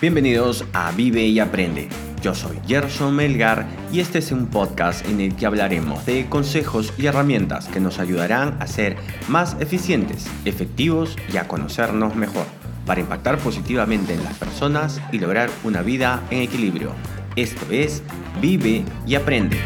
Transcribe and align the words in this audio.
Bienvenidos 0.00 0.64
a 0.72 0.92
Vive 0.92 1.26
y 1.26 1.40
Aprende. 1.40 1.86
Yo 2.22 2.34
soy 2.34 2.58
Gerson 2.66 3.14
Melgar 3.14 3.66
y 3.92 4.00
este 4.00 4.20
es 4.20 4.32
un 4.32 4.46
podcast 4.46 5.06
en 5.06 5.20
el 5.20 5.36
que 5.36 5.44
hablaremos 5.44 6.06
de 6.06 6.26
consejos 6.26 6.94
y 6.96 7.04
herramientas 7.04 7.68
que 7.68 7.80
nos 7.80 7.98
ayudarán 7.98 8.56
a 8.62 8.66
ser 8.66 8.96
más 9.28 9.58
eficientes, 9.60 10.26
efectivos 10.46 11.18
y 11.30 11.36
a 11.36 11.46
conocernos 11.46 12.16
mejor, 12.16 12.46
para 12.86 13.02
impactar 13.02 13.36
positivamente 13.40 14.14
en 14.14 14.24
las 14.24 14.38
personas 14.38 15.02
y 15.12 15.18
lograr 15.18 15.50
una 15.64 15.82
vida 15.82 16.22
en 16.30 16.40
equilibrio. 16.40 16.92
Esto 17.36 17.66
es 17.70 18.02
Vive 18.40 18.86
y 19.06 19.16
Aprende. 19.16 19.58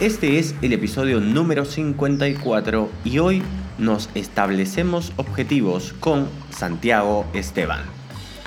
Este 0.00 0.38
es 0.38 0.54
el 0.62 0.72
episodio 0.72 1.20
número 1.20 1.66
54 1.66 2.88
y 3.04 3.18
hoy 3.18 3.42
nos 3.76 4.08
establecemos 4.14 5.12
objetivos 5.16 5.92
con 6.00 6.26
Santiago 6.48 7.26
Esteban. 7.34 7.82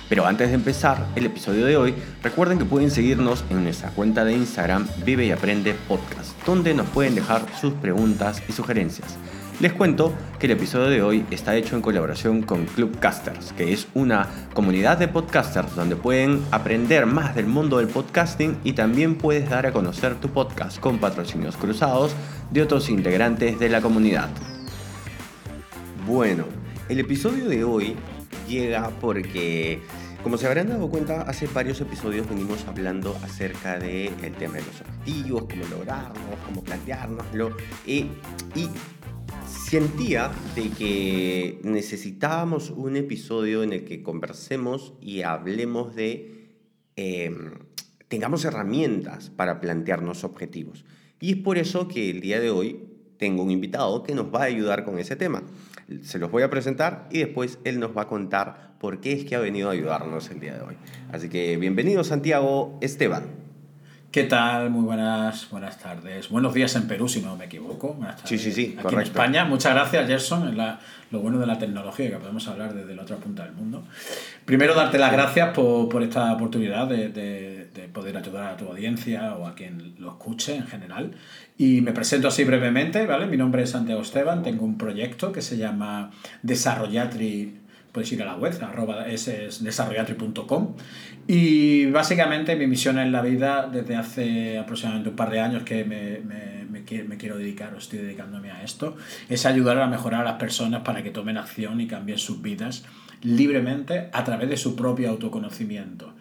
Pero 0.10 0.26
antes 0.26 0.50
de 0.50 0.56
empezar 0.56 1.06
el 1.16 1.28
episodio 1.28 1.68
de 1.68 1.78
hoy, 1.78 1.94
recuerden 2.24 2.58
que 2.58 2.66
pueden 2.66 2.90
seguirnos 2.90 3.46
en 3.52 3.64
nuestra 3.64 3.92
cuenta 3.92 4.26
de 4.26 4.34
Instagram 4.34 4.88
Vive 5.06 5.28
y 5.28 5.32
Aprende 5.32 5.76
Podcast, 5.88 6.32
donde 6.44 6.74
nos 6.74 6.90
pueden 6.90 7.14
dejar 7.14 7.46
sus 7.62 7.74
preguntas 7.74 8.42
y 8.50 8.52
sugerencias. 8.52 9.16
Les 9.60 9.72
cuento 9.72 10.14
que 10.40 10.48
el 10.48 10.54
episodio 10.54 10.88
de 10.88 11.02
hoy 11.02 11.26
está 11.30 11.56
hecho 11.56 11.76
en 11.76 11.82
colaboración 11.82 12.42
con 12.42 12.66
Clubcasters, 12.66 13.54
que 13.54 13.72
es 13.72 13.88
una 13.94 14.28
comunidad 14.54 14.98
de 14.98 15.08
podcasters 15.08 15.76
donde 15.76 15.96
pueden 15.96 16.44
aprender 16.52 17.06
más 17.06 17.36
del 17.36 17.46
mundo 17.46 17.78
del 17.78 17.88
podcasting 17.88 18.58
y 18.64 18.74
también 18.74 19.16
puedes 19.16 19.50
dar 19.50 19.66
a 19.66 19.72
conocer 19.72 20.16
tu 20.16 20.30
podcast 20.30 20.80
con 20.80 20.98
patrocinios 20.98 21.56
cruzados 21.56 22.14
de 22.52 22.64
otros 22.64 22.90
integrantes 22.90 23.60
de 23.60 23.70
la 23.70 23.80
comunidad. 23.80 24.30
Bueno, 26.06 26.46
el 26.90 27.00
episodio 27.00 27.48
de 27.48 27.64
hoy 27.64 27.96
llega 28.50 28.90
porque 29.00 29.82
como 30.24 30.38
se 30.38 30.48
habrán 30.48 30.70
dado 30.70 30.90
cuenta, 30.90 31.22
hace 31.22 31.48
varios 31.48 31.80
episodios 31.80 32.28
venimos 32.28 32.66
hablando 32.68 33.16
acerca 33.24 33.78
del 33.78 34.16
tema 34.40 34.56
de 34.56 34.64
los 34.64 34.82
objetivos, 34.82 35.44
cómo 35.44 35.66
lograrlos, 35.70 36.40
cómo 36.48 36.64
planteárnoslo. 36.64 37.56
y 37.86 38.10
sentía 39.74 40.30
de 40.54 40.70
que 40.70 41.60
necesitábamos 41.64 42.70
un 42.70 42.96
episodio 42.96 43.64
en 43.64 43.74
el 43.74 43.86
que 43.86 44.04
conversemos 44.04 44.94
y 45.02 45.24
hablemos 45.24 45.96
de, 45.96 46.52
em, 46.96 47.54
tengamos 48.08 48.46
herramientas 48.46 49.32
para 49.32 49.60
plantearnos 49.60 50.24
objetivos. 50.26 50.86
Y 51.20 51.32
es 51.32 51.38
por 51.38 51.58
eso 51.58 51.88
que 51.88 52.12
el 52.12 52.22
día 52.22 52.40
de 52.40 52.52
hoy 52.52 52.84
tengo 53.18 53.42
un 53.42 53.50
invitado 53.50 54.04
que 54.04 54.14
nos 54.14 54.32
va 54.32 54.42
a 54.42 54.44
ayudar 54.44 54.86
con 54.86 55.00
ese 55.00 55.16
tema. 55.16 55.42
Se 56.04 56.20
los 56.20 56.30
voy 56.30 56.44
a 56.44 56.52
presentar 56.52 57.10
y 57.10 57.18
después 57.18 57.58
él 57.64 57.80
nos 57.80 57.98
va 57.98 58.04
a 58.04 58.08
contar 58.08 58.76
por 58.80 59.02
qué 59.02 59.14
es 59.14 59.26
que 59.26 59.36
ha 59.36 59.40
venido 59.40 59.70
a 59.70 59.72
ayudarnos 59.72 60.30
el 60.30 60.40
día 60.40 60.54
de 60.54 60.62
hoy. 60.62 60.76
Así 61.12 61.30
que 61.30 61.58
bienvenido 61.58 62.04
Santiago 62.04 62.78
Esteban. 62.80 63.24
¿Qué 64.14 64.26
tal? 64.26 64.70
Muy 64.70 64.84
buenas, 64.84 65.50
buenas 65.50 65.80
tardes. 65.80 66.30
Buenos 66.30 66.54
días 66.54 66.76
en 66.76 66.88
Perú, 66.88 67.10
si 67.10 67.20
no 67.20 67.36
me 67.36 67.46
equivoco. 67.46 67.98
Sí, 68.26 68.38
sí, 68.38 68.52
sí, 68.52 68.78
Aquí 68.78 68.94
en 68.94 69.02
España. 69.02 69.44
Muchas 69.44 69.74
gracias, 69.74 70.06
Gerson. 70.06 70.50
Es 70.50 70.76
lo 71.10 71.20
bueno 71.20 71.40
de 71.40 71.48
la 71.48 71.58
tecnología, 71.58 72.12
que 72.12 72.18
podemos 72.18 72.48
hablar 72.48 72.76
desde 72.76 72.94
la 72.94 73.02
otra 73.02 73.16
punta 73.18 73.44
del 73.44 73.54
mundo. 73.54 73.84
Primero, 74.46 74.76
darte 74.76 75.00
las 75.00 75.12
gracias 75.12 75.50
por, 75.56 75.90
por 75.90 76.04
esta 76.04 76.32
oportunidad 76.32 76.86
de, 76.86 77.10
de, 77.10 77.70
de, 77.74 77.88
poder 77.88 78.16
ayudar 78.16 78.52
a 78.52 78.56
tu 78.56 78.68
audiencia 78.68 79.34
o 79.34 79.48
a 79.48 79.56
quien 79.56 79.96
lo 79.98 80.10
escuche 80.10 80.58
en 80.58 80.68
general. 80.68 81.16
Y 81.58 81.82
me 81.82 81.92
presento 81.92 82.28
así 82.28 82.44
brevemente, 82.44 83.08
¿vale? 83.08 83.26
Mi 83.26 83.38
nombre 83.38 83.64
es 83.64 83.72
Santiago 83.72 84.04
Esteban, 84.04 84.44
tengo 84.44 84.64
un 84.64 84.78
proyecto 84.78 85.32
que 85.32 85.42
se 85.42 85.58
llama 85.58 86.12
Desarrollatri 86.44 87.63
puedes 87.94 88.12
ir 88.12 88.22
a 88.24 88.26
la 88.26 88.36
web, 88.36 88.54
arroba 88.62 89.08
es, 89.08 89.64
desarrollatri.com. 89.64 90.76
Y 91.28 91.86
básicamente 91.86 92.56
mi 92.56 92.68
misión 92.68 92.98
en 92.98 93.12
la 93.12 93.22
vida 93.22 93.70
desde 93.72 93.96
hace 93.96 94.58
aproximadamente 94.58 95.12
un 95.12 95.16
par 95.16 95.30
de 95.30 95.40
años 95.40 95.64
que 95.64 95.86
me, 95.86 96.20
me, 96.20 96.66
me, 97.04 97.18
quiero 97.18 97.38
dedicar 97.38 97.74
o 97.74 97.78
estoy 97.78 98.00
dedicándome 98.00 98.52
a 98.52 98.64
esto, 98.64 98.98
es 99.30 99.46
ayudar 99.46 99.80
a 99.80 99.88
mejorar 99.88 100.22
a 100.22 100.24
las 100.24 100.34
personas 100.34 100.82
para 100.82 101.04
que 101.04 101.12
tomen 101.12 101.38
acción 101.38 101.80
y 101.80 101.88
cambien 101.88 102.18
sus 102.18 102.42
vidas 102.42 102.84
libremente 103.22 104.10
a 104.12 104.24
través 104.24 104.50
de 104.50 104.58
su 104.58 104.76
propio 104.76 105.12
autoconocimiento. 105.12 106.14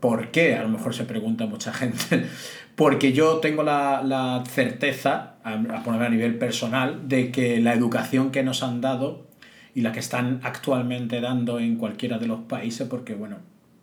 ¿Por 0.00 0.30
qué? 0.30 0.56
A 0.56 0.62
lo 0.62 0.68
mejor 0.68 0.94
se 0.94 1.04
pregunta 1.04 1.46
mucha 1.46 1.72
gente. 1.72 2.26
Porque 2.76 3.12
yo 3.12 3.36
tengo 3.36 3.62
la, 3.62 4.02
la 4.02 4.42
certeza, 4.46 5.36
a, 5.44 5.52
a 5.52 6.04
a 6.04 6.08
nivel 6.08 6.38
personal, 6.38 7.08
de 7.08 7.30
que 7.30 7.60
la 7.60 7.72
educación 7.72 8.30
que 8.30 8.42
nos 8.42 8.62
han 8.62 8.80
dado 8.80 9.33
y 9.74 9.80
la 9.80 9.92
que 9.92 10.00
están 10.00 10.40
actualmente 10.42 11.20
dando 11.20 11.58
en 11.58 11.76
cualquiera 11.76 12.18
de 12.18 12.26
los 12.26 12.40
países, 12.40 12.86
porque 12.88 13.14
bueno, 13.14 13.38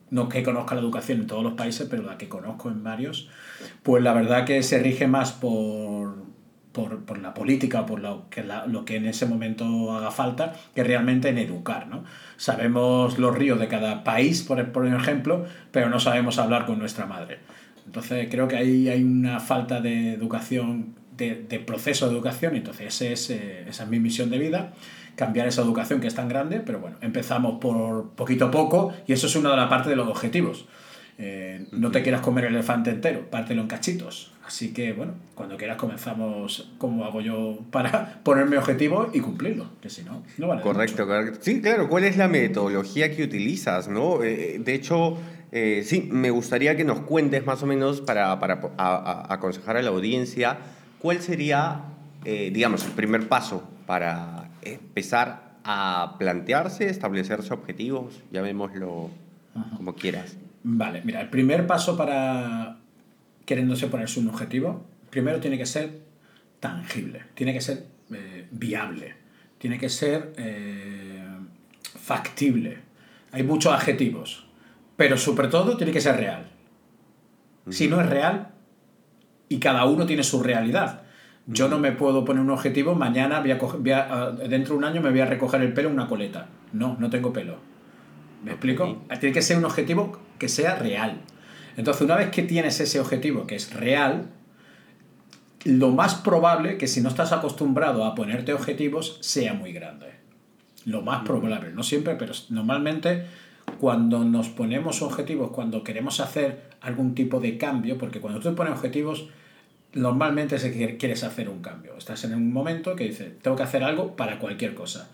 no 0.09 0.29
que 0.29 0.43
conozca 0.43 0.75
la 0.75 0.81
educación 0.81 1.21
en 1.21 1.27
todos 1.27 1.43
los 1.43 1.53
países, 1.53 1.87
pero 1.89 2.03
la 2.03 2.17
que 2.17 2.29
conozco 2.29 2.69
en 2.69 2.83
varios, 2.83 3.29
pues 3.83 4.03
la 4.03 4.13
verdad 4.13 4.45
que 4.45 4.61
se 4.63 4.79
rige 4.79 5.07
más 5.07 5.31
por, 5.31 6.15
por, 6.71 7.03
por 7.05 7.17
la 7.17 7.33
política, 7.33 7.85
por 7.85 7.99
lo 7.99 8.29
que, 8.29 8.43
lo 8.67 8.85
que 8.85 8.97
en 8.97 9.05
ese 9.05 9.25
momento 9.25 9.93
haga 9.93 10.11
falta, 10.11 10.53
que 10.75 10.83
realmente 10.83 11.29
en 11.29 11.37
educar. 11.37 11.87
¿no? 11.87 12.03
Sabemos 12.37 13.17
los 13.19 13.35
ríos 13.35 13.59
de 13.59 13.67
cada 13.67 14.03
país, 14.03 14.43
por, 14.43 14.71
por 14.71 14.85
ejemplo, 14.85 15.45
pero 15.71 15.89
no 15.89 15.99
sabemos 15.99 16.39
hablar 16.39 16.65
con 16.65 16.79
nuestra 16.79 17.05
madre. 17.05 17.39
Entonces 17.85 18.27
creo 18.29 18.47
que 18.47 18.57
ahí 18.57 18.89
hay 18.89 19.03
una 19.03 19.39
falta 19.39 19.81
de 19.81 20.13
educación, 20.13 20.95
de, 21.21 21.43
de 21.47 21.59
proceso 21.59 22.07
de 22.07 22.13
educación, 22.13 22.55
entonces 22.55 22.87
ese 22.87 23.13
es, 23.13 23.29
eh, 23.29 23.65
esa 23.67 23.83
es 23.83 23.89
mi 23.89 23.99
misión 23.99 24.29
de 24.29 24.37
vida 24.37 24.73
cambiar 25.15 25.47
esa 25.47 25.61
educación 25.61 25.99
que 25.99 26.07
es 26.07 26.15
tan 26.15 26.27
grande, 26.29 26.61
pero 26.61 26.79
bueno, 26.79 26.97
empezamos 27.01 27.59
por 27.59 28.09
poquito 28.11 28.45
a 28.45 28.51
poco 28.51 28.93
y 29.07 29.13
eso 29.13 29.27
es 29.27 29.35
una 29.35 29.51
de 29.51 29.57
las 29.57 29.69
partes 29.69 29.89
de 29.89 29.95
los 29.95 30.07
objetivos. 30.07 30.65
Eh, 31.17 31.67
no 31.71 31.91
te 31.91 32.01
quieras 32.01 32.21
comer 32.21 32.45
el 32.45 32.55
elefante 32.55 32.89
entero, 32.89 33.29
pártelo 33.29 33.61
en 33.61 33.67
cachitos. 33.67 34.31
Así 34.45 34.73
que, 34.73 34.91
bueno, 34.93 35.13
cuando 35.35 35.55
quieras 35.55 35.77
comenzamos 35.77 36.71
como 36.77 37.05
hago 37.05 37.21
yo 37.21 37.59
para 37.69 38.19
ponerme 38.23 38.57
objetivo 38.57 39.11
y 39.13 39.19
cumplirlo, 39.19 39.67
que 39.81 39.89
si 39.89 40.03
no, 40.03 40.23
no 40.37 40.47
vale. 40.47 40.61
Correcto, 40.61 41.05
correcto. 41.05 41.39
Sí, 41.41 41.61
claro, 41.61 41.87
¿cuál 41.87 42.05
es 42.05 42.17
la 42.17 42.27
metodología 42.27 43.15
que 43.15 43.23
utilizas? 43.23 43.87
¿no? 43.87 44.23
Eh, 44.23 44.59
de 44.59 44.73
hecho, 44.73 45.17
eh, 45.51 45.83
sí, 45.85 46.09
me 46.11 46.31
gustaría 46.31 46.75
que 46.75 46.83
nos 46.83 47.01
cuentes 47.01 47.45
más 47.45 47.61
o 47.61 47.67
menos 47.67 48.01
para, 48.01 48.39
para 48.39 48.59
aconsejar 49.29 49.77
a 49.77 49.81
la 49.83 49.89
audiencia 49.89 50.57
cuál 51.01 51.21
sería, 51.21 51.81
digamos, 52.23 52.85
el 52.85 52.91
primer 52.91 53.27
paso 53.27 53.67
para 53.85 54.49
empezar 54.61 55.51
a 55.63 56.15
plantearse, 56.17 56.89
establecerse 56.89 57.53
objetivos, 57.53 58.21
llamémoslo 58.31 59.09
como 59.77 59.95
quieras. 59.95 60.37
Vale, 60.63 61.01
mira, 61.03 61.21
el 61.21 61.29
primer 61.29 61.65
paso 61.67 61.97
para 61.97 62.77
queriéndose 63.45 63.87
ponerse 63.87 64.19
un 64.19 64.29
objetivo, 64.29 64.85
primero 65.09 65.39
tiene 65.39 65.57
que 65.57 65.65
ser 65.65 65.99
tangible, 66.59 67.23
tiene 67.33 67.53
que 67.53 67.61
ser 67.61 67.85
eh, 68.13 68.47
viable, 68.51 69.15
tiene 69.57 69.77
que 69.77 69.89
ser 69.89 70.33
eh, 70.37 71.23
factible. 71.81 72.77
Hay 73.31 73.43
muchos 73.43 73.73
adjetivos, 73.73 74.45
pero 74.95 75.17
sobre 75.17 75.47
todo 75.47 75.75
tiene 75.77 75.91
que 75.91 76.01
ser 76.01 76.17
real. 76.17 76.47
Si 77.69 77.87
no 77.87 78.01
es 78.01 78.09
real, 78.09 78.51
y 79.51 79.59
cada 79.59 79.83
uno 79.83 80.05
tiene 80.05 80.23
su 80.23 80.41
realidad, 80.41 81.01
yo 81.45 81.67
no 81.67 81.77
me 81.77 81.91
puedo 81.91 82.23
poner 82.23 82.41
un 82.41 82.51
objetivo, 82.51 82.95
mañana 82.95 83.41
voy 83.41 83.51
a, 83.91 84.07
ah, 84.09 84.31
dentro 84.31 84.75
de 84.75 84.77
un 84.77 84.85
año 84.85 85.01
me 85.01 85.09
voy 85.09 85.19
a 85.19 85.25
recoger 85.25 85.61
el 85.61 85.73
pelo 85.73 85.89
en 85.89 85.95
una 85.95 86.07
coleta. 86.07 86.47
No, 86.71 86.95
no 86.97 87.09
tengo 87.09 87.33
pelo. 87.33 87.57
¿Me 88.45 88.51
explico? 88.51 89.03
Tiene 89.19 89.33
que 89.33 89.41
ser 89.41 89.57
un 89.57 89.65
objetivo 89.65 90.17
que 90.39 90.47
sea 90.47 90.75
real. 90.77 91.17
Entonces, 91.75 92.01
una 92.01 92.15
vez 92.15 92.29
que 92.29 92.43
tienes 92.43 92.79
ese 92.79 93.01
objetivo 93.01 93.45
que 93.45 93.55
es 93.55 93.73
real, 93.73 94.29
lo 95.65 95.91
más 95.91 96.15
probable 96.15 96.77
que 96.77 96.87
si 96.87 97.01
no 97.01 97.09
estás 97.09 97.33
acostumbrado 97.33 98.05
a 98.05 98.15
ponerte 98.15 98.53
objetivos 98.53 99.17
sea 99.19 99.53
muy 99.53 99.73
grande. 99.73 100.07
Lo 100.85 101.01
más 101.01 101.25
probable, 101.25 101.73
no 101.73 101.83
siempre, 101.83 102.15
pero 102.15 102.31
normalmente 102.49 103.25
cuando 103.81 104.23
nos 104.23 104.47
ponemos 104.47 105.01
objetivos, 105.01 105.51
cuando 105.51 105.83
queremos 105.83 106.21
hacer 106.21 106.69
algún 106.79 107.15
tipo 107.15 107.41
de 107.41 107.57
cambio, 107.57 107.97
porque 107.97 108.21
cuando 108.21 108.39
tú 108.39 108.49
te 108.49 108.55
pones 108.55 108.73
objetivos, 108.73 109.27
normalmente 109.93 110.55
es 110.55 110.63
que 110.63 110.97
quieres 110.97 111.23
hacer 111.23 111.49
un 111.49 111.61
cambio. 111.61 111.97
Estás 111.97 112.23
en 112.23 112.33
un 112.33 112.51
momento 112.51 112.95
que 112.95 113.05
dices, 113.05 113.33
tengo 113.41 113.57
que 113.57 113.63
hacer 113.63 113.83
algo 113.83 114.15
para 114.15 114.39
cualquier 114.39 114.73
cosa. 114.73 115.09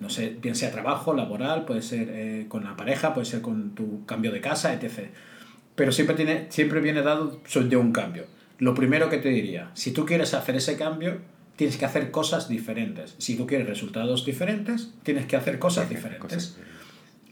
No 0.00 0.10
sé, 0.10 0.36
bien 0.40 0.54
sea 0.54 0.70
trabajo, 0.72 1.14
laboral, 1.14 1.64
puede 1.64 1.82
ser 1.82 2.08
eh, 2.10 2.46
con 2.48 2.64
la 2.64 2.76
pareja, 2.76 3.14
puede 3.14 3.26
ser 3.26 3.40
con 3.40 3.74
tu 3.74 4.04
cambio 4.04 4.32
de 4.32 4.40
casa, 4.40 4.74
etc. 4.74 5.10
Pero 5.74 5.92
siempre, 5.92 6.16
tiene, 6.16 6.46
siempre 6.50 6.80
viene 6.80 7.02
dado 7.02 7.40
de 7.54 7.76
un 7.76 7.92
cambio. 7.92 8.26
Lo 8.58 8.74
primero 8.74 9.08
que 9.08 9.18
te 9.18 9.28
diría, 9.28 9.70
si 9.74 9.92
tú 9.92 10.04
quieres 10.04 10.34
hacer 10.34 10.56
ese 10.56 10.76
cambio, 10.76 11.18
tienes 11.56 11.76
que 11.76 11.84
hacer 11.84 12.10
cosas 12.10 12.48
diferentes. 12.48 13.14
Si 13.18 13.36
tú 13.36 13.46
quieres 13.46 13.68
resultados 13.68 14.24
diferentes, 14.24 14.92
tienes 15.02 15.26
que 15.26 15.36
hacer 15.36 15.58
cosas 15.58 15.88
diferentes. 15.88 16.56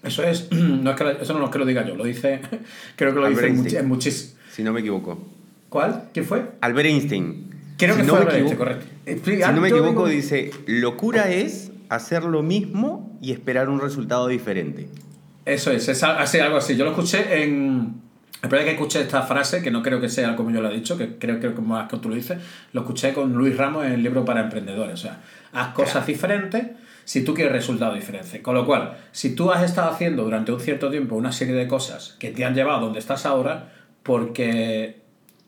Eso 0.02 0.22
es, 0.22 0.50
no 0.52 0.90
es 0.90 0.96
que, 0.96 1.16
eso 1.20 1.38
no 1.38 1.44
es 1.44 1.50
que 1.50 1.58
lo 1.58 1.66
diga 1.66 1.86
yo, 1.86 1.94
lo 1.94 2.04
dice, 2.04 2.40
creo 2.96 3.12
que 3.12 3.20
lo 3.20 3.28
dice 3.28 3.78
en, 3.78 3.88
muchísimos. 3.88 4.36
Si 4.52 4.62
no 4.62 4.72
me 4.72 4.80
equivoco. 4.80 5.39
¿Cuál? 5.70 6.08
¿Quién 6.12 6.26
fue? 6.26 6.42
Albert 6.60 6.86
Einstein. 6.88 7.46
Creo 7.78 7.94
Si 7.94 8.00
que 8.02 8.06
no 8.06 8.12
fue 8.16 8.24
me 8.26 8.30
Albert 8.30 8.44
equivoco- 8.46 8.50
Einstein, 8.50 8.58
correcto. 8.58 8.86
Si 9.06 9.10
Explica- 9.12 9.52
no 9.52 9.60
me 9.62 9.68
equivoco, 9.68 9.88
digo- 9.90 10.08
dice, 10.08 10.50
locura 10.66 11.30
es 11.30 11.72
hacer 11.88 12.24
lo 12.24 12.42
mismo 12.42 13.18
y 13.22 13.32
esperar 13.32 13.68
un 13.70 13.80
resultado 13.80 14.28
diferente. 14.28 14.88
Eso 15.46 15.70
es, 15.72 15.88
es 15.88 16.02
así, 16.02 16.38
algo 16.38 16.58
así. 16.58 16.76
Yo 16.76 16.84
lo 16.84 16.90
escuché 16.90 17.42
en. 17.42 17.94
El 18.42 18.48
problema 18.48 18.70
es 18.70 18.76
que 18.76 18.82
escuché 18.82 19.00
esta 19.02 19.22
frase, 19.22 19.62
que 19.62 19.70
no 19.70 19.82
creo 19.82 20.00
que 20.00 20.08
sea 20.08 20.34
como 20.34 20.50
yo 20.50 20.60
lo 20.62 20.70
he 20.70 20.74
dicho, 20.74 20.96
que 20.96 21.16
creo 21.18 21.40
que 21.40 21.52
como 21.52 21.78
tú 22.00 22.08
lo 22.08 22.14
dices, 22.14 22.38
lo 22.72 22.80
escuché 22.82 23.12
con 23.12 23.34
Luis 23.34 23.56
Ramos 23.56 23.84
en 23.84 23.92
el 23.92 24.02
libro 24.02 24.24
para 24.24 24.40
emprendedores. 24.40 24.94
O 24.94 24.96
sea, 24.96 25.20
haz 25.52 25.74
cosas 25.74 26.06
diferentes 26.06 26.68
si 27.04 27.22
tú 27.22 27.34
quieres 27.34 27.52
resultados 27.52 27.94
diferentes. 27.96 28.40
Con 28.40 28.54
lo 28.54 28.64
cual, 28.64 28.96
si 29.12 29.34
tú 29.34 29.50
has 29.50 29.62
estado 29.62 29.90
haciendo 29.90 30.24
durante 30.24 30.52
un 30.52 30.60
cierto 30.60 30.90
tiempo 30.90 31.16
una 31.16 31.32
serie 31.32 31.54
de 31.54 31.66
cosas 31.68 32.16
que 32.18 32.30
te 32.30 32.44
han 32.46 32.54
llevado 32.54 32.78
a 32.78 32.80
donde 32.82 32.98
estás 32.98 33.26
ahora, 33.26 33.72
porque 34.02 34.99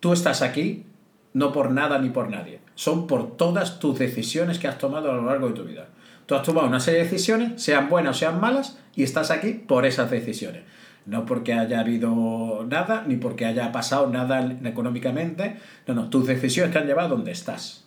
tú 0.02 0.12
estás 0.12 0.42
aquí 0.42 0.84
no 1.32 1.52
por 1.52 1.70
nada 1.70 1.98
ni 2.00 2.10
por 2.10 2.28
nadie, 2.28 2.58
son 2.74 3.06
por 3.06 3.36
todas 3.36 3.78
tus 3.78 3.98
decisiones 3.98 4.58
que 4.58 4.66
has 4.66 4.76
tomado 4.76 5.10
a 5.10 5.14
lo 5.14 5.24
largo 5.24 5.48
de 5.48 5.54
tu 5.54 5.62
vida. 5.62 5.86
Tú 6.26 6.34
has 6.34 6.42
tomado 6.42 6.66
una 6.66 6.80
serie 6.80 7.04
de 7.04 7.08
decisiones, 7.08 7.62
sean 7.62 7.88
buenas 7.88 8.16
o 8.16 8.18
sean 8.18 8.40
malas, 8.40 8.78
y 8.96 9.04
estás 9.04 9.30
aquí 9.30 9.52
por 9.52 9.86
esas 9.86 10.10
decisiones. 10.10 10.64
No 11.06 11.24
porque 11.24 11.52
haya 11.54 11.80
habido 11.80 12.66
nada, 12.68 13.04
ni 13.06 13.16
porque 13.16 13.46
haya 13.46 13.70
pasado 13.70 14.08
nada 14.08 14.56
económicamente. 14.64 15.56
No, 15.86 15.94
no, 15.94 16.10
tus 16.10 16.26
decisiones 16.26 16.72
te 16.72 16.80
han 16.80 16.86
llevado 16.86 17.14
a 17.14 17.16
donde 17.16 17.30
estás. 17.30 17.86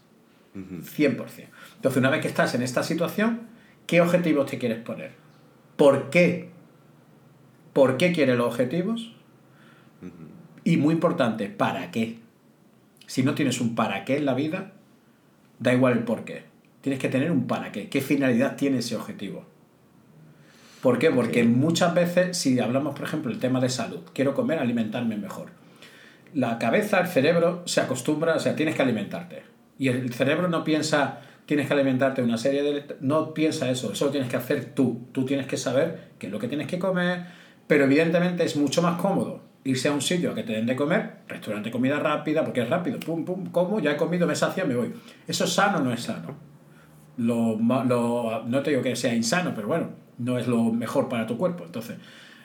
100%. 0.56 1.18
Entonces, 1.76 1.98
una 1.98 2.10
vez 2.10 2.22
que 2.22 2.30
estás 2.30 2.56
en 2.56 2.62
esta 2.62 2.82
situación, 2.82 3.42
¿qué 3.88 4.00
objetivos 4.00 4.50
te 4.50 4.58
quieres 4.58 4.80
poner? 4.80 5.12
¿Por 5.76 6.10
qué? 6.10 6.50
¿Por 7.74 7.98
qué 7.98 8.14
quieres 8.14 8.38
los 8.38 8.48
objetivos? 8.48 9.14
Y 10.68 10.78
muy 10.78 10.96
importante, 10.96 11.48
¿para 11.48 11.92
qué? 11.92 12.18
Si 13.06 13.22
no 13.22 13.36
tienes 13.36 13.62
un 13.62 13.76
para 13.76 14.04
qué 14.04 14.18
en 14.18 14.26
la 14.26 14.34
vida, 14.34 14.72
da 15.60 15.72
igual 15.72 15.94
el 15.94 16.00
por 16.00 16.26
qué. 16.26 16.42
Tienes 16.82 17.00
que 17.00 17.08
tener 17.08 17.30
un 17.30 17.46
para 17.46 17.72
qué. 17.72 17.88
¿Qué 17.88 18.02
finalidad 18.02 18.56
tiene 18.56 18.80
ese 18.80 18.96
objetivo? 18.96 19.46
¿Por 20.82 20.98
qué? 20.98 21.12
Porque 21.12 21.44
muchas 21.44 21.94
veces, 21.94 22.36
si 22.36 22.60
hablamos, 22.60 22.96
por 22.96 23.06
ejemplo, 23.06 23.32
el 23.32 23.38
tema 23.38 23.60
de 23.60 23.70
salud, 23.70 24.00
quiero 24.12 24.34
comer, 24.34 24.58
alimentarme 24.58 25.18
mejor. 25.18 25.50
La 26.34 26.58
cabeza, 26.58 27.00
el 27.00 27.08
cerebro 27.08 27.62
se 27.68 27.82
acostumbra, 27.82 28.36
o 28.36 28.40
sea, 28.40 28.56
tienes 28.56 28.74
que 28.74 28.82
alimentarte. 28.82 29.44
Y 29.78 29.90
el 29.90 30.12
cerebro 30.16 30.48
no 30.48 30.64
piensa, 30.64 31.22
tienes 31.46 31.68
que 31.68 31.74
alimentarte 31.76 32.24
una 32.24 32.40
serie 32.40 32.64
de... 32.64 32.98
No 33.02 33.36
piensa 33.36 33.70
eso, 33.70 33.94
eso 33.94 34.06
lo 34.06 34.12
tienes 34.12 34.32
que 34.32 34.38
hacer 34.38 34.74
tú. 34.74 35.10
Tú 35.12 35.26
tienes 35.26 35.46
que 35.46 35.58
saber 35.58 36.10
qué 36.18 36.26
es 36.26 36.34
lo 36.34 36.40
que 36.40 36.48
tienes 36.48 36.66
que 36.66 36.80
comer, 36.80 37.28
pero 37.68 37.84
evidentemente 37.84 38.44
es 38.44 38.56
mucho 38.56 38.82
más 38.82 39.00
cómodo 39.00 39.46
irse 39.66 39.88
a 39.88 39.92
un 39.92 40.02
sitio 40.02 40.32
a 40.32 40.36
que 40.36 40.44
te 40.44 40.54
den 40.54 40.68
de 40.68 40.76
comer, 40.76 41.18
restaurante 41.28 41.72
comida 41.72 42.00
rápida, 42.00 42.44
porque 42.44 42.62
es 42.62 42.70
rápido, 42.70 43.00
pum, 43.00 43.26
pum, 43.26 43.48
como, 43.48 43.80
ya 43.80 43.92
he 43.92 43.98
comido, 43.98 44.28
me 44.28 44.36
sacia, 44.36 44.64
me 44.64 44.76
voy. 44.76 44.94
¿Eso 45.28 45.44
es 45.44 45.54
sano 45.54 45.80
o 45.80 45.82
no 45.82 45.92
es 45.92 46.02
sano? 46.02 46.36
Lo, 47.18 47.58
no 47.58 48.62
te 48.62 48.70
digo 48.70 48.84
que 48.84 48.96
sea 48.96 49.14
insano, 49.14 49.54
pero 49.56 49.68
bueno, 49.68 49.90
no 50.20 50.38
es 50.38 50.48
lo 50.48 50.66
mejor 50.66 51.10
para 51.10 51.26
tu 51.26 51.38
cuerpo. 51.38 51.66
Entonces, 51.66 51.98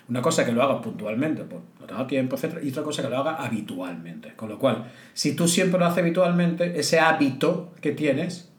una 0.09 0.23
cosa 0.23 0.47
que 0.47 0.53
lo 0.53 0.63
hagas 0.63 0.83
puntualmente, 0.83 1.45
por 1.45 1.61
no 1.79 1.87
te 1.87 1.93
da 1.93 2.07
tiempo, 2.07 2.37
etc. 2.37 2.59
Y 2.63 2.71
otra 2.71 2.83
cosa 2.83 3.03
que 3.03 3.11
lo 3.11 3.19
haga 3.19 3.35
habitualmente. 3.35 4.33
Con 4.35 4.49
lo 4.49 4.59
cual, 4.59 4.91
si 5.13 5.37
tú 5.37 5.47
siempre 5.47 5.79
lo 5.79 5.87
haces 5.87 5.99
habitualmente, 5.99 6.81
ese 6.81 7.01
hábito 7.01 7.73
que 7.83 7.93
tienes, 7.93 8.51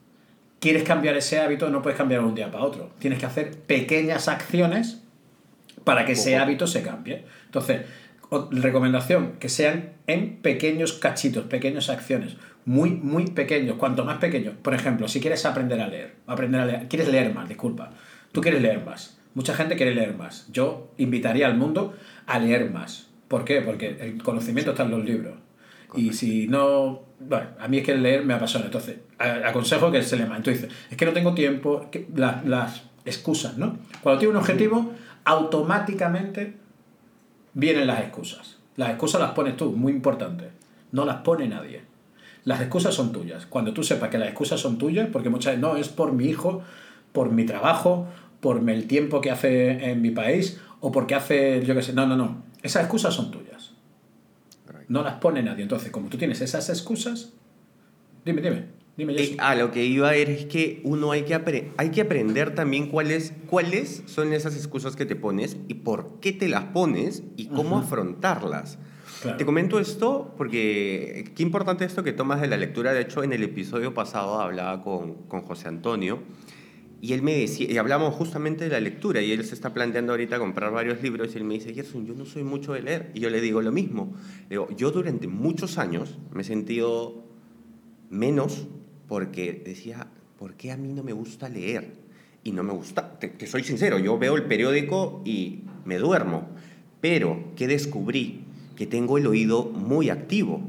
quieres 0.60 0.84
cambiar 0.84 1.16
ese 1.16 1.40
hábito, 1.40 1.68
no 1.68 1.82
puedes 1.82 1.98
cambiar 1.98 2.20
de 2.20 2.28
un 2.28 2.34
día 2.36 2.50
para 2.50 2.62
otro. 2.62 2.90
Tienes 3.00 3.18
que 3.18 3.26
hacer 3.26 3.58
pequeñas 3.58 4.28
acciones 4.28 5.02
para 5.82 6.06
que 6.06 6.12
ese 6.12 6.36
hábito 6.36 6.68
se 6.68 6.82
cambie. 6.82 7.24
Entonces, 7.46 7.82
recomendación, 8.50 9.32
que 9.38 9.48
sean 9.48 9.90
en 10.06 10.36
pequeños 10.36 10.92
cachitos, 10.94 11.44
pequeñas 11.44 11.88
acciones, 11.90 12.36
muy, 12.64 12.90
muy 12.90 13.26
pequeños, 13.26 13.76
cuanto 13.76 14.04
más 14.04 14.18
pequeños. 14.18 14.54
Por 14.62 14.74
ejemplo, 14.74 15.08
si 15.08 15.20
quieres 15.20 15.44
aprender 15.46 15.80
a 15.80 15.88
leer, 15.88 16.14
aprender 16.26 16.60
a 16.60 16.66
leer, 16.66 16.88
quieres 16.88 17.08
leer 17.08 17.34
más, 17.34 17.48
disculpa, 17.48 17.90
tú 18.32 18.40
quieres 18.40 18.62
leer 18.62 18.84
más, 18.84 19.18
mucha 19.34 19.54
gente 19.54 19.76
quiere 19.76 19.94
leer 19.94 20.14
más. 20.16 20.46
Yo 20.52 20.92
invitaría 20.98 21.46
al 21.46 21.56
mundo 21.56 21.94
a 22.26 22.38
leer 22.38 22.70
más. 22.70 23.08
¿Por 23.28 23.44
qué? 23.44 23.60
Porque 23.62 23.96
el 24.00 24.22
conocimiento 24.22 24.70
está 24.72 24.84
en 24.84 24.90
los 24.90 25.04
libros. 25.04 25.34
Y 25.94 26.12
si 26.14 26.46
no, 26.48 27.02
bueno, 27.20 27.46
a 27.60 27.68
mí 27.68 27.78
es 27.78 27.84
que 27.84 27.94
leer 27.94 28.24
me 28.24 28.32
apasiona, 28.34 28.66
entonces 28.66 28.96
a- 29.18 29.48
aconsejo 29.48 29.90
que 29.90 30.02
se 30.02 30.16
lea 30.16 30.26
más. 30.26 30.38
Entonces, 30.38 30.68
es 30.90 30.96
que 30.96 31.04
no 31.04 31.12
tengo 31.12 31.34
tiempo, 31.34 31.88
que 31.90 32.06
la- 32.14 32.42
las 32.46 32.84
excusas, 33.04 33.58
¿no? 33.58 33.76
Cuando 34.02 34.18
tienes 34.20 34.34
un 34.36 34.40
objetivo, 34.40 34.92
automáticamente 35.24 36.54
vienen 37.54 37.86
las 37.86 38.00
excusas. 38.00 38.58
Las 38.76 38.90
excusas 38.90 39.20
las 39.20 39.32
pones 39.32 39.56
tú, 39.56 39.72
muy 39.72 39.92
importante. 39.92 40.50
No 40.92 41.04
las 41.04 41.16
pone 41.16 41.48
nadie. 41.48 41.82
Las 42.44 42.60
excusas 42.60 42.94
son 42.94 43.12
tuyas. 43.12 43.46
Cuando 43.46 43.72
tú 43.72 43.82
sepas 43.82 44.10
que 44.10 44.18
las 44.18 44.28
excusas 44.28 44.60
son 44.60 44.78
tuyas, 44.78 45.08
porque 45.12 45.28
muchas 45.28 45.52
veces 45.52 45.60
no, 45.60 45.76
es 45.76 45.88
por 45.88 46.12
mi 46.12 46.26
hijo, 46.26 46.62
por 47.12 47.30
mi 47.30 47.44
trabajo, 47.46 48.08
por 48.40 48.68
el 48.68 48.86
tiempo 48.86 49.20
que 49.20 49.30
hace 49.30 49.90
en 49.90 50.02
mi 50.02 50.10
país, 50.10 50.60
o 50.80 50.90
porque 50.90 51.14
hace, 51.14 51.64
yo 51.64 51.74
qué 51.74 51.82
sé, 51.82 51.92
no, 51.92 52.06
no, 52.06 52.16
no. 52.16 52.42
Esas 52.62 52.82
excusas 52.82 53.14
son 53.14 53.30
tuyas. 53.30 53.72
No 54.88 55.02
las 55.02 55.14
pone 55.14 55.42
nadie. 55.42 55.62
Entonces, 55.62 55.90
como 55.90 56.08
tú 56.08 56.18
tienes 56.18 56.40
esas 56.40 56.68
excusas, 56.68 57.32
dime, 58.24 58.42
dime, 58.42 58.66
dime, 58.96 59.14
Eh, 59.16 59.36
a 59.38 59.54
lo 59.54 59.70
que 59.70 59.84
iba 59.84 60.08
a 60.08 60.16
ir 60.16 60.30
es 60.30 60.46
que 60.46 60.80
uno 60.84 61.12
hay 61.12 61.22
que, 61.22 61.70
hay 61.76 61.90
que 61.90 62.00
aprender 62.00 62.54
también 62.54 62.88
cuáles, 62.88 63.32
cuáles 63.48 64.02
son 64.06 64.32
esas 64.32 64.56
excusas 64.56 64.96
que 64.96 65.06
te 65.06 65.16
pones 65.16 65.56
y 65.68 65.74
por 65.74 66.20
qué 66.20 66.32
te 66.32 66.48
las 66.48 66.64
pones 66.64 67.22
y 67.36 67.46
cómo 67.46 67.76
Ajá. 67.76 67.86
afrontarlas. 67.86 68.78
Claro. 69.22 69.36
Te 69.36 69.44
comento 69.44 69.78
esto 69.78 70.34
porque 70.36 71.30
qué 71.36 71.42
importante 71.42 71.84
esto 71.84 72.02
que 72.02 72.12
tomas 72.12 72.40
de 72.40 72.48
la 72.48 72.56
lectura. 72.56 72.92
De 72.92 73.02
hecho, 73.02 73.22
en 73.22 73.32
el 73.32 73.42
episodio 73.44 73.94
pasado 73.94 74.40
hablaba 74.40 74.82
con, 74.82 75.14
con 75.28 75.42
José 75.42 75.68
Antonio 75.68 76.18
y 77.00 77.14
él 77.14 77.22
me 77.22 77.36
decía, 77.36 77.70
y 77.70 77.78
hablamos 77.78 78.14
justamente 78.14 78.64
de 78.64 78.70
la 78.70 78.80
lectura 78.80 79.20
y 79.22 79.32
él 79.32 79.44
se 79.44 79.54
está 79.54 79.74
planteando 79.74 80.12
ahorita 80.12 80.38
comprar 80.38 80.72
varios 80.72 81.02
libros 81.02 81.34
y 81.34 81.38
él 81.38 81.44
me 81.44 81.54
dice, 81.54 81.74
Gerson, 81.74 82.06
yo 82.06 82.14
no 82.14 82.24
soy 82.24 82.44
mucho 82.44 82.72
de 82.74 82.82
leer. 82.82 83.10
Y 83.12 83.18
yo 83.20 83.28
le 83.28 83.40
digo 83.40 83.60
lo 83.60 83.72
mismo. 83.72 84.14
Le 84.42 84.50
digo, 84.50 84.68
yo 84.76 84.92
durante 84.92 85.26
muchos 85.26 85.78
años 85.78 86.18
me 86.32 86.42
he 86.42 86.44
sentido 86.44 87.24
menos 88.08 88.68
porque 89.12 89.60
decía, 89.62 90.06
¿por 90.38 90.54
qué 90.54 90.72
a 90.72 90.78
mí 90.78 90.90
no 90.94 91.02
me 91.02 91.12
gusta 91.12 91.50
leer? 91.50 91.92
Y 92.44 92.52
no 92.52 92.62
me 92.62 92.72
gusta, 92.72 93.18
te, 93.18 93.28
te 93.28 93.46
soy 93.46 93.62
sincero, 93.62 93.98
yo 93.98 94.16
veo 94.16 94.36
el 94.36 94.44
periódico 94.44 95.20
y 95.26 95.64
me 95.84 95.98
duermo, 95.98 96.48
pero 97.02 97.52
que 97.54 97.66
descubrí 97.66 98.40
que 98.74 98.86
tengo 98.86 99.18
el 99.18 99.26
oído 99.26 99.64
muy 99.64 100.08
activo. 100.08 100.62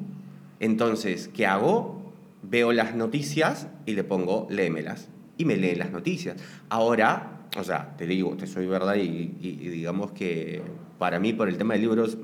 Entonces, 0.60 1.29
¿qué 1.34 1.46
hago? 1.46 2.12
Veo 2.41 2.74
las 2.74 2.94
noticias 2.96 3.67
y 3.86 3.94
le 3.94 4.03
pongo 4.03 4.46
léemelas 4.50 5.08
y 5.38 5.46
me 5.46 5.56
lee 5.56 5.75
las 5.75 5.91
noticias. 5.94 6.36
Ahora, 6.67 7.48
o 7.58 7.63
sea, 7.63 7.96
te 7.98 8.06
digo, 8.08 8.36
te 8.36 8.46
soy 8.46 8.65
verdad 8.67 8.96
y, 8.96 9.03
y- 9.41 9.58
y 9.62 9.70
digamos 9.70 10.12
que 10.12 10.62
para 11.00 11.17
mí, 11.17 11.32
por 11.32 11.48
el 11.48 11.58
tema 11.58 11.75
de 11.75 11.79
libros, 11.79 12.17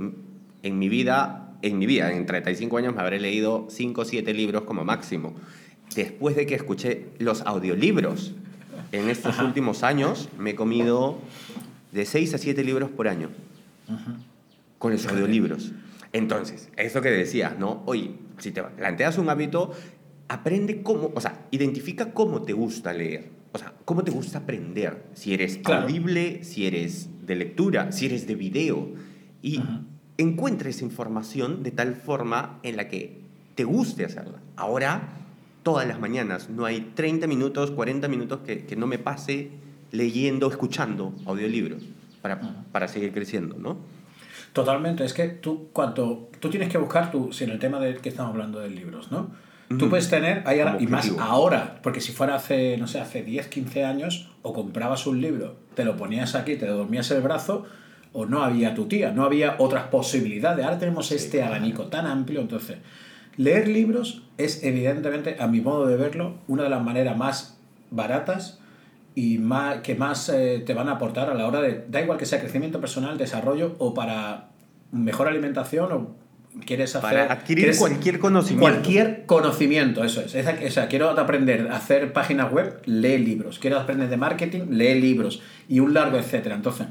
en 0.63 0.79
mi 0.79 0.89
vida, 0.89 1.55
en 1.61 1.77
mi 1.79 1.85
vida, 1.85 2.11
en 2.11 2.25
35 2.25 2.75
años 2.75 2.93
me 2.93 2.99
habré 2.99 3.21
leído 3.21 3.67
5 3.69 4.01
o 4.01 4.05
7 4.05 4.33
libros 4.33 4.63
como 4.63 4.83
máximo. 4.83 5.33
Después 5.95 6.35
de 6.35 6.45
que 6.45 6.55
escuché 6.55 7.07
los 7.17 7.41
audiolibros, 7.41 8.33
en 8.91 9.09
estos 9.09 9.35
Ajá. 9.35 9.45
últimos 9.45 9.83
años 9.83 10.29
me 10.37 10.51
he 10.51 10.55
comido 10.55 11.19
de 11.91 12.05
6 12.05 12.33
a 12.35 12.37
7 12.37 12.63
libros 12.63 12.89
por 12.89 13.07
año 13.07 13.29
con 14.77 14.91
los 14.93 15.05
audiolibros. 15.07 15.71
Entonces, 16.13 16.69
eso 16.77 17.01
que 17.01 17.09
decías, 17.09 17.57
¿no? 17.59 17.83
Oye, 17.85 18.11
si 18.39 18.51
te 18.51 18.63
planteas 18.63 19.17
un 19.17 19.29
hábito, 19.29 19.71
aprende 20.27 20.81
cómo, 20.81 21.11
o 21.13 21.21
sea, 21.21 21.45
identifica 21.51 22.13
cómo 22.13 22.43
te 22.43 22.53
gusta 22.53 22.93
leer. 22.93 23.29
O 23.51 23.57
sea, 23.57 23.73
cómo 23.85 24.03
te 24.03 24.11
gusta 24.11 24.39
aprender. 24.39 25.03
Si 25.13 25.33
eres 25.33 25.57
Claro. 25.57 25.83
audible, 25.83 26.43
si 26.43 26.65
eres 26.67 27.09
de 27.25 27.35
lectura, 27.35 27.91
si 27.91 28.05
eres 28.05 28.25
de 28.27 28.35
video. 28.35 28.89
Y 29.41 29.57
Ajá. 29.59 29.81
encuentra 30.17 30.69
esa 30.69 30.85
información 30.85 31.63
de 31.63 31.71
tal 31.71 31.95
forma 31.95 32.59
en 32.63 32.77
la 32.77 32.87
que 32.87 33.19
te 33.55 33.63
guste 33.63 34.05
hacerla. 34.05 34.39
Ahora, 34.55 35.18
todas 35.63 35.87
las 35.87 35.99
mañanas, 35.99 36.49
no 36.49 36.65
hay 36.65 36.91
30 36.95 37.27
minutos, 37.27 37.71
40 37.71 38.07
minutos 38.07 38.39
que, 38.45 38.65
que 38.65 38.75
no 38.75 38.87
me 38.87 38.97
pase 38.97 39.49
leyendo, 39.91 40.49
escuchando 40.49 41.13
audiolibros 41.25 41.83
para, 42.21 42.39
para 42.71 42.87
seguir 42.87 43.11
creciendo, 43.13 43.55
¿no? 43.57 43.77
Totalmente, 44.53 45.05
es 45.05 45.13
que 45.13 45.27
tú 45.27 45.69
cuando 45.73 46.29
tú 46.39 46.49
tienes 46.49 46.69
que 46.69 46.77
buscar 46.77 47.11
tu, 47.11 47.31
si 47.31 47.43
en 47.43 47.51
el 47.51 47.59
tema 47.59 47.79
de 47.79 47.95
que 47.97 48.09
estamos 48.09 48.31
hablando 48.31 48.59
de 48.59 48.69
libros, 48.69 49.11
¿no? 49.11 49.29
Tú 49.77 49.87
puedes 49.87 50.09
tener, 50.09 50.41
hay 50.47 50.61
ahora- 50.61 50.77
y 50.79 50.87
más 50.87 51.11
ahora, 51.19 51.79
porque 51.83 52.01
si 52.01 52.11
fuera 52.11 52.33
hace, 52.33 52.75
no 52.77 52.87
sé, 52.87 52.99
hace 52.99 53.21
10, 53.21 53.47
15 53.49 53.85
años, 53.85 54.31
o 54.41 54.51
comprabas 54.51 55.05
un 55.05 55.21
libro, 55.21 55.57
te 55.75 55.85
lo 55.85 55.95
ponías 55.95 56.33
aquí, 56.33 56.55
te 56.55 56.65
dormías 56.65 57.11
el 57.11 57.21
brazo, 57.21 57.67
o 58.11 58.25
no 58.25 58.41
había 58.41 58.73
tu 58.73 58.85
tía, 58.87 59.11
no 59.11 59.23
había 59.25 59.57
otras 59.59 59.83
posibilidades. 59.89 60.65
Ahora 60.65 60.79
tenemos 60.79 61.11
este 61.11 61.43
abanico 61.43 61.83
tan 61.85 62.07
amplio, 62.07 62.41
entonces, 62.41 62.77
leer 63.37 63.67
libros 63.67 64.23
es 64.37 64.63
evidentemente, 64.63 65.37
a 65.39 65.47
mi 65.47 65.61
modo 65.61 65.85
de 65.87 65.97
verlo, 65.97 66.35
una 66.47 66.63
de 66.63 66.69
las 66.69 66.83
maneras 66.83 67.17
más 67.17 67.57
baratas 67.91 68.59
y 69.15 69.37
más, 69.37 69.77
que 69.79 69.95
más 69.95 70.29
eh, 70.29 70.63
te 70.65 70.73
van 70.73 70.87
a 70.87 70.93
aportar 70.93 71.29
a 71.29 71.33
la 71.33 71.47
hora 71.47 71.61
de, 71.61 71.85
da 71.89 72.01
igual 72.01 72.17
que 72.17 72.25
sea 72.25 72.39
crecimiento 72.39 72.79
personal, 72.79 73.17
desarrollo 73.17 73.75
o 73.79 73.93
para 73.93 74.49
mejor 74.91 75.27
alimentación 75.27 75.91
o 75.91 76.15
quieres 76.65 76.95
hacer... 76.95 77.09
Para 77.09 77.33
adquirir 77.33 77.65
quieres- 77.65 77.79
cualquier 77.79 78.19
conocimiento. 78.19 78.61
Cualquier 78.71 79.25
conocimiento, 79.25 80.03
eso 80.03 80.21
es. 80.21 80.35
O 80.35 80.71
sea, 80.71 80.87
quiero 80.87 81.09
aprender 81.09 81.69
a 81.71 81.77
hacer 81.77 82.13
páginas 82.13 82.51
web, 82.51 82.81
lee 82.85 83.17
libros. 83.17 83.59
Quiero 83.59 83.79
aprender 83.79 84.09
de 84.09 84.17
marketing, 84.17 84.61
lee 84.69 84.99
libros. 84.99 85.41
Y 85.67 85.79
un 85.79 85.93
largo 85.93 86.17
etcétera. 86.17 86.55
Entonces, 86.55 86.87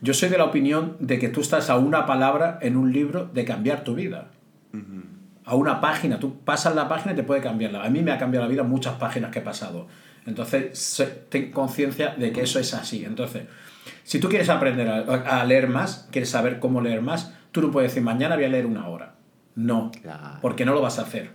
yo 0.00 0.14
soy 0.14 0.28
de 0.28 0.38
la 0.38 0.44
opinión 0.44 0.96
de 0.98 1.18
que 1.18 1.28
tú 1.28 1.40
estás 1.40 1.70
a 1.70 1.76
una 1.78 2.06
palabra 2.06 2.58
en 2.62 2.76
un 2.76 2.92
libro 2.92 3.30
de 3.32 3.44
cambiar 3.44 3.84
tu 3.84 3.94
vida. 3.94 4.30
A 5.46 5.54
una 5.54 5.80
página. 5.80 6.18
Tú 6.18 6.40
pasas 6.40 6.74
la 6.74 6.88
página 6.88 7.12
y 7.12 7.16
te 7.16 7.22
puede 7.22 7.40
cambiarla. 7.40 7.82
A 7.84 7.88
mí 7.88 8.02
me 8.02 8.12
ha 8.12 8.18
cambiado 8.18 8.44
la 8.46 8.50
vida 8.50 8.62
muchas 8.62 8.94
páginas 8.96 9.30
que 9.30 9.38
he 9.38 9.42
pasado. 9.42 9.86
Entonces, 10.26 11.02
ten 11.30 11.50
conciencia 11.52 12.14
de 12.16 12.32
que 12.32 12.42
eso 12.42 12.58
es 12.58 12.74
así. 12.74 13.04
Entonces, 13.04 13.44
si 14.02 14.18
tú 14.18 14.28
quieres 14.28 14.48
aprender 14.50 14.88
a, 14.88 15.40
a 15.40 15.44
leer 15.44 15.68
más, 15.68 16.08
quieres 16.10 16.30
saber 16.30 16.58
cómo 16.58 16.80
leer 16.80 17.00
más, 17.00 17.32
tú 17.52 17.62
no 17.62 17.70
puedes 17.70 17.92
decir, 17.92 18.02
mañana 18.02 18.34
voy 18.36 18.44
a 18.44 18.48
leer 18.48 18.66
una 18.66 18.88
hora. 18.88 19.14
No, 19.54 19.90
Claro. 20.02 20.38
porque 20.42 20.64
no 20.66 20.74
lo 20.74 20.82
vas 20.82 20.98
a 20.98 21.02
hacer. 21.02 21.30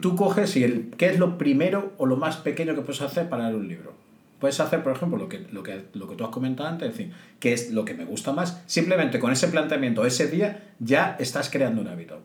Tú 0.00 0.16
coges 0.16 0.56
y 0.56 0.64
el, 0.64 0.90
¿qué 0.96 1.06
es 1.06 1.18
lo 1.20 1.38
primero 1.38 1.92
o 1.98 2.06
lo 2.06 2.16
más 2.16 2.36
pequeño 2.38 2.74
que 2.74 2.80
puedes 2.82 3.00
hacer 3.00 3.28
para 3.28 3.44
leer 3.44 3.54
un 3.56 3.68
libro? 3.68 3.94
Puedes 4.40 4.58
hacer, 4.60 4.82
por 4.82 4.92
ejemplo, 4.92 5.18
lo 5.18 5.28
que, 5.28 5.46
lo 5.52 5.62
que, 5.62 5.84
lo 5.94 6.08
que 6.08 6.16
tú 6.16 6.24
has 6.24 6.30
comentado 6.30 6.68
antes, 6.68 6.90
es 6.90 6.96
decir, 6.98 7.12
qué 7.40 7.52
es 7.52 7.70
lo 7.70 7.84
que 7.84 7.94
me 7.94 8.04
gusta 8.04 8.32
más. 8.32 8.62
Simplemente 8.66 9.20
con 9.20 9.30
ese 9.32 9.46
planteamiento, 9.48 10.04
ese 10.04 10.26
día, 10.28 10.64
ya 10.80 11.16
estás 11.20 11.48
creando 11.48 11.80
un 11.80 11.88
hábito. 11.88 12.20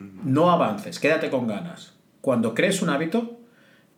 No 0.00 0.50
avances, 0.50 0.98
quédate 0.98 1.30
con 1.30 1.46
ganas. 1.46 1.94
Cuando 2.20 2.54
crees 2.54 2.82
un 2.82 2.90
hábito 2.90 3.40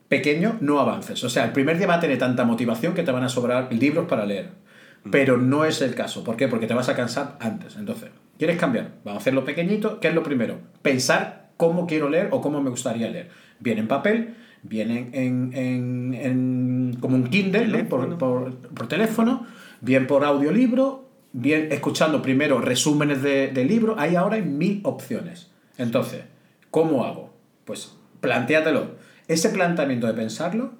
pequeño, 0.08 0.56
no 0.60 0.80
avances. 0.80 1.22
O 1.24 1.30
sea, 1.30 1.44
el 1.44 1.52
primer 1.52 1.78
día 1.78 1.86
va 1.86 1.94
a 1.94 2.00
tener 2.00 2.18
tanta 2.18 2.44
motivación 2.44 2.94
que 2.94 3.02
te 3.02 3.12
van 3.12 3.22
a 3.24 3.28
sobrar 3.28 3.72
libros 3.72 4.06
para 4.08 4.26
leer. 4.26 4.50
Pero 5.10 5.38
no 5.38 5.64
es 5.64 5.80
el 5.80 5.94
caso. 5.94 6.24
¿Por 6.24 6.36
qué? 6.36 6.46
Porque 6.48 6.66
te 6.66 6.74
vas 6.74 6.88
a 6.90 6.96
cansar 6.96 7.36
antes. 7.40 7.76
Entonces, 7.76 8.10
¿quieres 8.38 8.58
cambiar? 8.58 8.92
Vamos 9.04 9.20
a 9.20 9.22
hacerlo 9.22 9.44
pequeñito. 9.46 9.98
¿Qué 10.00 10.08
es 10.08 10.14
lo 10.14 10.22
primero? 10.22 10.58
Pensar 10.82 11.50
cómo 11.56 11.86
quiero 11.86 12.10
leer 12.10 12.28
o 12.32 12.40
cómo 12.42 12.60
me 12.60 12.68
gustaría 12.70 13.08
leer. 13.08 13.30
Bien 13.60 13.78
en 13.78 13.88
papel, 13.88 14.34
bien 14.62 14.90
en, 14.90 15.50
en- 15.54 16.14
en- 16.14 16.96
como 17.00 17.16
un 17.16 17.28
Kindle, 17.28 17.66
¿no? 17.68 17.88
por, 17.88 18.00
Teléfono. 18.02 18.18
por- 18.18 18.56
por 18.74 18.88
teléfono, 18.88 19.46
bien 19.80 20.06
por 20.06 20.24
audiolibro, 20.24 21.08
bien 21.32 21.68
escuchando 21.70 22.20
primero 22.20 22.60
resúmenes 22.60 23.22
de, 23.22 23.48
de 23.48 23.64
libros. 23.64 23.96
Hay 23.98 24.16
ahora 24.16 24.36
mil 24.38 24.80
opciones. 24.84 25.49
Entonces, 25.80 26.24
¿cómo 26.70 27.04
hago? 27.04 27.34
Pues 27.64 27.92
plantéatelo. 28.20 28.96
Ese 29.28 29.48
planteamiento 29.48 30.06
de 30.06 30.12
pensarlo 30.12 30.72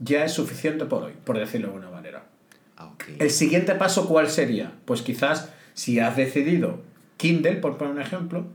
ya 0.00 0.24
es 0.24 0.32
suficiente 0.32 0.84
por 0.84 1.04
hoy, 1.04 1.12
por 1.24 1.38
decirlo 1.38 1.68
de 1.68 1.74
alguna 1.74 1.94
manera. 1.94 2.24
Ah. 2.76 2.90
El 3.20 3.30
siguiente 3.30 3.76
paso, 3.76 4.08
¿cuál 4.08 4.28
sería? 4.28 4.72
Pues 4.84 5.02
quizás 5.02 5.50
si 5.74 6.00
has 6.00 6.16
decidido 6.16 6.80
Kindle, 7.18 7.56
por 7.56 7.78
poner 7.78 7.94
un 7.94 8.00
ejemplo, 8.00 8.46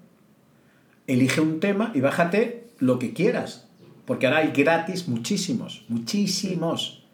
elige 1.07 1.39
un 1.39 1.61
tema 1.61 1.91
y 1.95 2.01
bájate 2.01 2.67
lo 2.79 2.99
que 2.99 3.13
quieras. 3.13 3.69
Porque 4.05 4.27
ahora 4.27 4.39
hay 4.39 4.51
gratis 4.51 5.07
muchísimos, 5.07 5.85
muchísimos. 5.87 7.05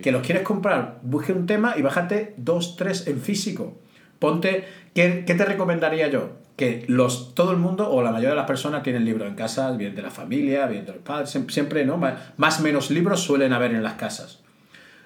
Que 0.00 0.12
los 0.12 0.24
quieres 0.24 0.44
comprar, 0.44 1.00
busque 1.02 1.32
un 1.32 1.46
tema 1.46 1.74
y 1.76 1.82
bájate 1.82 2.34
dos, 2.36 2.76
tres 2.76 3.08
en 3.08 3.20
físico. 3.20 3.76
Ponte, 4.20 4.64
¿qué, 4.94 5.24
qué 5.26 5.34
te 5.34 5.44
recomendaría 5.44 6.08
yo? 6.08 6.30
Que 6.56 6.84
los, 6.86 7.34
todo 7.34 7.52
el 7.52 7.58
mundo 7.58 7.90
o 7.90 8.02
la 8.02 8.10
mayoría 8.10 8.30
de 8.30 8.36
las 8.36 8.46
personas 8.46 8.82
tienen 8.82 9.04
libros 9.04 9.26
en 9.28 9.34
casa, 9.34 9.70
bien 9.72 9.94
de 9.94 10.02
la 10.02 10.10
familia, 10.10 10.66
bien 10.66 10.84
de 10.84 10.92
los 10.92 11.02
padres, 11.02 11.30
siempre, 11.48 11.84
¿no? 11.84 11.98
Más 12.36 12.60
o 12.60 12.62
menos 12.62 12.90
libros 12.90 13.20
suelen 13.20 13.52
haber 13.52 13.72
en 13.72 13.82
las 13.82 13.94
casas. 13.94 14.40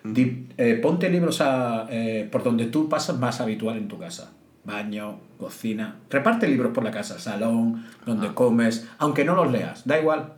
Di- 0.05 0.49
eh, 0.57 0.79
ponte 0.83 1.09
libros 1.09 1.41
a, 1.41 1.87
eh, 1.91 2.29
por 2.31 2.43
donde 2.45 2.67
tú 2.67 2.89
pasas 2.89 3.19
más 3.19 3.41
habitual 3.41 3.77
en 3.77 3.89
tu 3.89 3.99
casa. 3.99 4.33
Baño, 4.65 5.21
cocina. 5.39 5.97
Reparte 6.11 6.49
libros 6.49 6.73
por 6.73 6.83
la 6.85 6.91
casa, 6.91 7.19
salón, 7.21 7.87
donde 8.05 8.35
comes, 8.35 8.89
aunque 8.99 9.25
no 9.25 9.35
los 9.37 9.51
leas, 9.51 9.87
da 9.87 9.99
igual. 10.01 10.33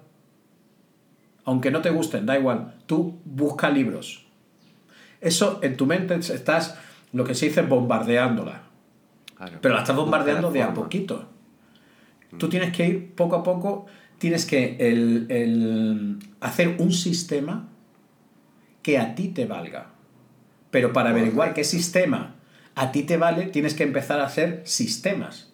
Aunque 1.44 1.70
no 1.70 1.80
te 1.80 1.90
gusten, 1.90 2.26
da 2.26 2.38
igual. 2.38 2.74
Tú 2.86 3.18
busca 3.24 3.70
libros. 3.70 4.26
Eso 5.22 5.60
en 5.62 5.76
tu 5.78 5.86
mente 5.86 6.14
estás, 6.16 6.76
lo 7.12 7.24
que 7.24 7.34
se 7.34 7.46
dice, 7.46 7.62
bombardeándola. 7.62 8.62
Claro. 9.38 9.58
Pero 9.62 9.74
la 9.74 9.80
estás 9.80 9.96
bombardeando 9.96 10.50
de 10.50 10.62
a 10.62 10.74
poquito. 10.74 11.28
Tú 12.38 12.48
tienes 12.48 12.72
que 12.76 12.86
ir 12.86 13.14
poco 13.14 13.36
a 13.36 13.42
poco, 13.42 13.86
tienes 14.18 14.44
que 14.44 14.76
el, 14.80 15.26
el 15.30 16.18
hacer 16.40 16.76
un 16.78 16.92
sistema 16.92 17.68
que 18.82 18.98
a 18.98 19.14
ti 19.14 19.28
te 19.28 19.46
valga. 19.46 19.86
Pero 20.70 20.92
para 20.92 21.10
averiguar 21.10 21.54
qué 21.54 21.64
sistema 21.64 22.34
a 22.74 22.92
ti 22.92 23.04
te 23.04 23.16
vale, 23.16 23.46
tienes 23.46 23.74
que 23.74 23.84
empezar 23.84 24.20
a 24.20 24.26
hacer 24.26 24.62
sistemas. 24.64 25.48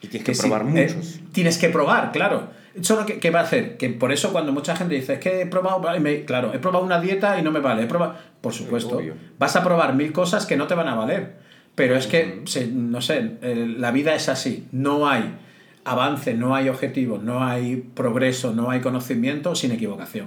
Y 0.00 0.08
tienes 0.08 0.24
que 0.26 0.34
probar 0.34 0.62
eh, 0.62 0.64
muchos. 0.94 1.20
tienes 1.32 1.58
que 1.58 1.68
probar, 1.68 2.12
claro. 2.12 2.50
¿Eso 2.74 2.96
lo 2.96 3.06
que, 3.06 3.18
qué 3.18 3.30
va 3.30 3.40
a 3.40 3.42
hacer? 3.44 3.76
Que 3.76 3.88
por 3.90 4.12
eso 4.12 4.32
cuando 4.32 4.52
mucha 4.52 4.76
gente 4.76 4.94
dice, 4.94 5.14
es 5.14 5.18
que 5.20 5.42
he 5.42 5.46
probado, 5.46 5.80
me- 6.00 6.24
claro, 6.24 6.52
he 6.54 6.58
probado 6.58 6.84
una 6.84 7.00
dieta 7.00 7.38
y 7.38 7.42
no 7.42 7.50
me 7.50 7.60
vale, 7.60 7.82
he 7.82 7.86
probado... 7.86 8.14
Por 8.40 8.52
supuesto, 8.52 9.00
vas 9.38 9.56
a 9.56 9.64
probar 9.64 9.94
mil 9.94 10.12
cosas 10.12 10.46
que 10.46 10.56
no 10.56 10.66
te 10.66 10.74
van 10.74 10.88
a 10.88 10.94
valer. 10.94 11.45
Pero 11.76 11.94
es 11.96 12.06
que, 12.08 12.42
se- 12.46 12.66
no 12.66 13.00
sé, 13.00 13.36
eh, 13.42 13.74
la 13.78 13.92
vida 13.92 14.14
es 14.16 14.28
así. 14.28 14.66
No 14.72 15.08
hay 15.08 15.32
avance, 15.84 16.34
no 16.34 16.54
hay 16.56 16.68
objetivo, 16.68 17.18
no 17.18 17.44
hay 17.44 17.76
progreso, 17.76 18.52
no 18.52 18.70
hay 18.70 18.80
conocimiento 18.80 19.54
sin 19.54 19.70
equivocación. 19.70 20.26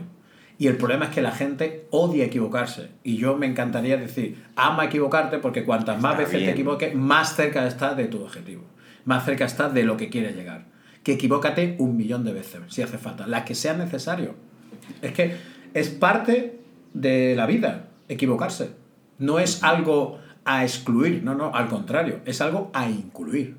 Y 0.58 0.68
el 0.68 0.78
problema 0.78 1.06
es 1.06 1.12
que 1.12 1.22
la 1.22 1.32
gente 1.32 1.86
odia 1.90 2.26
equivocarse. 2.26 2.90
Y 3.04 3.18
yo 3.18 3.36
me 3.38 3.46
encantaría 3.46 3.98
decir, 3.98 4.42
ama 4.56 4.86
equivocarte 4.86 5.38
porque 5.40 5.64
cuantas 5.66 6.00
más 6.02 6.14
Está 6.14 6.24
veces 6.26 6.46
te 6.46 6.52
equivoques, 6.52 6.96
más 6.96 7.36
cerca 7.36 7.66
estás 7.68 7.98
de 7.98 8.06
tu 8.06 8.22
objetivo. 8.24 8.64
Más 9.06 9.26
cerca 9.26 9.46
estás 9.46 9.74
de 9.74 9.84
lo 9.84 9.98
que 9.98 10.10
quieres 10.10 10.36
llegar. 10.36 10.66
Que 11.04 11.14
equivócate 11.14 11.76
un 11.80 11.96
millón 11.98 12.24
de 12.26 12.34
veces, 12.34 12.62
si 12.68 12.82
hace 12.82 12.98
falta. 12.98 13.26
Las 13.26 13.44
que 13.44 13.56
sean 13.56 13.80
necesario. 13.80 14.36
Es 15.02 15.14
que 15.14 15.36
es 15.74 15.90
parte 15.90 16.60
de 16.94 17.36
la 17.36 17.46
vida, 17.46 17.88
equivocarse. 18.10 18.72
No 19.18 19.40
es 19.40 19.64
algo 19.64 20.20
a 20.58 20.64
excluir, 20.64 21.22
no, 21.24 21.36
no, 21.36 21.54
al 21.54 21.68
contrario, 21.68 22.22
es 22.26 22.42
algo 22.42 22.72
a 22.74 22.90
incluir. 22.90 23.56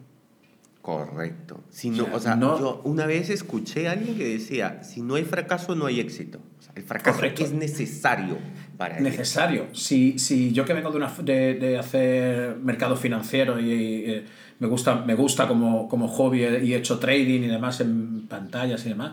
Correcto. 0.83 1.61
Si 1.71 1.91
no, 1.91 2.05
O 2.05 2.07
sea, 2.07 2.17
o 2.17 2.21
sea, 2.21 2.37
no- 2.37 2.59
yo 2.59 2.81
una 2.85 3.07
vez 3.07 3.29
escuché 3.31 3.87
a 3.89 3.93
alguien 3.93 4.17
que 4.17 4.25
decía, 4.27 4.83
si 4.83 5.03
no 5.03 5.15
hay 5.17 5.25
fracaso, 5.25 5.75
no 5.77 5.87
hay 5.87 6.01
éxito. 6.01 6.39
O 6.59 6.63
sea, 6.63 6.73
el 6.75 6.83
fracaso 6.83 7.17
Correcto. 7.19 7.45
es 7.45 7.53
necesario 7.53 8.39
para 8.79 8.97
el 8.97 9.05
Necesario. 9.05 9.67
Si, 9.75 10.19
si 10.19 10.53
yo 10.53 10.65
que 10.65 10.73
vengo 10.73 10.91
de, 10.91 10.97
una, 10.97 11.13
de, 11.23 11.55
de 11.55 11.79
hacer 11.79 12.57
mercado 12.57 12.97
financiero 12.97 13.61
y, 13.61 13.71
eh, 14.11 14.25
me 14.59 14.69
gusta, 14.69 14.97
me 15.05 15.15
gusta 15.15 15.47
como, 15.47 15.87
como 15.89 16.09
hobby 16.09 16.45
y 16.45 16.73
he 16.73 16.77
hecho 16.77 16.99
trading 16.99 17.43
y 17.43 17.47
demás 17.49 17.81
en 17.81 18.27
pantallas 18.27 18.85
y 18.87 18.89
demás, 18.89 19.13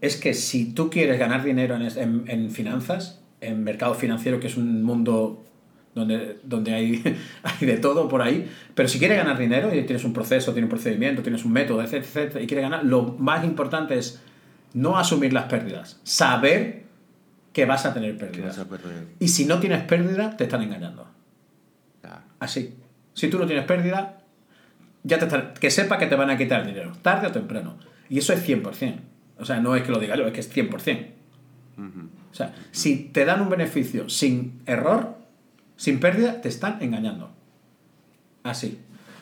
es 0.00 0.16
que 0.16 0.34
si 0.34 0.72
tú 0.72 0.90
quieres 0.90 1.18
ganar 1.20 1.44
dinero 1.44 1.76
en, 1.76 1.82
en, 1.82 2.24
en 2.26 2.50
finanzas, 2.50 3.20
en 3.40 3.62
mercado 3.62 3.94
financiero, 3.94 4.40
que 4.40 4.48
es 4.48 4.56
un 4.56 4.82
mundo 4.82 5.44
donde, 5.94 6.38
donde 6.44 6.72
hay, 6.74 7.02
hay 7.42 7.66
de 7.66 7.76
todo 7.78 8.08
por 8.08 8.22
ahí, 8.22 8.50
pero 8.74 8.88
si 8.88 8.98
quieres 8.98 9.16
ganar 9.18 9.38
dinero 9.38 9.74
y 9.74 9.82
tienes 9.84 10.04
un 10.04 10.12
proceso, 10.12 10.52
tienes 10.52 10.66
un 10.70 10.76
procedimiento, 10.76 11.22
tienes 11.22 11.44
un 11.44 11.52
método, 11.52 11.82
etcétera, 11.82 12.06
etcétera, 12.06 12.40
y 12.42 12.46
quieres 12.46 12.62
ganar, 12.62 12.84
lo 12.84 13.02
más 13.18 13.44
importante 13.44 13.98
es 13.98 14.20
no 14.72 14.98
asumir 14.98 15.32
las 15.32 15.44
pérdidas, 15.44 16.00
saber 16.04 16.84
que 17.52 17.64
vas 17.64 17.84
a 17.86 17.92
tener 17.92 18.16
pérdidas. 18.16 18.58
a. 18.58 18.66
Y 19.18 19.28
si 19.28 19.44
no 19.44 19.58
tienes 19.58 19.82
pérdida, 19.82 20.36
te 20.36 20.44
están 20.44 20.62
engañando. 20.62 21.08
Claro. 22.00 22.22
Así. 22.38 22.74
Si 23.12 23.28
tú 23.28 23.38
no 23.40 23.46
tienes 23.46 23.64
pérdida, 23.64 24.22
ya 25.02 25.18
te 25.18 25.24
están- 25.24 25.54
que 25.58 25.70
sepa 25.70 25.98
que 25.98 26.06
te 26.06 26.14
van 26.14 26.30
a 26.30 26.38
quitar 26.38 26.64
dinero, 26.64 26.92
tarde 27.02 27.26
o 27.26 27.32
temprano. 27.32 27.76
Y 28.08 28.18
eso 28.18 28.32
es 28.32 28.40
100%. 28.46 29.00
O 29.38 29.44
sea, 29.44 29.58
no 29.60 29.74
es 29.74 29.82
que 29.82 29.90
lo 29.90 29.98
diga 29.98 30.16
yo, 30.16 30.26
es 30.26 30.32
que 30.32 30.40
es 30.40 30.48
100%. 30.48 31.06
O 32.30 32.34
sea, 32.34 32.54
si 32.70 32.96
te 33.12 33.24
dan 33.24 33.40
un 33.40 33.48
beneficio 33.48 34.08
sin 34.08 34.60
error, 34.66 35.16
sin 35.80 35.98
pérdida, 35.98 36.42
te 36.42 36.50
están 36.50 36.76
engañando. 36.82 37.30
Así. 38.42 38.78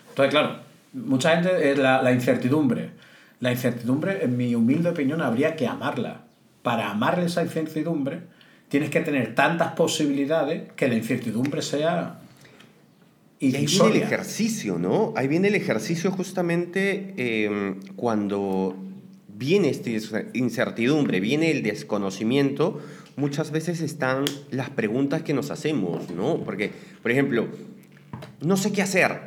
Entonces, 0.09 0.33
claro, 0.33 0.57
mucha 0.93 1.37
gente 1.37 1.71
es 1.71 1.79
la, 1.79 2.03
la 2.03 2.11
incertidumbre. 2.11 2.91
La 3.39 3.53
incertidumbre, 3.53 4.25
en 4.25 4.37
mi 4.37 4.57
humilde 4.57 4.89
opinión, 4.89 5.23
habría 5.23 5.55
que 5.55 5.69
amarla. 5.69 6.23
Para 6.65 6.91
amarle 6.91 7.27
esa 7.27 7.45
incertidumbre, 7.45 8.23
tienes 8.69 8.91
que 8.91 8.99
tener 8.99 9.37
tantas 9.37 9.75
posibilidades 9.75 10.73
que 10.73 10.89
la 10.89 10.97
incertidumbre 10.97 11.63
sea 11.63 12.19
Y 13.39 13.55
ahí 13.55 13.67
viene 13.67 13.91
el 13.91 14.03
ejercicio, 14.03 14.81
¿no? 14.81 15.13
Ahí 15.15 15.29
viene 15.29 15.47
el 15.47 15.55
ejercicio 15.55 16.11
justamente 16.11 17.15
eh, 17.17 17.77
cuando 17.95 18.75
viene 19.29 19.69
esta 19.71 20.25
incertidumbre, 20.35 21.21
viene 21.21 21.53
el 21.53 21.63
desconocimiento, 21.63 22.83
muchas 23.19 23.51
veces 23.51 23.81
están 23.81 24.25
las 24.51 24.71
preguntas 24.71 25.23
que 25.23 25.35
nos 25.35 25.51
hacemos, 25.51 26.11
¿no? 26.11 26.39
Porque, 26.45 26.71
por 27.03 27.11
ejemplo, 27.11 27.49
no 28.41 28.57
sé 28.57 28.73
qué 28.73 28.81
hacer. 28.83 29.21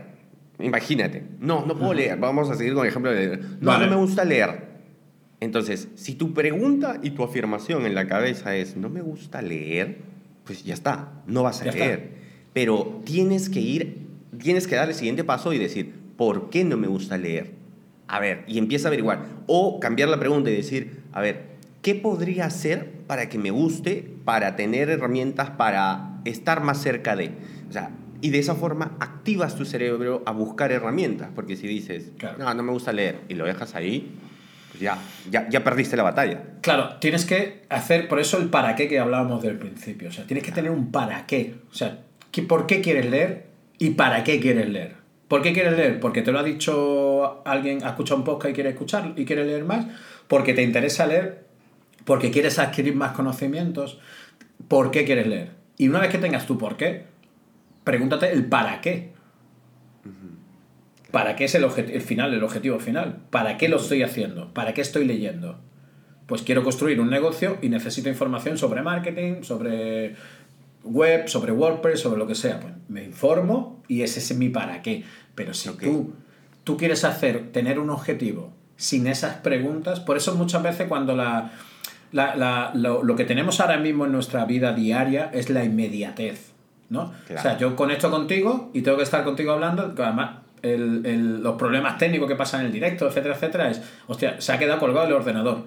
Imagínate, 0.60 1.24
no, 1.39 1.65
no 1.65 1.77
puedo 1.77 1.93
leer. 1.93 2.17
Vamos 2.17 2.50
a 2.50 2.55
seguir 2.55 2.74
con 2.74 2.83
el 2.86 2.89
ejemplo 2.89 3.12
de 3.12 3.17
leer. 3.17 3.39
No, 3.60 3.71
Vale. 3.71 3.86
no 3.86 3.91
me 3.91 3.98
gusta 3.98 4.24
leer. 4.25 4.71
Entonces, 5.39 5.88
si 5.95 6.13
tu 6.15 6.33
pregunta 6.33 7.00
y 7.01 7.12
tu 7.12 7.24
afirmación 7.24 7.86
en 7.86 7.95
la 7.95 8.07
cabeza 8.07 8.55
es 8.55 8.77
no 8.77 8.89
me 8.89 9.01
gusta 9.01 9.41
leer, 9.41 9.98
pues 10.45 10.63
ya 10.63 10.74
está, 10.74 11.12
no 11.27 11.43
vas 11.43 11.62
a 11.62 11.65
Ya 11.65 11.71
está. 11.71 11.86
leer. 11.86 12.10
Pero 12.53 13.01
tienes 13.05 13.50
que 13.50 13.60
ir, 13.60 14.07
tienes 14.38 14.67
que 14.67 14.75
dar 14.75 14.88
el 14.89 14.95
siguiente 14.95 15.24
paso 15.24 15.51
y 15.53 15.57
decir, 15.57 15.93
¿por 16.15 16.50
qué 16.50 16.63
no 16.63 16.77
me 16.77 16.88
gusta 16.88 17.17
leer? 17.17 17.60
a 18.07 18.19
ver, 18.19 18.43
y 18.45 18.57
empieza 18.57 18.88
a 18.88 18.89
averiguar. 18.89 19.24
O 19.48 19.79
cambiar 19.79 20.10
la 20.10 20.19
pregunta 20.19 20.50
y 20.51 20.55
decir, 20.55 21.00
a 21.13 21.21
ver, 21.21 21.50
¿qué 21.81 21.95
podría 21.95 22.45
hacer 22.45 22.91
para 23.07 23.29
que 23.29 23.38
me 23.38 23.51
guste, 23.51 24.13
para 24.25 24.55
tener 24.55 24.89
herramientas, 24.89 25.51
para 25.51 26.21
estar 26.25 26.61
más 26.61 26.81
cerca 26.81 27.15
de? 27.15 27.31
O 27.69 27.71
sea, 27.71 27.91
y 28.21 28.29
de 28.29 28.39
esa 28.39 28.55
forma 28.55 28.95
activas 29.00 29.55
tu 29.55 29.65
cerebro 29.65 30.21
a 30.25 30.31
buscar 30.31 30.71
herramientas, 30.71 31.29
porque 31.33 31.55
si 31.55 31.67
dices, 31.67 32.11
no, 32.38 32.53
no 32.53 32.63
me 32.63 32.71
gusta 32.71 32.93
leer, 32.93 33.19
y 33.27 33.33
lo 33.33 33.45
dejas 33.45 33.75
ahí, 33.75 34.11
pues 34.69 34.81
ya, 34.81 34.97
ya, 35.29 35.50
ya 35.50 35.63
perdiste 35.63 35.97
la 35.97 36.03
batalla. 36.03 36.43
Claro, 36.61 36.97
tienes 37.00 37.25
que 37.25 37.63
hacer, 37.69 38.07
por 38.07 38.19
eso 38.19 38.38
el 38.38 38.50
para 38.50 38.75
qué 38.75 38.88
que 38.88 39.00
hablábamos 39.00 39.41
del 39.41 39.57
principio, 39.57 40.09
o 40.09 40.11
sea, 40.11 40.25
tienes 40.25 40.43
que 40.43 40.51
tener 40.51 40.71
un 40.71 40.91
para 40.91 41.25
qué, 41.25 41.55
o 41.71 41.73
sea, 41.73 42.03
¿por 42.47 42.67
qué 42.67 42.81
quieres 42.81 43.09
leer 43.09 43.47
y 43.79 43.91
para 43.91 44.23
qué 44.23 44.39
quieres 44.39 44.69
leer? 44.69 45.01
¿Por 45.27 45.41
qué 45.41 45.53
quieres 45.53 45.77
leer? 45.77 46.00
Porque 46.00 46.21
te 46.21 46.31
lo 46.31 46.39
ha 46.39 46.43
dicho 46.43 47.41
alguien, 47.45 47.83
ha 47.83 47.89
escuchado 47.91 48.19
un 48.19 48.25
podcast 48.25 48.51
y 48.51 48.53
quiere 48.53 48.69
escuchar 48.71 49.13
y 49.15 49.25
quiere 49.25 49.45
leer 49.45 49.63
más, 49.63 49.85
porque 50.27 50.53
te 50.53 50.61
interesa 50.61 51.07
leer, 51.07 51.45
porque 52.05 52.31
quieres 52.31 52.60
adquirir 52.60 52.96
más 52.96 53.12
conocimientos, 53.12 54.00
¿por 54.67 54.91
qué 54.91 55.05
quieres 55.05 55.27
leer? 55.27 55.51
Y 55.77 55.88
una 55.88 56.00
vez 56.00 56.12
que 56.12 56.17
tengas 56.17 56.46
tu 56.46 56.58
por 56.58 56.77
qué, 56.77 57.05
pregúntate 57.84 58.31
el 58.31 58.46
para 58.46 58.81
qué. 58.81 59.12
¿Para 61.12 61.36
qué 61.36 61.46
es 61.46 61.55
el, 61.55 61.65
el 61.65 62.01
final, 62.01 62.34
el 62.34 62.43
objetivo 62.43 62.79
final? 62.79 63.17
¿Para 63.29 63.58
qué 63.58 63.67
lo 63.67 63.77
estoy 63.77 64.01
haciendo? 64.01 64.53
¿Para 64.53 64.74
qué 64.74 64.81
estoy 64.81 65.05
leyendo? 65.05 65.60
Pues 66.25 66.41
quiero 66.41 66.63
construir 66.63 67.01
un 67.01 67.10
negocio 67.10 67.58
y 67.62 67.67
necesito 67.67 68.08
información 68.08 68.58
sobre 68.58 68.81
marketing, 68.81 69.43
sobre 69.43 70.15
web, 70.84 71.27
sobre 71.27 71.51
WordPress, 71.51 72.00
sobre 72.00 72.17
lo 72.17 72.27
que 72.27 72.36
sea. 72.36 72.62
Pues 72.62 72.74
me 72.88 73.03
informo 73.03 73.84
y 73.89 74.03
ese 74.03 74.20
es 74.20 74.38
mi 74.38 74.48
para 74.48 74.81
qué. 74.81 75.03
Pero 75.36 75.53
si 75.53 75.70
tú, 75.72 76.13
tú 76.63 76.77
quieres 76.77 77.03
hacer, 77.03 77.51
tener 77.51 77.79
un 77.79 77.89
objetivo 77.89 78.53
sin 78.77 79.08
esas 79.08 79.36
preguntas, 79.38 80.00
por 80.00 80.17
eso 80.17 80.36
muchas 80.36 80.63
veces 80.63 80.88
cuando 80.88 81.15
la, 81.15 81.51
lo, 82.11 83.03
lo, 83.03 83.15
que 83.15 83.25
tenemos 83.25 83.59
ahora 83.59 83.77
mismo 83.77 84.05
en 84.05 84.11
nuestra 84.11 84.45
vida 84.45 84.73
diaria 84.73 85.29
es 85.33 85.49
la 85.49 85.63
inmediatez. 85.63 86.51
¿no? 86.89 87.13
O 87.33 87.41
sea, 87.41 87.57
yo 87.57 87.75
conecto 87.77 88.11
contigo 88.11 88.69
y 88.73 88.81
tengo 88.81 88.97
que 88.97 89.03
estar 89.03 89.23
contigo 89.23 89.53
hablando, 89.53 89.93
además 89.97 90.41
el, 90.61 91.41
los 91.41 91.55
problemas 91.55 91.97
técnicos 91.97 92.27
que 92.27 92.35
pasan 92.35 92.61
en 92.61 92.65
el 92.67 92.71
directo, 92.73 93.07
etcétera, 93.07 93.35
etcétera, 93.35 93.69
es, 93.71 93.81
hostia, 94.07 94.39
se 94.41 94.51
ha 94.51 94.59
quedado 94.59 94.79
colgado 94.79 95.07
el 95.07 95.13
ordenador. 95.13 95.63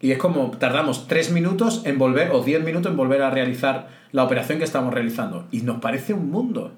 Y 0.00 0.12
es 0.12 0.18
como 0.18 0.50
tardamos 0.58 1.08
tres 1.08 1.32
minutos 1.32 1.82
en 1.86 1.98
volver, 1.98 2.30
o 2.30 2.42
diez 2.42 2.62
minutos 2.62 2.90
en 2.90 2.96
volver 2.98 3.22
a 3.22 3.30
realizar 3.30 3.88
la 4.12 4.24
operación 4.24 4.58
que 4.58 4.64
estamos 4.64 4.92
realizando. 4.92 5.46
Y 5.50 5.62
nos 5.62 5.80
parece 5.80 6.12
un 6.12 6.30
mundo. 6.30 6.72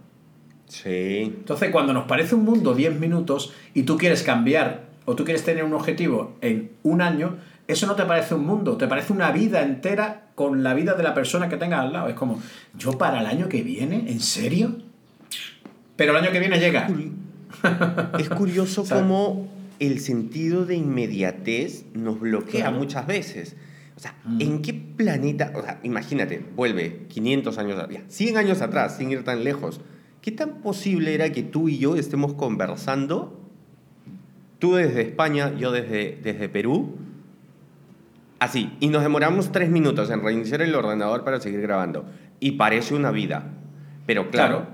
Sí. 0.69 1.23
Entonces, 1.25 1.71
cuando 1.71 1.93
nos 1.93 2.05
parece 2.05 2.37
un 2.37 2.45
mundo 2.45 2.75
diez 2.75 2.99
minutos 2.99 3.53
y 3.75 3.83
tú 3.83 3.97
quieres 3.97 4.23
cambiar 4.23 4.83
o 5.05 5.17
tú 5.17 5.25
quieres 5.25 5.43
tener 5.43 5.65
un 5.65 5.73
objetivo 5.73 6.37
en 6.41 6.71
un 6.85 7.01
año, 7.01 7.39
eso 7.69 7.87
no 7.87 7.95
te 7.95 8.05
parece 8.05 8.35
un 8.35 8.47
mundo, 8.47 8.79
te 8.79 8.89
parece 8.89 9.13
una 9.13 9.31
vida 9.31 9.63
entera 9.63 10.31
con 10.35 10.63
la 10.63 10.73
vida 10.73 10.95
de 10.95 11.03
la 11.03 11.13
persona 11.13 11.51
que 11.51 11.59
tengas 11.59 11.81
al 11.81 11.93
lado. 11.93 12.09
Es 12.09 12.15
como, 12.15 12.41
yo 12.77 12.97
para 12.97 13.21
el 13.21 13.27
año 13.27 13.49
que 13.49 13.63
viene, 13.63 14.11
¿en 14.11 14.21
serio? 14.21 14.79
Pero 15.95 16.13
el 16.13 16.25
año 16.25 16.33
que 16.33 16.41
viene 16.41 16.59
llega. 16.59 16.89
Es 18.19 18.29
curioso 18.29 18.85
cómo 18.89 19.49
el 19.81 20.01
sentido 20.01 20.65
de 20.65 20.77
inmediatez 20.77 21.87
nos 21.93 22.21
bloquea 22.21 22.71
muchas 22.71 23.07
veces. 23.07 23.57
O 23.97 24.01
sea, 24.01 24.15
mm. 24.25 24.41
¿en 24.41 24.63
qué 24.63 24.75
planeta? 24.75 25.53
O 25.55 25.63
sea, 25.63 25.81
imagínate, 25.83 26.43
vuelve 26.55 27.07
500 27.09 27.59
años 27.59 27.79
atrás, 27.81 28.03
100 28.09 28.37
años 28.37 28.63
atrás, 28.63 28.97
sin 28.97 29.11
ir 29.11 29.25
tan 29.25 29.45
lejos. 29.45 29.81
¿Qué 30.23 30.31
tan 30.31 30.63
posible 30.63 31.15
era 31.15 31.33
que 31.33 31.43
tú 31.43 31.69
y 31.69 31.79
yo 31.79 31.97
estemos 31.97 32.35
conversando? 32.35 33.41
Tú 34.59 34.75
desde 34.75 35.03
España, 35.03 35.55
yo 35.59 35.73
desde, 35.73 36.19
desde 36.23 36.49
Perú, 36.49 36.97
Así, 38.39 38.77
y 38.81 38.89
nos 38.89 39.03
demoramos 39.03 39.51
tres 39.51 39.69
minutos 39.69 40.11
en 40.11 40.23
reiniciar 40.23 40.63
el 40.63 40.75
ordenador 40.75 41.25
para 41.25 41.41
seguir 41.41 41.61
grabando. 41.61 42.05
Y 42.39 42.53
parece 42.53 42.95
una 42.95 43.11
vida. 43.11 43.55
Pero 44.07 44.31
claro, 44.31 44.67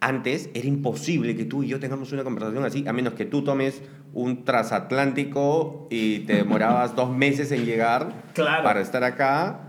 antes 0.00 0.50
era 0.54 0.66
imposible 0.66 1.36
que 1.36 1.44
tú 1.44 1.62
y 1.62 1.68
yo 1.68 1.78
tengamos 1.78 2.10
una 2.12 2.24
conversación 2.24 2.64
así, 2.64 2.84
a 2.88 2.92
menos 2.92 3.12
que 3.12 3.26
tú 3.26 3.44
tomes 3.44 3.82
un 4.14 4.44
transatlántico 4.44 5.86
y 5.90 6.20
te 6.20 6.34
demorabas 6.34 6.96
dos 6.96 7.14
meses 7.14 7.52
en 7.52 7.66
llegar 7.66 8.12
para 8.34 8.80
estar 8.80 9.04
acá 9.04 9.60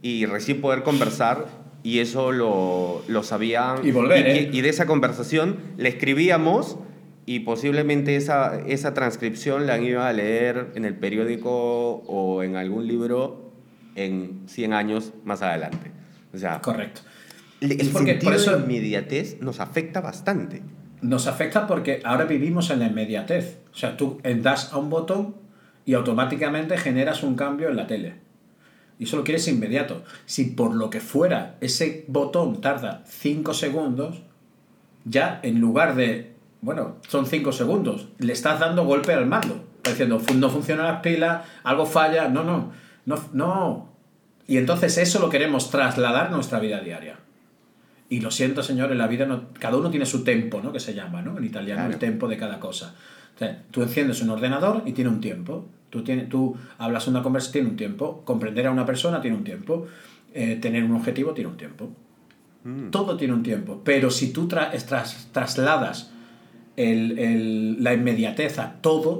y 0.00 0.26
recién 0.26 0.60
poder 0.60 0.82
conversar. 0.82 1.46
Y 1.84 1.98
eso 1.98 2.30
lo, 2.30 3.02
lo 3.08 3.24
sabían. 3.24 3.84
Y 3.84 3.90
volver. 3.90 4.24
¿eh? 4.24 4.50
y 4.52 4.60
de 4.60 4.68
esa 4.68 4.86
conversación 4.86 5.56
le 5.76 5.88
escribíamos 5.88 6.78
y 7.24 7.40
posiblemente 7.40 8.16
esa, 8.16 8.60
esa 8.66 8.94
transcripción 8.94 9.66
la 9.66 9.78
iba 9.78 10.08
a 10.08 10.12
leer 10.12 10.72
en 10.74 10.84
el 10.84 10.96
periódico 10.96 12.02
o 12.06 12.42
en 12.42 12.56
algún 12.56 12.86
libro 12.86 13.52
en 13.94 14.42
100 14.46 14.72
años 14.72 15.12
más 15.24 15.42
adelante. 15.42 15.92
O 16.34 16.38
sea, 16.38 16.60
correcto. 16.60 17.02
El, 17.60 17.72
es 17.72 17.88
porque 17.88 18.14
por 18.16 18.34
eso 18.34 18.56
de 18.56 18.64
inmediatez 18.64 19.40
nos 19.40 19.60
afecta 19.60 20.00
bastante. 20.00 20.62
Nos 21.00 21.26
afecta 21.26 21.66
porque 21.66 22.00
ahora 22.04 22.24
vivimos 22.24 22.70
en 22.70 22.80
la 22.80 22.86
inmediatez. 22.86 23.58
O 23.72 23.76
sea, 23.76 23.96
tú 23.96 24.20
das 24.40 24.72
a 24.72 24.78
un 24.78 24.90
botón 24.90 25.36
y 25.84 25.94
automáticamente 25.94 26.76
generas 26.76 27.22
un 27.22 27.34
cambio 27.34 27.68
en 27.68 27.76
la 27.76 27.86
tele. 27.86 28.14
Y 28.98 29.04
eso 29.04 29.16
lo 29.16 29.24
quieres 29.24 29.46
inmediato. 29.48 30.04
Si 30.26 30.44
por 30.44 30.74
lo 30.74 30.90
que 30.90 31.00
fuera 31.00 31.56
ese 31.60 32.04
botón 32.08 32.60
tarda 32.60 33.02
5 33.06 33.54
segundos, 33.54 34.22
ya 35.04 35.40
en 35.42 35.60
lugar 35.60 35.96
de 35.96 36.31
bueno, 36.62 36.98
son 37.08 37.26
5 37.26 37.52
segundos. 37.52 38.08
Le 38.18 38.32
estás 38.32 38.60
dando 38.60 38.84
golpe 38.84 39.12
al 39.12 39.26
mando. 39.26 39.64
diciendo, 39.84 40.22
no 40.36 40.48
funciona 40.48 40.84
las 40.84 41.00
pilas, 41.00 41.44
algo 41.64 41.84
falla. 41.84 42.28
No, 42.28 42.44
no, 42.44 42.72
no, 43.04 43.24
no. 43.32 43.92
Y 44.46 44.58
entonces 44.58 44.96
eso 44.96 45.18
lo 45.18 45.28
queremos 45.28 45.70
trasladar 45.70 46.28
a 46.28 46.30
nuestra 46.30 46.60
vida 46.60 46.80
diaria. 46.80 47.18
Y 48.08 48.20
lo 48.20 48.30
siento, 48.30 48.62
señores, 48.62 48.96
la 48.96 49.08
vida 49.08 49.26
no, 49.26 49.48
cada 49.58 49.76
uno 49.76 49.90
tiene 49.90 50.06
su 50.06 50.22
tempo, 50.22 50.60
¿no? 50.62 50.72
Que 50.72 50.78
se 50.78 50.94
llama, 50.94 51.20
¿no? 51.20 51.36
En 51.36 51.44
italiano, 51.44 51.84
el 51.86 51.98
tempo 51.98 52.28
de 52.28 52.36
cada 52.36 52.60
cosa. 52.60 52.94
tú 53.72 53.82
enciendes 53.82 54.22
un 54.22 54.30
ordenador 54.30 54.82
y 54.86 54.92
tiene 54.92 55.10
un 55.10 55.20
tiempo. 55.20 55.66
Tú, 55.90 56.04
tienes, 56.04 56.28
tú 56.28 56.56
hablas 56.78 57.08
una 57.08 57.24
conversación, 57.24 57.52
tiene 57.52 57.68
un 57.70 57.76
tiempo. 57.76 58.22
Comprender 58.24 58.68
a 58.68 58.70
una 58.70 58.86
persona 58.86 59.20
tiene 59.20 59.36
un 59.36 59.44
tiempo. 59.44 59.88
Eh, 60.32 60.58
tener 60.62 60.84
un 60.84 60.94
objetivo 60.94 61.32
tiene 61.32 61.50
un 61.50 61.56
tiempo. 61.56 61.90
Mm. 62.62 62.90
Todo 62.90 63.16
tiene 63.16 63.34
un 63.34 63.42
tiempo. 63.42 63.80
Pero 63.82 64.10
si 64.10 64.32
tú 64.32 64.46
trasladas 64.46 66.11
el, 66.76 67.82
la 67.82 67.94
inmediatez 67.94 68.58
a 68.58 68.74
todo. 68.80 69.10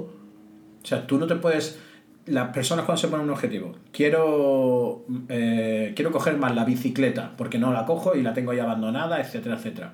O 0.83 0.85
sea, 0.85 1.07
tú 1.07 1.17
no 1.17 1.27
te 1.27 1.35
puedes... 1.35 1.79
Las 2.25 2.49
personas 2.53 2.85
cuando 2.85 3.01
se 3.01 3.09
ponen 3.09 3.25
un 3.25 3.31
objetivo, 3.31 3.75
quiero, 3.91 5.05
eh, 5.27 5.91
quiero 5.93 6.13
coger 6.13 6.37
más 6.37 6.55
la 6.55 6.63
bicicleta 6.63 7.33
porque 7.35 7.59
no 7.59 7.73
la 7.73 7.85
cojo 7.85 8.15
y 8.15 8.21
la 8.21 8.33
tengo 8.33 8.53
ya 8.53 8.63
abandonada, 8.63 9.19
etcétera, 9.19 9.57
etcétera. 9.57 9.93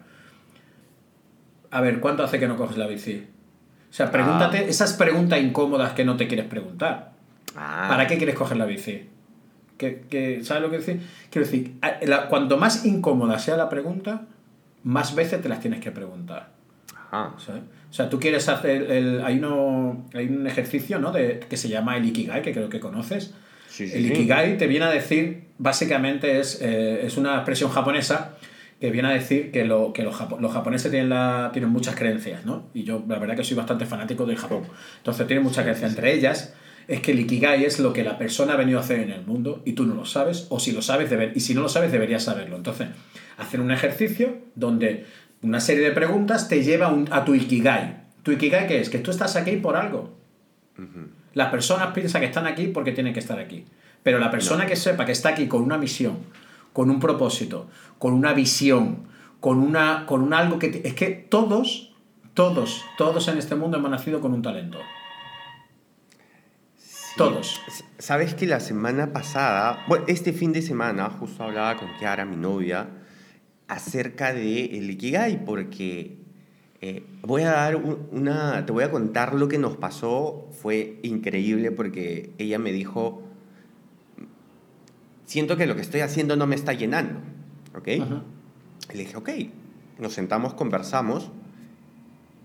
A 1.71 1.81
ver, 1.81 1.99
¿cuánto 1.99 2.23
hace 2.23 2.39
que 2.39 2.47
no 2.47 2.55
coges 2.55 2.77
la 2.77 2.85
bici? 2.85 3.25
O 3.89 3.93
sea, 3.93 4.11
pregúntate 4.11 4.59
ah. 4.59 4.61
esas 4.67 4.93
preguntas 4.93 5.41
incómodas 5.41 5.93
que 5.93 6.05
no 6.05 6.17
te 6.17 6.27
quieres 6.27 6.45
preguntar. 6.45 7.13
Ah. 7.55 7.87
¿Para 7.89 8.05
qué 8.05 8.17
quieres 8.17 8.35
coger 8.35 8.57
la 8.57 8.65
bici? 8.65 9.07
¿Que, 9.79 10.41
sabes 10.43 10.61
lo 10.61 10.69
que 10.69 10.77
decir? 10.77 11.01
Quiero 11.31 11.47
decir, 11.47 11.75
cuanto 12.29 12.57
más 12.57 12.85
incómoda 12.85 13.39
sea 13.39 13.55
la 13.55 13.69
pregunta, 13.69 14.23
más 14.83 15.15
veces 15.15 15.41
te 15.41 15.47
las 15.47 15.61
tienes 15.61 15.79
que 15.79 15.91
preguntar. 15.91 16.58
O 17.11 17.93
sea, 17.93 18.09
tú 18.09 18.19
quieres 18.19 18.47
hacer. 18.49 18.91
El, 18.91 19.21
hay, 19.23 19.37
uno, 19.37 20.05
hay 20.13 20.27
un 20.27 20.45
ejercicio 20.47 20.99
¿no? 20.99 21.11
de, 21.11 21.39
que 21.49 21.57
se 21.57 21.69
llama 21.69 21.97
el 21.97 22.05
Ikigai, 22.05 22.41
que 22.41 22.53
creo 22.53 22.69
que 22.69 22.79
conoces. 22.79 23.33
el 23.79 24.05
Ikigai 24.11 24.57
te 24.57 24.67
viene 24.67 24.85
a 24.85 24.91
decir, 24.91 25.45
básicamente 25.57 26.39
es, 26.39 26.61
eh, 26.61 27.05
es 27.05 27.17
una 27.17 27.35
expresión 27.35 27.71
japonesa 27.71 28.37
que 28.79 28.91
viene 28.91 29.09
a 29.09 29.11
decir 29.11 29.51
que, 29.51 29.65
lo, 29.65 29.91
que 29.91 30.03
los, 30.03 30.15
los 30.39 30.53
japoneses 30.53 30.89
tienen, 30.89 31.09
la, 31.09 31.49
tienen 31.51 31.69
muchas 31.69 31.95
creencias, 31.95 32.45
¿no? 32.45 32.69
Y 32.73 32.83
yo, 32.83 33.03
la 33.07 33.19
verdad, 33.19 33.35
que 33.35 33.43
soy 33.43 33.57
bastante 33.57 33.85
fanático 33.85 34.25
del 34.25 34.37
Japón. 34.37 34.63
Entonces, 34.97 35.27
tienen 35.27 35.43
muchas 35.43 35.63
creencias. 35.63 35.89
Entre 35.91 36.13
ellas, 36.13 36.53
es 36.87 37.01
que 37.01 37.11
el 37.11 37.19
Ikigai 37.19 37.65
es 37.65 37.79
lo 37.79 37.91
que 37.91 38.03
la 38.03 38.17
persona 38.17 38.53
ha 38.53 38.55
venido 38.55 38.79
a 38.79 38.81
hacer 38.81 38.99
en 38.99 39.11
el 39.11 39.25
mundo 39.25 39.61
y 39.65 39.73
tú 39.73 39.85
no 39.85 39.95
lo 39.95 40.05
sabes, 40.05 40.47
o 40.49 40.59
si 40.59 40.71
lo 40.71 40.81
sabes, 40.81 41.09
deber, 41.09 41.33
y 41.35 41.41
si 41.41 41.53
no 41.53 41.61
lo 41.61 41.69
sabes, 41.69 41.91
deberías 41.91 42.23
saberlo. 42.23 42.55
Entonces, 42.55 42.87
hacer 43.37 43.59
un 43.59 43.71
ejercicio 43.71 44.37
donde 44.55 45.05
una 45.41 45.59
serie 45.59 45.83
de 45.83 45.91
preguntas 45.91 46.47
te 46.47 46.63
lleva 46.63 46.93
a 47.11 47.25
tu 47.25 47.33
Ikigai. 47.33 48.03
¿Tu 48.23 48.31
Ikigai 48.33 48.67
qué 48.67 48.81
es? 48.81 48.89
Que 48.89 48.99
tú 48.99 49.11
estás 49.11 49.35
aquí 49.35 49.57
por 49.57 49.75
algo. 49.75 50.17
Las 51.33 51.49
personas 51.49 51.93
piensan 51.93 52.21
que 52.21 52.27
están 52.27 52.47
aquí 52.47 52.67
porque 52.67 52.91
tienen 52.91 53.13
que 53.13 53.19
estar 53.19 53.39
aquí. 53.39 53.65
Pero 54.03 54.19
la 54.19 54.31
persona 54.31 54.65
que 54.65 54.75
sepa 54.75 55.05
que 55.05 55.11
está 55.11 55.29
aquí 55.29 55.47
con 55.47 55.61
una 55.61 55.77
misión, 55.77 56.19
con 56.73 56.89
un 56.89 56.99
propósito, 56.99 57.69
con 57.97 58.13
una 58.13 58.33
visión, 58.33 59.07
con, 59.39 59.59
una, 59.59 60.05
con 60.05 60.21
un 60.21 60.33
algo 60.33 60.59
que... 60.59 60.81
Es 60.83 60.93
que 60.93 61.07
todos, 61.09 61.93
todos, 62.33 62.83
todos 62.97 63.27
en 63.27 63.37
este 63.37 63.55
mundo 63.55 63.77
hemos 63.77 63.91
nacido 63.91 64.21
con 64.21 64.33
un 64.33 64.41
talento. 64.41 64.79
Todos. 67.17 67.61
Sabes 67.97 68.33
que 68.33 68.45
la 68.45 68.61
semana 68.61 69.11
pasada, 69.11 69.83
bueno, 69.89 70.05
este 70.07 70.31
fin 70.31 70.53
de 70.53 70.61
semana, 70.61 71.09
justo 71.09 71.43
hablaba 71.43 71.75
con 71.75 71.89
Kiara, 71.97 72.23
mi 72.23 72.37
novia, 72.37 72.87
acerca 73.69 74.33
del 74.33 74.75
el 74.75 74.89
Ikigai, 74.91 75.45
porque 75.45 76.17
Eh, 76.81 77.03
voy 77.23 77.41
a 77.41 77.51
dar 77.51 77.75
una, 77.75 78.65
te 78.65 78.71
voy 78.71 78.85
a 78.85 78.89
contar 78.89 79.35
lo 79.35 79.49
que 79.49 79.57
nos 79.57 79.75
pasó, 79.75 80.47
fue 80.61 80.97
increíble 81.03 81.71
porque 81.71 82.31
ella 82.37 82.57
me 82.57 82.71
dijo, 82.71 83.21
siento 85.25 85.57
que 85.57 85.67
lo 85.67 85.75
que 85.75 85.81
estoy 85.81 85.99
haciendo 85.99 86.37
no 86.37 86.47
me 86.47 86.55
está 86.55 86.71
llenando, 86.71 87.19
¿ok? 87.75 87.87
Le 88.93 88.99
dije, 89.03 89.17
ok, 89.17 89.29
nos 89.99 90.13
sentamos, 90.13 90.53
conversamos, 90.53 91.31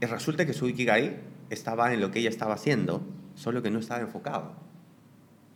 y 0.01 0.07
resulta 0.07 0.47
que 0.47 0.53
su 0.53 0.69
Ikigai 0.69 1.21
estaba 1.49 1.95
en 1.95 2.01
lo 2.01 2.11
que 2.11 2.19
ella 2.19 2.31
estaba 2.31 2.55
haciendo, 2.55 3.07
solo 3.37 3.63
que 3.63 3.71
no 3.71 3.79
estaba 3.79 4.01
enfocado. 4.01 4.57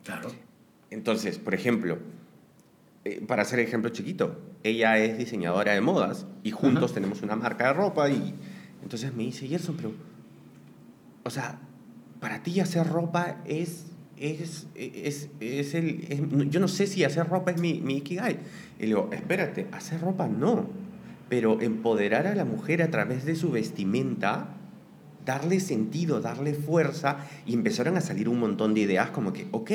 Claro. 0.04 0.30
Entonces, 0.90 1.38
por 1.38 1.54
ejemplo, 1.54 1.98
para 3.26 3.42
hacer 3.42 3.60
ejemplo 3.60 3.90
chiquito, 3.90 4.38
ella 4.62 4.98
es 4.98 5.18
diseñadora 5.18 5.72
de 5.72 5.80
modas 5.80 6.26
y 6.42 6.50
juntos 6.50 6.92
tenemos 6.92 7.22
una 7.22 7.36
marca 7.36 7.68
de 7.68 7.72
ropa 7.72 8.08
y 8.10 8.34
entonces 8.82 9.14
me 9.14 9.24
dice, 9.24 9.46
Gerson, 9.46 9.76
pero, 9.76 9.92
o 11.24 11.30
sea, 11.30 11.58
para 12.20 12.42
ti 12.42 12.60
hacer 12.60 12.86
ropa 12.86 13.42
es, 13.44 13.86
es, 14.16 14.66
es, 14.74 15.28
es 15.40 15.74
el, 15.74 16.50
yo 16.50 16.60
no 16.60 16.68
sé 16.68 16.86
si 16.86 17.04
hacer 17.04 17.28
ropa 17.28 17.50
es 17.50 17.60
mi, 17.60 17.80
mi 17.80 17.98
Ikigai. 17.98 18.38
Y 18.78 18.82
le 18.82 18.86
digo, 18.86 19.10
espérate, 19.12 19.66
hacer 19.72 20.00
ropa 20.00 20.28
no, 20.28 20.68
pero 21.28 21.60
empoderar 21.60 22.26
a 22.26 22.34
la 22.34 22.44
mujer 22.44 22.82
a 22.82 22.90
través 22.90 23.24
de 23.24 23.34
su 23.34 23.50
vestimenta 23.50 24.54
darle 25.28 25.60
sentido, 25.60 26.22
darle 26.22 26.54
fuerza, 26.54 27.18
y 27.44 27.52
empezaron 27.52 27.98
a 27.98 28.00
salir 28.00 28.30
un 28.30 28.40
montón 28.40 28.72
de 28.72 28.80
ideas 28.80 29.10
como 29.10 29.34
que, 29.34 29.46
ok, 29.50 29.70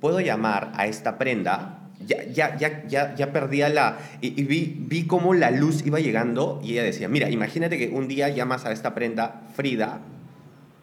puedo 0.00 0.20
llamar 0.20 0.72
a 0.76 0.86
esta 0.86 1.18
prenda 1.18 1.81
ya, 2.06 2.24
ya, 2.24 2.56
ya, 2.56 2.86
ya, 2.86 3.14
ya 3.14 3.32
perdía 3.32 3.68
la... 3.68 3.98
Y, 4.20 4.30
vi, 4.44 4.76
vi 4.78 5.06
cómo 5.06 5.34
la 5.34 5.50
luz 5.50 5.84
iba 5.86 6.00
llegando 6.00 6.60
y 6.62 6.72
ella 6.72 6.82
decía, 6.82 7.08
mira, 7.08 7.30
imagínate 7.30 7.78
que 7.78 7.88
un 7.88 8.08
día 8.08 8.28
llamas 8.28 8.64
a 8.64 8.72
esta 8.72 8.94
prenda 8.94 9.42
Frida 9.54 10.00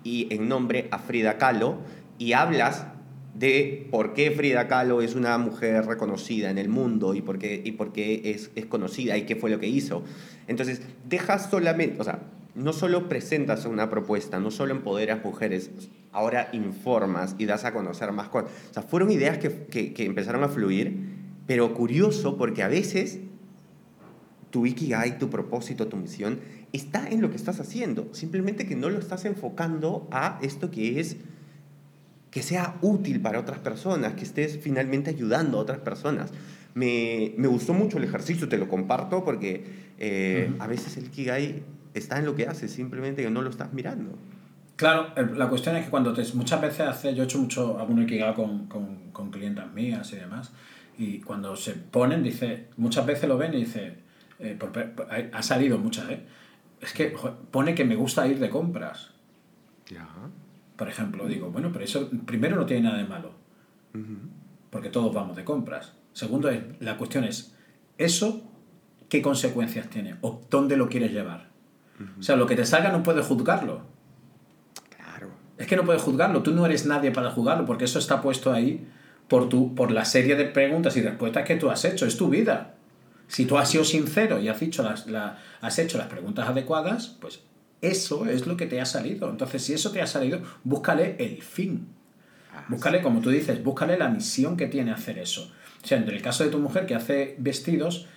y 0.03 0.33
en 0.33 0.47
nombre 0.47 0.87
a 0.91 0.99
Frida 0.99 1.37
Kahlo 1.37 1.77
y 2.17 2.33
hablas 2.33 2.85
de 3.33 3.87
por 3.91 4.13
qué 4.13 4.31
Frida 4.31 4.67
Kahlo 4.67 5.01
es 5.01 5.15
una 5.15 5.37
mujer 5.37 5.85
reconocida 5.85 6.49
en 6.49 6.57
el 6.57 6.69
mundo 6.69 7.13
y 7.13 7.21
por 7.21 7.39
qué, 7.39 7.61
y 7.63 7.71
por 7.73 7.93
qué 7.93 8.31
es, 8.31 8.51
es 8.55 8.65
conocida 8.65 9.17
y 9.17 9.23
qué 9.23 9.35
fue 9.35 9.49
lo 9.49 9.59
que 9.59 9.67
hizo. 9.67 10.03
Entonces, 10.47 10.81
dejas 11.07 11.49
solamente, 11.49 12.01
o 12.01 12.03
no 12.55 12.73
solo 12.73 13.07
presentas 13.07 13.65
una 13.65 13.89
propuesta, 13.89 14.39
no 14.39 14.51
solo 14.51 14.73
empoderas 14.73 15.23
mujeres, 15.23 15.71
ahora 16.11 16.49
informas 16.53 17.35
y 17.37 17.45
das 17.45 17.65
a 17.65 17.73
conocer 17.73 18.11
más 18.11 18.29
cosas. 18.29 18.51
O 18.69 18.73
sea, 18.73 18.83
fueron 18.83 19.11
ideas 19.11 19.37
que, 19.37 19.93
que, 19.93 20.05
empezaron 20.05 20.43
a 20.43 20.49
fluir, 20.49 20.97
pero 21.45 21.73
curioso 21.73 22.37
porque 22.37 22.63
a 22.63 22.67
veces 22.67 23.19
tu 24.49 24.65
Ikigai, 24.65 25.19
tu 25.19 25.29
propósito, 25.29 25.87
tu 25.87 25.97
misión, 25.97 26.39
está 26.73 27.07
en 27.07 27.21
lo 27.21 27.29
que 27.29 27.35
estás 27.35 27.59
haciendo. 27.59 28.13
Simplemente 28.13 28.65
que 28.65 28.75
no 28.75 28.89
lo 28.89 28.99
estás 28.99 29.25
enfocando 29.25 30.07
a 30.11 30.39
esto 30.41 30.71
que 30.71 30.99
es 30.99 31.17
que 32.31 32.43
sea 32.43 32.77
útil 32.81 33.21
para 33.21 33.39
otras 33.39 33.59
personas, 33.59 34.13
que 34.13 34.23
estés 34.23 34.59
finalmente 34.61 35.09
ayudando 35.09 35.57
a 35.57 35.61
otras 35.61 35.79
personas. 35.79 36.31
Me, 36.75 37.33
me 37.37 37.47
gustó 37.47 37.73
mucho 37.73 37.97
el 37.97 38.03
ejercicio, 38.03 38.47
te 38.47 38.59
lo 38.59 38.67
comparto, 38.67 39.23
porque 39.23 39.63
eh, 39.97 40.53
a 40.59 40.67
veces 40.67 40.95
el 40.97 41.05
Ikigai 41.05 41.63
está 41.99 42.19
en 42.19 42.25
lo 42.25 42.35
que 42.35 42.47
haces, 42.47 42.71
simplemente 42.71 43.23
que 43.23 43.29
no 43.29 43.41
lo 43.41 43.49
estás 43.49 43.73
mirando. 43.73 44.17
Claro, 44.75 45.13
la 45.35 45.49
cuestión 45.49 45.75
es 45.75 45.85
que 45.85 45.91
cuando 45.91 46.13
te, 46.13 46.23
muchas 46.33 46.61
veces 46.61 46.81
hace, 46.81 47.13
yo 47.13 47.23
he 47.23 47.25
hecho 47.25 47.39
mucho 47.39 47.79
algún 47.79 48.01
Ikigai 48.01 48.33
con, 48.33 48.67
con, 48.67 49.11
con 49.11 49.29
clientas 49.29 49.71
mías 49.73 50.11
y 50.13 50.15
demás, 50.15 50.53
y 50.97 51.19
cuando 51.19 51.55
se 51.55 51.73
ponen, 51.73 52.23
dice, 52.23 52.67
muchas 52.77 53.05
veces 53.05 53.27
lo 53.27 53.37
ven 53.37 53.53
y 53.53 53.57
dice, 53.57 53.97
eh, 54.39 54.57
ha 55.33 55.43
salido 55.43 55.77
muchas, 55.77 56.09
¿eh? 56.09 56.25
Es 56.79 56.93
que 56.93 57.13
pone 57.51 57.75
que 57.75 57.83
me 57.83 57.95
gusta 57.95 58.25
ir 58.25 58.39
de 58.39 58.49
compras. 58.49 59.11
Ya. 59.87 60.07
Por 60.77 60.87
ejemplo, 60.87 61.27
digo, 61.27 61.51
bueno, 61.51 61.71
pero 61.73 61.83
eso 61.83 62.09
primero 62.25 62.55
no 62.55 62.65
tiene 62.65 62.83
nada 62.83 62.97
de 62.99 63.03
malo, 63.03 63.31
porque 64.69 64.89
todos 64.89 65.13
vamos 65.13 65.35
de 65.35 65.43
compras. 65.43 65.93
Segundo, 66.13 66.49
es, 66.49 66.61
la 66.79 66.97
cuestión 66.97 67.25
es, 67.25 67.53
¿eso 67.97 68.49
qué 69.09 69.21
consecuencias 69.21 69.89
tiene? 69.89 70.15
¿O 70.21 70.41
dónde 70.49 70.77
lo 70.77 70.87
quieres 70.87 71.11
llevar? 71.11 71.48
O 72.19 72.23
sea, 72.23 72.35
lo 72.35 72.45
que 72.45 72.55
te 72.55 72.65
salga 72.65 72.91
no 72.91 73.03
puedes 73.03 73.25
juzgarlo. 73.25 73.81
Claro. 74.95 75.29
Es 75.57 75.67
que 75.67 75.75
no 75.75 75.83
puedes 75.83 76.01
juzgarlo, 76.01 76.43
tú 76.43 76.51
no 76.51 76.65
eres 76.65 76.85
nadie 76.85 77.11
para 77.11 77.31
juzgarlo, 77.31 77.65
porque 77.65 77.85
eso 77.85 77.99
está 77.99 78.21
puesto 78.21 78.51
ahí 78.53 78.87
por, 79.27 79.49
tu, 79.49 79.75
por 79.75 79.91
la 79.91 80.05
serie 80.05 80.35
de 80.35 80.45
preguntas 80.45 80.97
y 80.97 81.01
respuestas 81.01 81.45
que 81.45 81.55
tú 81.55 81.69
has 81.69 81.85
hecho, 81.85 82.05
es 82.05 82.17
tu 82.17 82.29
vida. 82.29 82.75
Si 83.27 83.45
tú 83.45 83.57
has 83.57 83.69
sido 83.69 83.83
sincero 83.83 84.39
y 84.39 84.47
has, 84.47 84.59
dicho 84.59 84.81
las, 84.81 85.05
has 85.61 85.79
hecho 85.79 85.97
las 85.97 86.07
preguntas 86.07 86.49
adecuadas, 86.49 87.15
pues 87.21 87.41
eso 87.81 88.25
es 88.25 88.47
lo 88.47 88.57
que 88.57 88.65
te 88.65 88.81
ha 88.81 88.85
salido. 88.85 89.29
Entonces, 89.29 89.63
si 89.63 89.73
eso 89.73 89.91
te 89.91 90.01
ha 90.01 90.07
salido, 90.07 90.41
búscale 90.63 91.15
el 91.19 91.41
fin. 91.43 91.87
Ah, 92.53 92.65
búscale, 92.67 93.01
como 93.01 93.21
tú 93.21 93.29
dices, 93.29 93.63
búscale 93.63 93.97
la 93.97 94.09
misión 94.09 94.57
que 94.57 94.67
tiene 94.67 94.91
hacer 94.91 95.19
eso. 95.19 95.51
O 95.83 95.87
sea, 95.87 95.99
en 95.99 96.09
el 96.09 96.21
caso 96.21 96.43
de 96.43 96.49
tu 96.49 96.59
mujer 96.59 96.85
que 96.87 96.95
hace 96.95 97.35
vestidos, 97.37 98.07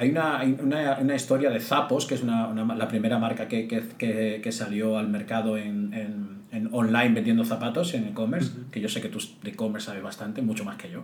hay 0.00 0.08
una, 0.08 0.42
una, 0.62 0.98
una, 0.98 1.14
historia 1.14 1.50
de 1.50 1.60
Zapos, 1.60 2.06
que 2.06 2.14
es 2.14 2.22
una, 2.22 2.54
la 2.74 2.88
primera 2.88 3.18
marca 3.18 3.48
que, 3.48 3.68
que, 3.68 4.40
que, 4.42 4.50
salió 4.52 4.96
al 4.96 5.08
mercado 5.08 5.58
en, 5.58 5.92
en, 5.92 6.38
en 6.52 6.70
online 6.72 7.10
vendiendo 7.10 7.44
zapatos 7.44 7.92
en 7.92 8.08
e-commerce, 8.08 8.50
que 8.70 8.80
yo 8.80 8.88
sé 8.88 9.02
que 9.02 9.10
tú 9.10 9.18
de 9.42 9.50
e-commerce 9.50 9.88
sabes 9.88 10.02
bastante, 10.02 10.40
mucho 10.40 10.64
más 10.64 10.78
que 10.78 10.90
yo. 10.90 11.02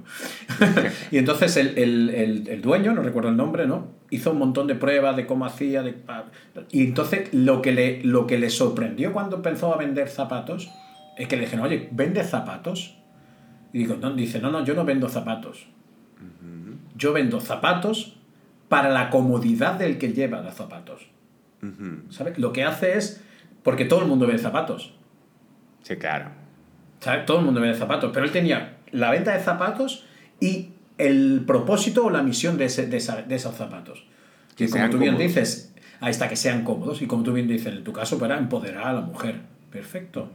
y 1.10 1.18
entonces 1.18 1.58
el, 1.58 1.76
el, 1.76 2.48
el, 2.48 2.62
dueño, 2.62 2.94
no 2.94 3.02
recuerdo 3.02 3.28
el 3.28 3.36
nombre, 3.36 3.66
¿no? 3.66 3.88
hizo 4.08 4.30
un 4.30 4.38
montón 4.38 4.66
de 4.66 4.74
pruebas 4.74 5.14
de 5.14 5.26
cómo 5.26 5.44
hacía. 5.44 5.82
De, 5.82 5.94
y 6.70 6.84
entonces 6.84 7.34
lo 7.34 7.60
que, 7.60 7.72
le, 7.72 8.02
lo 8.02 8.26
que 8.26 8.38
le 8.38 8.48
sorprendió 8.48 9.12
cuando 9.12 9.36
empezó 9.36 9.74
a 9.74 9.76
vender 9.76 10.08
zapatos 10.08 10.70
es 11.18 11.28
que 11.28 11.36
le 11.36 11.42
dijeron, 11.42 11.66
oye, 11.66 11.90
¿vende 11.92 12.24
zapatos? 12.24 12.96
Y 13.74 13.80
digo, 13.80 13.96
no, 14.00 14.14
dice, 14.14 14.40
no, 14.40 14.50
no, 14.50 14.64
yo 14.64 14.72
no 14.72 14.86
vendo 14.86 15.10
zapatos. 15.10 15.66
Yo 16.96 17.12
vendo 17.12 17.40
zapatos 17.40 18.15
para 18.68 18.90
la 18.90 19.10
comodidad 19.10 19.74
del 19.74 19.98
que 19.98 20.12
lleva 20.12 20.42
los 20.42 20.54
zapatos. 20.54 21.08
¿Sabes? 22.10 22.38
Lo 22.38 22.52
que 22.52 22.64
hace 22.64 22.96
es. 22.96 23.22
Porque 23.62 23.84
todo 23.84 24.02
el 24.02 24.06
mundo 24.06 24.26
ve 24.26 24.38
zapatos. 24.38 24.94
Sí, 25.82 25.96
claro. 25.96 26.30
¿Sabes? 27.00 27.26
Todo 27.26 27.40
el 27.40 27.44
mundo 27.44 27.60
ve 27.60 27.74
zapatos. 27.74 28.10
Pero 28.12 28.24
él 28.24 28.32
tenía 28.32 28.78
la 28.92 29.10
venta 29.10 29.32
de 29.32 29.40
zapatos 29.40 30.06
y 30.40 30.70
el 30.98 31.42
propósito 31.46 32.06
o 32.06 32.10
la 32.10 32.22
misión 32.22 32.56
de, 32.56 32.66
ese, 32.66 32.86
de, 32.86 32.96
esos 32.96 33.54
zapatos. 33.54 34.04
Que 34.56 34.68
como 34.68 34.88
tú 34.90 34.98
bien 34.98 35.18
dices, 35.18 35.74
ahí 36.00 36.10
está, 36.10 36.28
que 36.28 36.36
sean 36.36 36.62
cómodos. 36.62 37.02
Y 37.02 37.06
como 37.06 37.22
tú 37.22 37.32
bien 37.32 37.48
dices, 37.48 37.74
en 37.74 37.84
tu 37.84 37.92
caso, 37.92 38.18
para 38.18 38.38
empoderar 38.38 38.86
a 38.86 38.92
la 38.92 39.00
mujer. 39.00 39.40
Perfecto. 39.70 40.30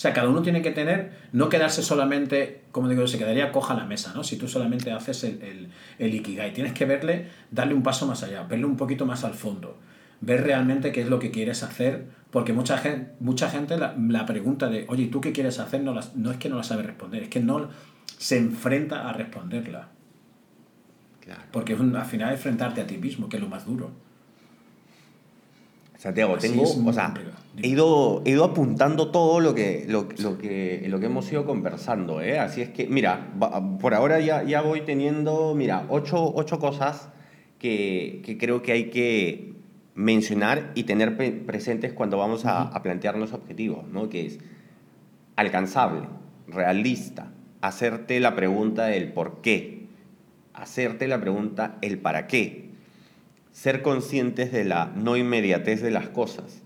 O 0.00 0.02
sea, 0.02 0.14
cada 0.14 0.30
uno 0.30 0.40
tiene 0.40 0.62
que 0.62 0.70
tener, 0.70 1.12
no 1.32 1.50
quedarse 1.50 1.82
solamente, 1.82 2.62
como 2.72 2.88
digo, 2.88 3.06
se 3.06 3.18
quedaría 3.18 3.52
coja 3.52 3.74
la 3.74 3.84
mesa, 3.84 4.14
¿no? 4.14 4.24
Si 4.24 4.38
tú 4.38 4.48
solamente 4.48 4.92
haces 4.92 5.24
el, 5.24 5.42
el, 5.42 5.68
el 5.98 6.14
Ikigai, 6.14 6.54
tienes 6.54 6.72
que 6.72 6.86
verle, 6.86 7.26
darle 7.50 7.74
un 7.74 7.82
paso 7.82 8.06
más 8.06 8.22
allá, 8.22 8.44
verle 8.44 8.64
un 8.64 8.78
poquito 8.78 9.04
más 9.04 9.24
al 9.24 9.34
fondo, 9.34 9.76
ver 10.22 10.42
realmente 10.42 10.90
qué 10.90 11.02
es 11.02 11.08
lo 11.10 11.18
que 11.18 11.30
quieres 11.30 11.62
hacer, 11.62 12.06
porque 12.30 12.54
mucha 12.54 12.78
gente, 12.78 13.12
mucha 13.20 13.50
gente 13.50 13.76
la, 13.76 13.94
la 14.08 14.24
pregunta 14.24 14.70
de, 14.70 14.86
oye, 14.88 15.08
¿tú 15.08 15.20
qué 15.20 15.32
quieres 15.32 15.58
hacer? 15.58 15.82
No, 15.82 15.94
no 16.14 16.30
es 16.30 16.38
que 16.38 16.48
no 16.48 16.56
la 16.56 16.62
sabe 16.62 16.82
responder, 16.82 17.24
es 17.24 17.28
que 17.28 17.40
no 17.40 17.68
se 18.16 18.38
enfrenta 18.38 19.06
a 19.06 19.12
responderla. 19.12 19.90
Claro. 21.20 21.42
Porque 21.52 21.74
al 21.74 22.06
final 22.06 22.30
es 22.30 22.36
enfrentarte 22.36 22.80
a 22.80 22.86
ti 22.86 22.96
mismo, 22.96 23.28
que 23.28 23.36
es 23.36 23.42
lo 23.42 23.50
más 23.50 23.66
duro. 23.66 23.90
Santiago, 26.00 26.38
tengo, 26.38 26.62
o 26.62 26.92
sea, 26.94 27.12
he 27.62 27.68
ido, 27.68 28.22
he 28.24 28.30
ido 28.30 28.44
apuntando 28.44 29.10
todo 29.10 29.38
lo 29.38 29.54
que, 29.54 29.84
lo, 29.86 30.08
lo, 30.16 30.38
que, 30.38 30.82
lo 30.88 30.98
que 30.98 31.04
hemos 31.04 31.30
ido 31.30 31.44
conversando, 31.44 32.22
¿eh? 32.22 32.38
Así 32.38 32.62
es 32.62 32.70
que, 32.70 32.86
mira, 32.86 33.34
por 33.82 33.92
ahora 33.92 34.18
ya, 34.18 34.42
ya 34.42 34.62
voy 34.62 34.80
teniendo, 34.80 35.54
mira, 35.54 35.84
ocho, 35.90 36.32
ocho 36.34 36.58
cosas 36.58 37.10
que, 37.58 38.22
que, 38.24 38.38
creo 38.38 38.62
que 38.62 38.72
hay 38.72 38.84
que 38.88 39.52
mencionar 39.94 40.72
y 40.74 40.84
tener 40.84 41.18
presentes 41.44 41.92
cuando 41.92 42.16
vamos 42.16 42.46
a, 42.46 42.62
a 42.62 42.82
plantearnos 42.82 43.34
objetivos, 43.34 43.86
¿no? 43.86 44.08
Que 44.08 44.24
es 44.24 44.38
alcanzable, 45.36 46.08
realista, 46.48 47.30
hacerte 47.60 48.20
la 48.20 48.34
pregunta 48.34 48.86
del 48.86 49.12
por 49.12 49.42
qué, 49.42 49.86
hacerte 50.54 51.06
la 51.08 51.20
pregunta 51.20 51.76
el 51.82 51.98
para 51.98 52.26
qué, 52.26 52.69
ser 53.52 53.82
conscientes 53.82 54.52
de 54.52 54.64
la 54.64 54.92
no 54.94 55.16
inmediatez 55.16 55.82
de 55.82 55.90
las 55.90 56.08
cosas, 56.08 56.62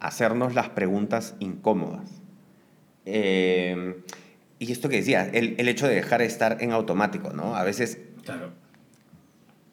hacernos 0.00 0.54
las 0.54 0.70
preguntas 0.70 1.34
incómodas. 1.40 2.10
Eh, 3.06 4.02
y 4.58 4.72
esto 4.72 4.88
que 4.88 4.96
decía, 4.96 5.26
el, 5.26 5.54
el, 5.58 5.68
hecho 5.68 5.88
de 5.88 5.94
dejar 5.94 6.20
de 6.20 6.26
estar 6.26 6.58
en 6.60 6.72
automático, 6.72 7.32
¿no? 7.32 7.56
A 7.56 7.64
veces 7.64 7.98
claro. 8.24 8.50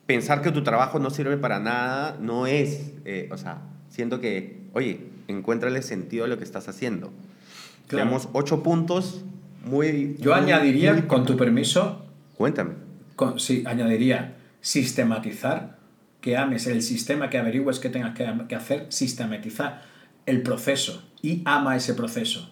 pensar 0.06 0.42
que 0.42 0.52
tu 0.52 0.64
trabajo 0.64 1.00
no 1.00 1.10
sirve 1.10 1.38
para 1.38 1.60
nada 1.60 2.18
no 2.22 2.48
es, 2.48 2.94
eh, 3.04 3.28
o 3.32 3.38
sea, 3.38 3.62
siento 3.90 4.22
que, 4.22 4.62
oye, 4.74 5.02
encuéntrale 5.28 5.82
sentido 5.82 6.26
a 6.26 6.28
lo 6.28 6.38
que 6.38 6.44
estás 6.44 6.70
haciendo. 6.70 7.12
Tenemos 7.88 8.30
ocho 8.34 8.64
puntos 8.64 9.24
muy... 9.66 10.16
Yo 10.20 10.34
añadiría, 10.34 11.08
con 11.08 11.26
tu 11.26 11.38
permiso... 11.38 12.06
Cuéntame. 12.36 12.76
Con, 13.16 13.40
sí, 13.40 13.64
añadiría 13.66 14.36
sistematizar 14.62 15.77
que 16.22 16.38
ames 16.38 16.68
el 16.68 16.82
sistema, 16.82 17.30
que 17.30 17.38
averigües 17.38 17.80
qué 17.80 17.90
tengas 17.90 18.16
que, 18.16 18.32
que 18.48 18.56
hacer, 18.56 18.88
sistematizar 18.90 19.84
el 20.26 20.42
proceso 20.42 21.04
y 21.22 21.42
ama 21.46 21.76
ese 21.76 21.94
proceso. 21.94 22.52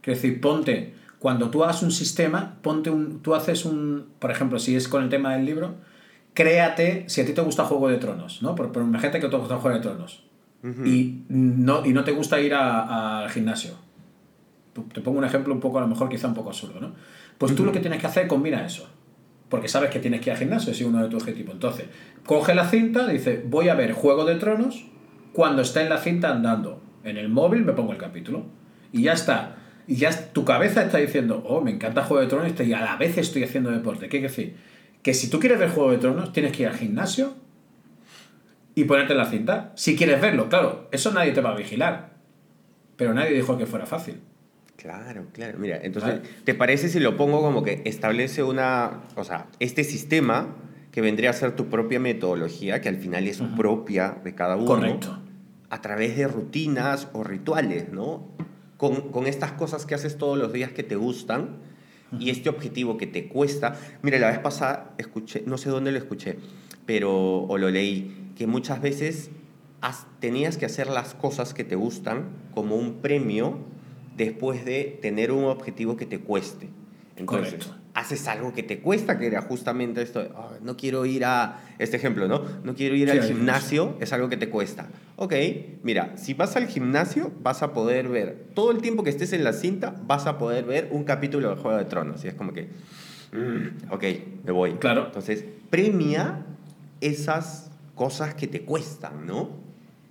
Quiero 0.00 0.16
decir, 0.20 0.40
ponte, 0.40 0.94
cuando 1.18 1.50
tú 1.50 1.64
hagas 1.64 1.82
un 1.82 1.90
sistema, 1.90 2.56
ponte 2.60 2.90
un, 2.90 3.20
tú 3.20 3.34
haces 3.34 3.64
un, 3.64 4.08
por 4.18 4.30
ejemplo, 4.30 4.58
si 4.58 4.76
es 4.76 4.88
con 4.88 5.02
el 5.02 5.08
tema 5.08 5.34
del 5.34 5.46
libro, 5.46 5.76
créate, 6.34 7.04
si 7.08 7.20
a 7.20 7.26
ti 7.26 7.32
te 7.32 7.40
gusta 7.40 7.64
Juego 7.64 7.88
de 7.88 7.96
Tronos, 7.96 8.42
¿no? 8.42 8.54
Por, 8.54 8.72
por 8.72 8.82
imagínate 8.82 9.20
que 9.20 9.28
te 9.28 9.36
gusta 9.36 9.56
Juego 9.56 9.76
de 9.76 9.82
Tronos 9.82 10.24
y, 10.84 11.24
no, 11.28 11.84
y 11.84 11.92
no 11.92 12.04
te 12.04 12.12
gusta 12.12 12.40
ir 12.40 12.54
al 12.54 13.28
gimnasio. 13.30 13.72
Te 14.92 15.00
pongo 15.02 15.18
un 15.18 15.24
ejemplo 15.24 15.52
un 15.52 15.60
poco, 15.60 15.78
a 15.78 15.82
lo 15.82 15.88
mejor 15.88 16.08
quizá 16.08 16.26
un 16.26 16.34
poco 16.34 16.48
absurdo, 16.48 16.80
¿no? 16.80 16.92
Pues 17.38 17.54
tú 17.54 17.64
lo 17.64 17.72
que 17.72 17.80
tienes 17.80 18.00
que 18.00 18.06
hacer, 18.06 18.26
combina 18.26 18.64
eso. 18.64 18.88
Porque 19.48 19.68
sabes 19.68 19.90
que 19.90 20.00
tienes 20.00 20.20
que 20.20 20.30
ir 20.30 20.32
al 20.32 20.38
gimnasio, 20.38 20.72
es 20.72 20.80
uno 20.80 21.02
de 21.02 21.08
tus 21.08 21.22
objetivos. 21.22 21.54
Entonces, 21.54 21.86
coge 22.24 22.54
la 22.54 22.68
cinta, 22.68 23.06
dice, 23.06 23.42
voy 23.46 23.68
a 23.68 23.74
ver 23.74 23.92
Juego 23.92 24.24
de 24.24 24.36
Tronos 24.36 24.84
cuando 25.32 25.62
está 25.62 25.82
en 25.82 25.88
la 25.88 25.98
cinta 25.98 26.30
andando. 26.30 26.82
En 27.04 27.18
el 27.18 27.28
móvil 27.28 27.64
me 27.64 27.72
pongo 27.72 27.92
el 27.92 27.98
capítulo. 27.98 28.46
Y 28.92 29.02
ya 29.02 29.12
está. 29.12 29.56
Y 29.86 29.96
ya 29.96 30.32
tu 30.32 30.44
cabeza 30.44 30.82
está 30.82 30.98
diciendo, 30.98 31.44
oh, 31.46 31.60
me 31.60 31.70
encanta 31.70 32.04
Juego 32.04 32.22
de 32.22 32.28
Tronos 32.28 32.52
y 32.58 32.72
a 32.72 32.80
la 32.80 32.96
vez 32.96 33.18
estoy 33.18 33.44
haciendo 33.44 33.70
deporte. 33.70 34.06
¿Qué 34.06 34.18
quiere 34.18 34.28
decir? 34.28 34.56
Que 35.02 35.12
si 35.12 35.28
tú 35.28 35.38
quieres 35.38 35.58
ver 35.58 35.70
Juego 35.70 35.90
de 35.90 35.98
Tronos, 35.98 36.32
tienes 36.32 36.52
que 36.52 36.62
ir 36.62 36.68
al 36.68 36.76
gimnasio 36.76 37.34
y 38.74 38.84
ponerte 38.84 39.14
la 39.14 39.26
cinta. 39.26 39.72
Si 39.74 39.96
quieres 39.96 40.20
verlo, 40.20 40.48
claro, 40.48 40.88
eso 40.90 41.12
nadie 41.12 41.32
te 41.32 41.40
va 41.40 41.50
a 41.50 41.56
vigilar. 41.56 42.14
Pero 42.96 43.12
nadie 43.12 43.32
dijo 43.34 43.58
que 43.58 43.66
fuera 43.66 43.86
fácil. 43.86 44.20
Claro, 44.76 45.26
claro. 45.32 45.58
Mira, 45.58 45.80
entonces, 45.82 46.20
¿te 46.44 46.54
parece 46.54 46.88
si 46.88 47.00
lo 47.00 47.16
pongo 47.16 47.40
como 47.40 47.62
que 47.62 47.82
establece 47.84 48.42
una, 48.42 49.02
o 49.16 49.24
sea, 49.24 49.46
este 49.60 49.84
sistema 49.84 50.56
que 50.90 51.00
vendría 51.00 51.30
a 51.30 51.32
ser 51.32 51.56
tu 51.56 51.68
propia 51.68 52.00
metodología, 52.00 52.80
que 52.80 52.88
al 52.88 52.96
final 52.96 53.26
es 53.26 53.40
propia 53.56 54.18
de 54.24 54.34
cada 54.34 54.56
uno? 54.56 54.66
Correcto. 54.66 55.18
A 55.70 55.80
través 55.80 56.16
de 56.16 56.28
rutinas 56.28 57.08
o 57.12 57.24
rituales, 57.24 57.92
¿no? 57.92 58.28
Con, 58.76 59.10
con 59.10 59.26
estas 59.26 59.52
cosas 59.52 59.86
que 59.86 59.94
haces 59.94 60.18
todos 60.18 60.36
los 60.36 60.52
días 60.52 60.72
que 60.72 60.82
te 60.82 60.96
gustan 60.96 61.58
y 62.18 62.30
este 62.30 62.48
objetivo 62.48 62.96
que 62.96 63.06
te 63.06 63.28
cuesta. 63.28 63.76
Mira, 64.02 64.18
la 64.18 64.28
vez 64.28 64.38
pasada 64.38 64.94
escuché, 64.98 65.42
no 65.46 65.58
sé 65.58 65.70
dónde 65.70 65.92
lo 65.92 65.98
escuché, 65.98 66.36
pero, 66.86 67.42
o 67.44 67.58
lo 67.58 67.70
leí, 67.70 68.32
que 68.36 68.46
muchas 68.46 68.80
veces 68.80 69.30
tenías 70.20 70.56
que 70.56 70.66
hacer 70.66 70.88
las 70.88 71.14
cosas 71.14 71.54
que 71.54 71.64
te 71.64 71.76
gustan 71.76 72.28
como 72.54 72.76
un 72.76 73.00
premio 73.00 73.58
después 74.16 74.64
de 74.64 74.98
tener 75.02 75.32
un 75.32 75.44
objetivo 75.44 75.96
que 75.96 76.06
te 76.06 76.20
cueste. 76.20 76.68
Entonces, 77.16 77.70
haces 77.94 78.26
algo 78.26 78.52
que 78.52 78.64
te 78.64 78.80
cuesta, 78.80 79.18
que 79.18 79.26
era 79.26 79.40
justamente 79.40 80.02
esto, 80.02 80.26
no 80.62 80.76
quiero 80.76 81.06
ir 81.06 81.24
a, 81.24 81.60
este 81.78 81.96
ejemplo, 81.96 82.26
¿no? 82.26 82.42
No 82.64 82.74
quiero 82.74 82.96
ir 82.96 83.10
al 83.10 83.22
gimnasio, 83.22 83.96
es 84.00 84.12
algo 84.12 84.28
que 84.28 84.36
te 84.36 84.48
cuesta. 84.48 84.88
Ok, 85.16 85.32
mira, 85.84 86.16
si 86.16 86.34
vas 86.34 86.56
al 86.56 86.66
gimnasio, 86.66 87.30
vas 87.40 87.62
a 87.62 87.72
poder 87.72 88.08
ver, 88.08 88.48
todo 88.54 88.72
el 88.72 88.82
tiempo 88.82 89.04
que 89.04 89.10
estés 89.10 89.32
en 89.32 89.44
la 89.44 89.52
cinta, 89.52 89.94
vas 90.06 90.26
a 90.26 90.38
poder 90.38 90.64
ver 90.64 90.88
un 90.90 91.04
capítulo 91.04 91.50
de 91.50 91.56
Juego 91.56 91.78
de 91.78 91.84
Tronos. 91.84 92.24
Y 92.24 92.28
es 92.28 92.34
como 92.34 92.52
que, 92.52 92.68
mm, 93.32 93.92
ok, 93.92 94.04
me 94.44 94.50
voy. 94.50 94.72
Claro. 94.74 95.06
Entonces, 95.06 95.44
premia 95.70 96.44
esas 97.00 97.70
cosas 97.94 98.34
que 98.34 98.48
te 98.48 98.62
cuestan, 98.62 99.24
¿no? 99.24 99.50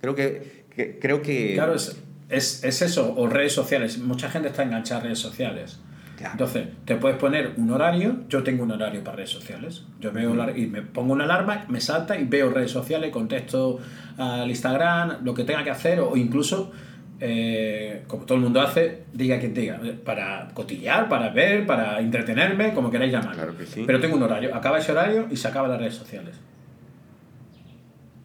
Creo 0.00 0.14
que... 0.14 0.64
creo 1.00 1.20
que 1.20 1.52
claro, 1.54 1.74
es, 1.74 1.98
es, 2.36 2.64
es, 2.64 2.82
eso, 2.82 3.14
o 3.16 3.26
redes 3.26 3.52
sociales. 3.52 3.98
Mucha 3.98 4.30
gente 4.30 4.48
está 4.48 4.62
enganchada 4.62 5.00
a 5.00 5.04
redes 5.04 5.18
sociales. 5.18 5.80
Entonces, 6.18 6.68
te 6.84 6.96
puedes 6.96 7.18
poner 7.18 7.54
un 7.56 7.70
horario. 7.70 8.20
Yo 8.28 8.42
tengo 8.42 8.62
un 8.62 8.70
horario 8.70 9.02
para 9.04 9.18
redes 9.18 9.30
sociales. 9.30 9.84
Yo 10.00 10.12
veo 10.12 10.32
y 10.56 10.66
me 10.66 10.80
pongo 10.80 11.12
una 11.12 11.24
alarma, 11.24 11.66
me 11.68 11.80
salta 11.80 12.18
y 12.18 12.24
veo 12.24 12.50
redes 12.50 12.70
sociales, 12.70 13.10
contesto 13.10 13.78
al 14.16 14.48
Instagram, 14.48 15.24
lo 15.24 15.34
que 15.34 15.44
tenga 15.44 15.64
que 15.64 15.70
hacer, 15.70 16.00
o 16.00 16.16
incluso, 16.16 16.72
eh, 17.20 18.04
como 18.06 18.24
todo 18.24 18.38
el 18.38 18.44
mundo 18.44 18.60
hace, 18.60 19.04
diga 19.12 19.38
quien 19.38 19.52
diga, 19.52 19.80
para 20.04 20.48
cotillear, 20.54 21.08
para 21.08 21.30
ver, 21.30 21.66
para 21.66 22.00
entretenerme, 22.00 22.72
como 22.72 22.90
queráis 22.90 23.12
llamar. 23.12 23.34
Claro 23.34 23.58
que 23.58 23.66
sí. 23.66 23.82
Pero 23.86 24.00
tengo 24.00 24.16
un 24.16 24.22
horario. 24.22 24.54
Acaba 24.54 24.78
ese 24.78 24.92
horario 24.92 25.26
y 25.30 25.36
se 25.36 25.48
acaba 25.48 25.68
las 25.68 25.78
redes 25.78 25.96
sociales 25.96 26.36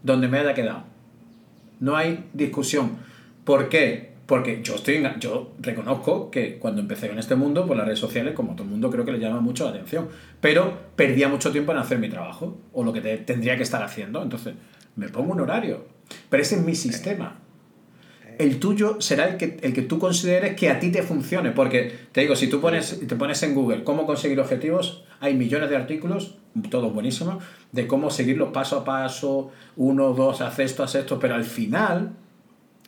donde 0.03 0.27
me 0.27 0.39
haya 0.39 0.53
quedado. 0.53 0.83
No 1.79 1.95
hay 1.95 2.25
discusión. 2.33 2.97
¿Por 3.49 3.67
qué? 3.67 4.11
Porque 4.27 4.61
yo, 4.61 4.75
estoy, 4.75 5.03
yo 5.19 5.53
reconozco 5.57 6.29
que 6.29 6.59
cuando 6.59 6.81
empecé 6.81 7.07
en 7.09 7.17
este 7.17 7.33
mundo, 7.33 7.65
por 7.65 7.75
las 7.75 7.87
redes 7.87 7.97
sociales, 7.97 8.35
como 8.35 8.53
todo 8.53 8.65
el 8.65 8.69
mundo, 8.69 8.91
creo 8.91 9.03
que 9.03 9.11
le 9.11 9.17
llama 9.17 9.39
mucho 9.41 9.63
la 9.63 9.71
atención. 9.71 10.07
Pero 10.39 10.71
perdía 10.95 11.29
mucho 11.29 11.51
tiempo 11.51 11.71
en 11.71 11.79
hacer 11.79 11.97
mi 11.97 12.09
trabajo, 12.09 12.59
o 12.73 12.83
lo 12.83 12.93
que 12.93 13.01
tendría 13.01 13.57
que 13.57 13.63
estar 13.63 13.81
haciendo. 13.81 14.21
Entonces, 14.21 14.53
me 14.95 15.09
pongo 15.09 15.33
un 15.33 15.41
horario. 15.41 15.87
Pero 16.29 16.43
ese 16.43 16.57
es 16.57 16.61
mi 16.61 16.75
sistema. 16.75 17.39
El 18.37 18.59
tuyo 18.59 19.01
será 19.01 19.27
el 19.27 19.37
que, 19.37 19.57
el 19.63 19.73
que 19.73 19.81
tú 19.81 19.97
consideres 19.97 20.55
que 20.55 20.69
a 20.69 20.79
ti 20.79 20.91
te 20.91 21.01
funcione. 21.01 21.49
Porque, 21.49 21.91
te 22.11 22.21
digo, 22.21 22.35
si 22.35 22.45
tú 22.49 22.61
pones, 22.61 22.99
te 23.07 23.15
pones 23.15 23.41
en 23.41 23.55
Google 23.55 23.83
cómo 23.83 24.05
conseguir 24.05 24.39
objetivos, 24.39 25.05
hay 25.21 25.33
millones 25.33 25.71
de 25.71 25.75
artículos 25.75 26.35
todo 26.69 26.91
buenísimo, 26.91 27.39
de 27.71 27.87
cómo 27.87 28.11
seguirlo 28.11 28.51
paso 28.51 28.77
a 28.77 28.83
paso, 28.83 29.49
uno, 29.75 30.13
dos, 30.13 30.41
haz 30.41 30.59
esto, 30.59 30.83
haz 30.83 30.93
esto, 30.95 31.19
pero 31.19 31.35
al 31.35 31.45
final, 31.45 32.11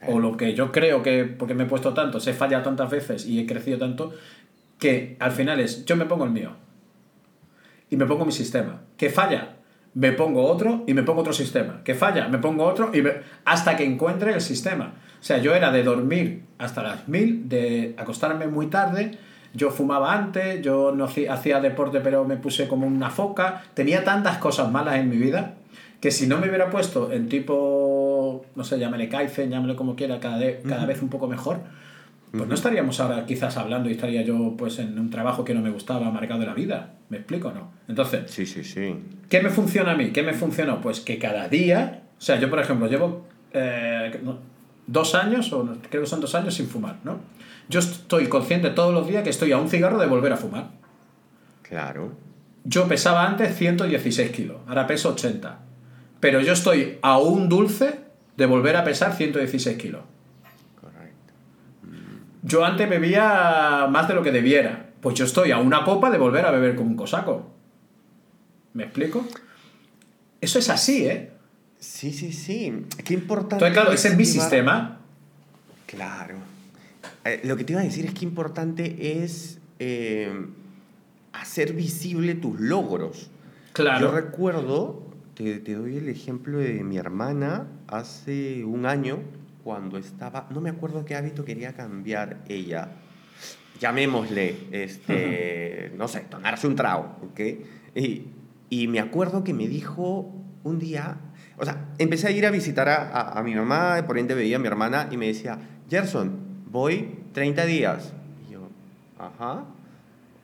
o 0.07 0.19
lo 0.19 0.37
que 0.37 0.53
yo 0.53 0.71
creo 0.71 1.03
que, 1.03 1.25
porque 1.25 1.53
me 1.53 1.63
he 1.63 1.67
puesto 1.67 1.93
tanto, 1.93 2.19
se 2.19 2.31
he 2.31 2.33
fallado 2.33 2.63
tantas 2.63 2.89
veces 2.89 3.25
y 3.25 3.39
he 3.39 3.45
crecido 3.45 3.77
tanto, 3.77 4.13
que 4.79 5.15
al 5.19 5.31
final 5.31 5.59
es, 5.59 5.85
yo 5.85 5.95
me 5.95 6.05
pongo 6.05 6.25
el 6.25 6.31
mío 6.31 6.51
y 7.89 7.97
me 7.97 8.05
pongo 8.05 8.25
mi 8.25 8.31
sistema. 8.31 8.81
¿Qué 8.97 9.09
falla? 9.09 9.57
Me 9.93 10.13
pongo 10.13 10.45
otro 10.45 10.83
y 10.87 10.93
me 10.93 11.03
pongo 11.03 11.21
otro 11.21 11.33
sistema. 11.33 11.81
¿Qué 11.83 11.93
falla? 11.93 12.27
Me 12.29 12.37
pongo 12.37 12.65
otro 12.65 12.91
y 12.93 13.03
hasta 13.45 13.75
que 13.75 13.83
encuentre 13.83 14.33
el 14.33 14.41
sistema. 14.41 14.93
O 15.19 15.23
sea, 15.23 15.37
yo 15.37 15.53
era 15.53 15.71
de 15.71 15.83
dormir 15.83 16.43
hasta 16.57 16.81
las 16.81 17.07
mil, 17.07 17.47
de 17.49 17.93
acostarme 17.97 18.47
muy 18.47 18.67
tarde, 18.67 19.17
yo 19.53 19.69
fumaba 19.69 20.13
antes, 20.13 20.61
yo 20.61 20.93
no 20.95 21.05
hacía 21.05 21.59
deporte 21.59 21.99
pero 21.99 22.23
me 22.23 22.37
puse 22.37 22.67
como 22.67 22.87
una 22.87 23.09
foca, 23.09 23.63
tenía 23.73 24.03
tantas 24.03 24.37
cosas 24.37 24.71
malas 24.71 24.95
en 24.95 25.09
mi 25.09 25.17
vida 25.17 25.55
que 26.01 26.09
si 26.09 26.25
no 26.25 26.39
me 26.39 26.47
hubiera 26.47 26.71
puesto 26.71 27.11
en 27.11 27.29
tipo, 27.29 28.00
no 28.55 28.63
sé, 28.63 28.79
llámale 28.79 29.09
Kaizen, 29.09 29.49
llámale 29.49 29.75
como 29.75 29.95
quiera, 29.95 30.19
cada, 30.19 30.39
cada 30.67 30.85
vez 30.85 31.01
un 31.01 31.09
poco 31.09 31.27
mejor, 31.27 31.59
pues 32.31 32.47
no 32.47 32.55
estaríamos 32.55 32.99
ahora 33.01 33.25
quizás 33.25 33.57
hablando 33.57 33.89
y 33.89 33.93
estaría 33.93 34.21
yo 34.21 34.55
pues 34.57 34.79
en 34.79 34.97
un 34.97 35.09
trabajo 35.09 35.43
que 35.43 35.53
no 35.53 35.61
me 35.61 35.69
gustaba, 35.69 36.09
marcado 36.11 36.39
de 36.39 36.45
la 36.45 36.53
vida. 36.53 36.93
¿Me 37.09 37.17
explico 37.17 37.49
o 37.49 37.51
no? 37.51 37.71
Entonces, 37.89 38.31
sí, 38.31 38.45
sí, 38.45 38.63
sí. 38.63 38.95
¿qué 39.27 39.41
me 39.41 39.49
funciona 39.49 39.91
a 39.91 39.95
mí? 39.95 40.11
¿Qué 40.11 40.23
me 40.23 40.33
funcionó? 40.33 40.79
Pues 40.79 41.01
que 41.01 41.19
cada 41.19 41.49
día, 41.49 42.03
o 42.17 42.21
sea, 42.21 42.39
yo 42.39 42.49
por 42.49 42.59
ejemplo 42.59 42.87
llevo 42.87 43.27
eh, 43.51 44.17
dos 44.87 45.13
años, 45.13 45.51
o 45.51 45.65
creo 45.89 46.03
que 46.03 46.07
son 46.07 46.21
dos 46.21 46.33
años 46.33 46.53
sin 46.53 46.67
fumar, 46.67 46.99
¿no? 47.03 47.19
Yo 47.67 47.81
estoy 47.81 48.27
consciente 48.27 48.69
todos 48.69 48.93
los 48.93 49.07
días 49.07 49.23
que 49.23 49.29
estoy 49.29 49.51
a 49.51 49.57
un 49.57 49.69
cigarro 49.69 49.99
de 49.99 50.07
volver 50.07 50.31
a 50.31 50.37
fumar. 50.37 50.69
Claro. 51.63 52.13
Yo 52.63 52.87
pesaba 52.87 53.27
antes 53.27 53.57
116 53.57 54.31
kilos, 54.31 54.57
ahora 54.67 54.87
peso 54.87 55.09
80. 55.09 55.59
Pero 56.21 56.39
yo 56.39 56.53
estoy 56.53 56.97
a 57.01 57.17
un 57.17 57.49
dulce 57.49 58.00
de 58.37 58.45
volver 58.45 58.75
a 58.75 58.83
pesar 58.83 59.15
116 59.15 59.77
kilos. 59.77 60.01
Correcto. 60.79 61.33
Yo 62.43 62.65
antes 62.65 62.89
bebía 62.89 63.87
más 63.89 64.07
de 64.07 64.13
lo 64.13 64.23
que 64.23 64.31
debiera. 64.31 64.91
Pues 65.01 65.15
yo 65.15 65.25
estoy 65.25 65.51
a 65.51 65.57
una 65.57 65.83
copa 65.83 66.09
de 66.11 66.17
volver 66.17 66.45
a 66.45 66.51
beber 66.51 66.75
como 66.75 66.91
un 66.91 66.95
cosaco. 66.95 67.51
¿Me 68.73 68.83
explico? 68.83 69.25
Eso 70.39 70.59
es 70.59 70.69
así, 70.69 71.05
¿eh? 71.05 71.31
Sí, 71.79 72.13
sí, 72.13 72.31
sí. 72.31 72.85
Qué 73.03 73.15
importante. 73.15 73.55
Entonces, 73.55 73.73
claro, 73.73 73.91
ese 73.91 74.09
es 74.09 74.17
mi 74.17 74.25
sistema. 74.25 74.99
Claro. 75.87 76.35
Eh, 77.25 77.41
lo 77.43 77.57
que 77.57 77.63
te 77.63 77.73
iba 77.73 77.81
a 77.81 77.83
decir 77.83 78.05
es 78.05 78.13
que 78.13 78.25
importante 78.25 79.23
es 79.23 79.59
eh, 79.79 80.45
hacer 81.33 81.73
visible 81.73 82.35
tus 82.35 82.59
logros. 82.59 83.29
Claro. 83.73 84.07
Yo 84.07 84.11
recuerdo, 84.11 85.03
te, 85.33 85.59
te, 85.59 85.73
doy 85.73 85.97
el 85.97 86.07
ejemplo 86.09 86.59
de 86.59 86.83
mi 86.83 86.97
hermana 86.97 87.67
hace 87.91 88.63
un 88.63 88.85
año, 88.85 89.19
cuando 89.63 89.97
estaba, 89.97 90.47
no 90.49 90.61
me 90.61 90.69
acuerdo 90.69 91.05
qué 91.05 91.15
hábito 91.15 91.45
quería 91.45 91.73
cambiar 91.73 92.37
ella. 92.47 92.89
Llamémosle, 93.79 94.55
este, 94.71 95.91
no 95.97 96.07
sé, 96.07 96.21
tomarse 96.21 96.67
un 96.67 96.75
trago, 96.75 97.17
¿ok? 97.29 97.39
Y, 97.95 98.27
y 98.69 98.87
me 98.87 98.99
acuerdo 98.99 99.43
que 99.43 99.53
me 99.53 99.67
dijo 99.67 100.33
un 100.63 100.79
día, 100.79 101.17
o 101.57 101.65
sea, 101.65 101.89
empecé 101.97 102.27
a 102.27 102.31
ir 102.31 102.45
a 102.45 102.51
visitar 102.51 102.89
a, 102.89 103.09
a, 103.09 103.39
a 103.39 103.43
mi 103.43 103.53
mamá, 103.55 104.03
por 104.07 104.17
ende 104.17 104.33
veía 104.33 104.55
a 104.55 104.59
mi 104.59 104.67
hermana 104.67 105.07
y 105.11 105.17
me 105.17 105.27
decía, 105.27 105.59
Gerson, 105.89 106.39
voy 106.71 107.19
30 107.33 107.65
días. 107.65 108.13
Y 108.47 108.53
yo, 108.53 108.69
ajá. 109.17 109.65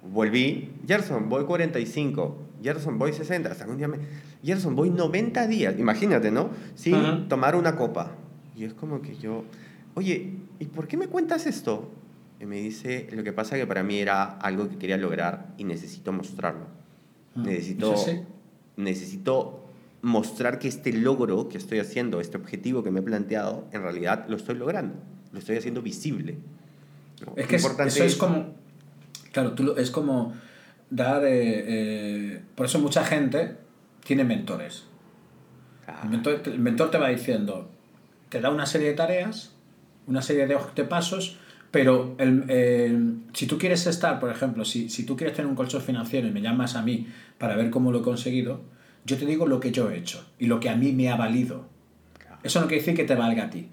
Volví, 0.03 0.73
Gerson, 0.87 1.29
voy 1.29 1.45
45. 1.45 2.37
Gerson, 2.63 2.97
voy 2.97 3.13
60. 3.13 3.51
Hasta 3.51 3.67
un 3.67 3.77
día 3.77 3.87
me. 3.87 3.97
Gerson, 4.43 4.75
voy 4.75 4.89
90 4.89 5.47
días. 5.47 5.75
Imagínate, 5.79 6.31
¿no? 6.31 6.49
Sin 6.75 7.27
tomar 7.27 7.55
una 7.55 7.75
copa. 7.75 8.11
Y 8.55 8.63
es 8.63 8.73
como 8.73 9.01
que 9.01 9.15
yo, 9.17 9.43
oye, 9.95 10.33
¿y 10.59 10.65
por 10.65 10.87
qué 10.87 10.97
me 10.97 11.07
cuentas 11.07 11.45
esto? 11.45 11.91
Y 12.39 12.45
me 12.45 12.57
dice, 12.57 13.07
lo 13.11 13.23
que 13.23 13.33
pasa 13.33 13.55
es 13.55 13.61
que 13.63 13.67
para 13.67 13.83
mí 13.83 13.97
era 13.99 14.23
algo 14.37 14.69
que 14.69 14.77
quería 14.77 14.97
lograr 14.97 15.53
y 15.57 15.63
necesito 15.63 16.11
mostrarlo. 16.11 16.65
Necesito, 17.35 17.93
necesito 18.77 19.63
mostrar 20.01 20.59
que 20.59 20.67
este 20.67 20.93
logro 20.93 21.49
que 21.49 21.57
estoy 21.57 21.79
haciendo, 21.79 22.21
este 22.21 22.37
objetivo 22.37 22.83
que 22.83 22.91
me 22.91 22.99
he 22.99 23.03
planteado, 23.03 23.65
en 23.71 23.81
realidad 23.81 24.25
lo 24.29 24.35
estoy 24.37 24.55
logrando, 24.55 24.95
lo 25.33 25.39
estoy 25.39 25.57
haciendo 25.57 25.81
visible. 25.81 26.37
¿no? 27.25 27.33
Es 27.35 27.47
que 27.47 27.55
es- 27.55 27.63
eso 27.87 28.03
es 28.03 28.15
como. 28.15 28.55
Claro, 29.31 29.53
tú 29.53 29.73
es 29.77 29.91
como 29.91 30.33
dar. 30.89 31.23
eh, 31.25 31.29
eh, 31.35 32.41
por 32.55 32.65
eso 32.67 32.79
mucha 32.79 33.03
gente 33.03 33.55
tiene 34.07 34.23
mentores. 34.23 34.85
Ah, 35.87 36.01
El 36.03 36.09
mentor, 36.09 36.41
el 36.45 36.59
mentor 36.59 36.89
te 36.91 36.97
va 36.97 37.09
diciendo, 37.09 37.69
te 38.29 38.41
da 38.41 38.49
una 38.49 38.65
serie 38.65 38.87
de 38.89 38.93
tareas, 38.93 39.53
una 40.07 40.21
serie 40.21 40.47
de, 40.47 40.57
de 40.75 40.83
pasos, 40.85 41.37
pero 41.71 42.15
el, 42.17 42.49
el- 42.49 43.17
si 43.33 43.45
tú 43.45 43.57
quieres 43.57 43.85
estar, 43.87 44.19
por 44.19 44.31
ejemplo, 44.31 44.65
si, 44.65 44.89
si 44.89 45.05
tú 45.05 45.15
quieres 45.15 45.35
tener 45.35 45.49
un 45.49 45.55
colchón 45.55 45.81
financiero 45.81 46.27
y 46.27 46.31
me 46.31 46.41
llamas 46.41 46.75
a 46.75 46.81
mí 46.81 47.07
para 47.37 47.55
ver 47.55 47.69
cómo 47.69 47.91
lo 47.91 47.99
he 47.99 48.03
conseguido, 48.03 48.61
yo 49.05 49.17
te 49.17 49.25
digo 49.25 49.45
lo 49.47 49.59
que 49.59 49.71
yo 49.71 49.89
he 49.91 49.97
hecho 49.97 50.25
y 50.39 50.47
lo 50.47 50.59
que 50.59 50.69
a 50.69 50.75
mí 50.75 50.91
me 50.93 51.09
ha 51.09 51.15
valido. 51.15 51.65
claro. 52.17 52.37
Eso 52.43 52.59
no 52.61 52.67
quiere 52.67 52.81
decir 52.81 52.95
que 52.95 53.03
te 53.05 53.15
valga 53.15 53.45
a 53.45 53.49
ti. 53.49 53.69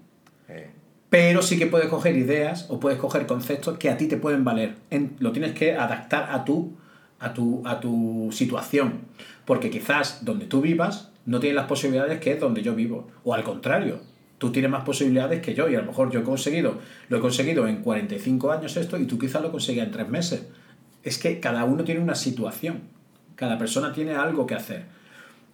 Eh, 0.49 0.69
Pero 1.09 1.41
sí 1.41 1.57
que 1.57 1.67
puedes 1.67 1.87
coger 1.87 2.15
ideas 2.17 2.67
o 2.69 2.79
puedes 2.79 2.99
coger 2.99 3.25
conceptos 3.25 3.77
que 3.77 3.89
a 3.89 3.97
ti 3.97 4.07
te 4.07 4.17
pueden 4.17 4.43
valer. 4.43 4.75
En- 4.89 5.15
lo 5.19 5.31
tienes 5.31 5.53
que 5.53 5.73
adaptar 5.75 6.29
a 6.31 6.45
tu, 6.45 6.77
a, 7.25 7.33
tu, 7.33 7.61
a 7.65 7.79
tu 7.79 8.29
situación. 8.31 9.01
Porque 9.45 9.69
quizás 9.69 10.23
donde 10.23 10.45
tú 10.45 10.61
vivas 10.61 11.11
no 11.25 11.39
tienes 11.39 11.55
las 11.55 11.65
posibilidades 11.65 12.19
que 12.19 12.33
es 12.33 12.39
donde 12.39 12.61
yo 12.61 12.75
vivo. 12.75 13.07
O 13.23 13.33
al 13.33 13.43
contrario, 13.43 13.99
tú 14.37 14.51
tienes 14.51 14.69
más 14.69 14.83
posibilidades 14.83 15.41
que 15.41 15.53
yo 15.53 15.67
y 15.67 15.75
a 15.75 15.79
lo 15.79 15.87
mejor 15.87 16.11
yo 16.11 16.19
he 16.19 16.23
conseguido, 16.23 16.79
lo 17.09 17.17
he 17.17 17.19
conseguido 17.19 17.67
en 17.67 17.81
45 17.81 18.51
años 18.51 18.77
esto 18.77 18.97
y 18.97 19.05
tú 19.05 19.17
quizás 19.17 19.41
lo 19.41 19.51
conseguías 19.51 19.87
en 19.87 19.91
3 19.91 20.09
meses. 20.09 20.47
Es 21.03 21.17
que 21.17 21.39
cada 21.39 21.65
uno 21.65 21.83
tiene 21.83 22.01
una 22.01 22.15
situación. 22.15 22.81
Cada 23.35 23.57
persona 23.57 23.91
tiene 23.91 24.15
algo 24.15 24.45
que 24.45 24.55
hacer. 24.55 24.85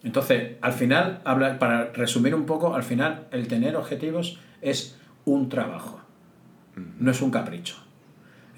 Entonces, 0.04 0.56
al 0.60 0.72
final, 0.72 1.20
para 1.58 1.92
resumir 1.92 2.34
un 2.34 2.44
poco, 2.44 2.74
al 2.74 2.82
final 2.82 3.28
el 3.30 3.48
tener 3.48 3.76
objetivos 3.76 4.38
es 4.60 4.96
un 5.24 5.48
trabajo, 5.48 6.00
no 6.98 7.10
es 7.10 7.22
un 7.22 7.30
capricho. 7.30 7.76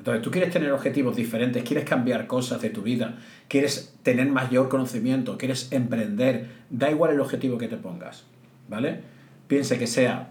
Entonces, 0.05 0.23
tú 0.23 0.31
quieres 0.31 0.53
tener 0.53 0.71
objetivos 0.71 1.17
diferentes, 1.17 1.63
quieres 1.63 1.87
cambiar 1.87 2.27
cosas 2.27 2.61
de 2.61 2.69
tu 2.69 2.83
vida, 2.83 3.17
quieres 3.49 3.95
tener 4.03 4.29
mayor 4.29 4.69
conocimiento, 4.69 5.39
quieres 5.39 5.73
emprender, 5.73 6.47
da 6.69 6.91
igual 6.91 7.13
el 7.15 7.21
objetivo 7.21 7.57
que 7.57 7.69
te 7.69 7.79
pongas, 7.79 8.25
¿vale? 8.69 9.01
Piense 9.49 9.79
que 9.79 9.87
sea, 9.87 10.29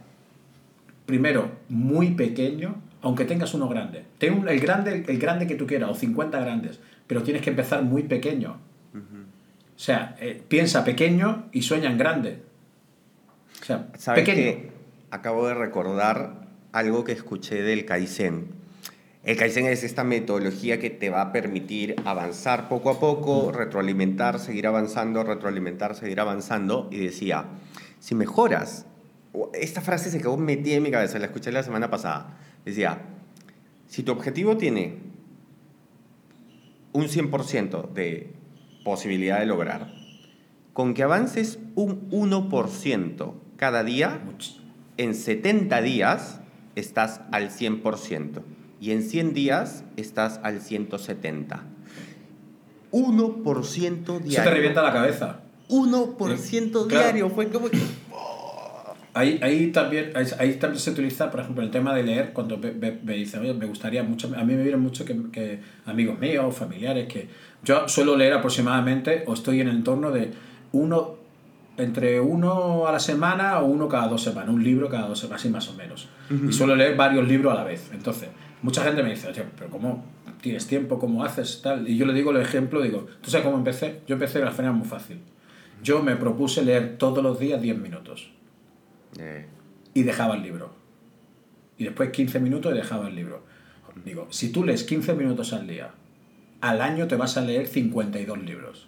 primero, 1.08 1.50
muy 1.70 2.12
pequeño, 2.12 2.76
aunque 3.02 3.26
tengas 3.26 3.56
uno 3.56 3.68
grande. 3.68 4.06
Ten 4.20 4.34
un- 4.36 4.48
el, 4.48 4.60
grande, 4.60 5.06
el 5.08 5.18
grande 5.18 5.48
que 5.48 5.56
tú 5.56 5.66
quieras, 5.66 5.90
o 5.90 5.96
50 5.96 6.40
grandes, 6.40 6.80
pero 7.08 7.24
tienes 7.24 7.42
que 7.42 7.50
empezar 7.50 7.82
muy 7.84 8.04
pequeño. 8.04 8.58
O 8.96 9.80
sea, 9.80 10.16
eh, 10.20 10.40
piensa 10.48 10.86
pequeño 10.86 11.46
y 11.52 11.64
sueña 11.64 11.90
en 11.90 11.98
grande. 11.98 12.44
O 13.60 13.66
sea, 13.66 13.88
¿Sabes 13.98 14.24
pequeño. 14.24 14.36
que 14.44 14.72
Acabo 15.10 15.48
de 15.48 15.56
recordar 15.56 16.36
algo 16.74 17.04
que 17.04 17.12
escuché 17.12 17.64
del 17.64 17.86
Kaizen. 17.86 18.62
El 19.24 19.38
Kaizen 19.38 19.68
es 19.68 19.86
esta 19.86 20.04
metodología 20.04 20.80
que 20.80 20.90
te 20.90 21.10
va 21.10 21.22
a 21.22 21.32
permitir 21.32 21.96
avanzar 22.04 22.68
poco 22.68 22.90
a 22.90 23.00
poco, 23.00 23.54
retroalimentar, 23.54 24.38
seguir 24.38 24.68
avanzando, 24.68 25.24
retroalimentar, 25.24 25.96
seguir 25.96 26.20
avanzando. 26.20 26.90
Y 26.92 26.98
decía, 26.98 27.46
si 28.00 28.16
mejoras, 28.16 28.86
esta 29.54 29.80
frase 29.80 30.12
se 30.12 30.18
quedó 30.18 30.36
metida 30.36 30.76
en 30.76 30.84
mi 30.84 30.92
cabeza, 30.92 31.20
la 31.20 31.28
escuché 31.28 31.54
la 31.54 31.64
semana 31.64 31.90
pasada. 31.90 32.38
Decía, 32.66 33.02
si 33.88 34.04
tu 34.04 34.12
objetivo 34.12 34.58
tiene 34.58 34.98
un 36.92 37.06
100% 37.06 37.94
de 37.94 38.34
posibilidad 38.84 39.40
de 39.40 39.46
lograr, 39.46 39.94
con 40.74 40.94
que 40.94 41.04
avances 41.04 41.60
un 41.76 42.10
1% 42.10 43.34
cada 43.56 43.86
día, 43.86 44.20
en 44.98 45.16
70 45.16 45.82
días 45.82 46.42
estás 46.76 47.22
al 47.32 47.52
100% 47.52 48.42
y 48.84 48.92
en 48.92 49.02
100 49.02 49.34
días 49.34 49.86
estás 49.96 50.42
al 50.44 50.60
170. 50.60 51.64
1% 52.92 54.20
diario. 54.20 54.30
Eso 54.30 54.44
te 54.44 54.50
revienta 54.50 54.84
la 54.84 54.92
cabeza. 54.92 55.40
1% 55.70 56.72
Claro. 56.72 56.86
diario. 56.88 57.30
Fue 57.30 57.48
como 57.48 57.70
que... 57.70 57.80
Ahí, 59.14 59.40
ahí, 59.42 59.72
también, 59.72 60.12
ahí, 60.16 60.26
ahí 60.38 60.54
también 60.56 60.82
se 60.82 60.92
utiliza, 60.92 61.32
por 61.32 61.40
ejemplo, 61.40 61.64
el 61.64 61.72
tema 61.72 61.96
de 61.96 62.04
leer, 62.04 62.34
cuando 62.34 62.58
me, 62.58 62.72
me, 62.72 62.92
me 62.92 63.14
dicen, 63.14 63.40
oye, 63.40 63.54
me 63.54 63.68
gustaría 63.68 64.04
mucho, 64.04 64.28
a 64.36 64.44
mí 64.44 64.54
me 64.54 64.64
vienen 64.64 64.82
mucho 64.82 65.06
que, 65.06 65.16
que 65.32 65.60
amigos 65.86 66.20
míos, 66.20 66.54
familiares, 66.54 67.08
que 67.08 67.30
yo 67.64 67.88
suelo 67.88 68.18
leer 68.18 68.34
aproximadamente, 68.34 69.24
o 69.28 69.34
estoy 69.34 69.62
en 69.62 69.70
el 69.70 69.78
entorno 69.78 70.12
de 70.12 70.32
uno, 70.74 71.16
entre 71.78 72.20
uno 72.20 72.86
a 72.88 72.92
la 72.92 73.00
semana 73.00 73.60
o 73.60 73.66
uno 73.66 73.88
cada 73.88 74.08
dos 74.10 74.22
semanas, 74.24 74.50
un 74.50 74.62
libro 74.64 74.90
cada 74.90 75.08
dos 75.08 75.20
semanas, 75.20 75.42
así 75.42 75.50
más 75.50 75.70
o 75.70 75.74
menos. 75.76 76.10
Y 76.50 76.52
suelo 76.52 76.76
leer 76.76 76.98
varios 76.98 77.26
libros 77.26 77.54
a 77.54 77.56
la 77.56 77.64
vez. 77.64 77.92
Entonces, 77.94 78.28
mucha 78.64 78.84
gente 78.84 79.04
me 79.04 79.12
dice, 79.12 79.28
oye, 79.28 79.44
pero 79.58 79.70
¿cómo 79.70 80.04
tienes 80.42 80.66
tiempo? 80.66 80.98
¿Cómo 80.98 81.24
haces? 81.24 81.62
Tal? 81.62 81.88
Y 81.88 81.96
yo 81.98 82.06
le 82.08 82.14
digo 82.14 82.32
el 82.32 82.38
ejemplo, 82.38 82.82
digo, 82.82 83.06
¿tú 83.22 83.30
sabes 83.30 83.46
cómo 83.46 83.58
empecé? 83.58 84.02
Yo 84.08 84.16
empecé 84.16 84.40
de 84.40 84.46
la 84.46 84.52
manera 84.52 84.72
muy 84.72 84.88
fácil. 84.88 85.20
Yo 85.84 86.02
me 86.02 86.16
propuse 86.16 86.64
leer 86.64 86.98
todos 86.98 87.22
los 87.24 87.38
días 87.40 87.62
10 87.62 87.78
minutos 87.78 88.32
Eh, 89.20 89.46
y 89.94 90.04
dejaba 90.04 90.36
el 90.36 90.42
libro. 90.42 90.74
Y 91.78 91.84
después 91.84 92.10
15 92.10 92.40
minutos 92.40 92.74
y 92.74 92.76
dejaba 92.78 93.08
el 93.10 93.16
libro. 93.16 93.44
Digo, 94.06 94.28
si 94.32 94.52
tú 94.52 94.64
lees 94.64 94.84
15 94.86 95.14
minutos 95.14 95.54
al 95.54 95.68
día, 95.68 95.92
al 96.62 96.82
año 96.82 97.08
te 97.08 97.16
vas 97.16 97.38
a 97.38 97.42
leer 97.42 97.68
52 97.68 98.44
libros. 98.44 98.88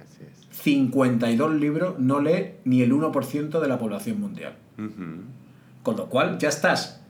así 0.00 0.22
es. 0.22 0.46
52 0.58 1.54
libros 1.54 1.98
no 1.98 2.20
lee 2.20 2.52
ni 2.64 2.82
el 2.82 2.92
1% 2.92 3.58
de 3.60 3.68
la 3.68 3.78
población 3.78 4.20
mundial. 4.20 4.54
Con 5.82 5.96
lo 5.96 6.06
cual 6.08 6.38
ya 6.38 6.48
estás 6.50 7.00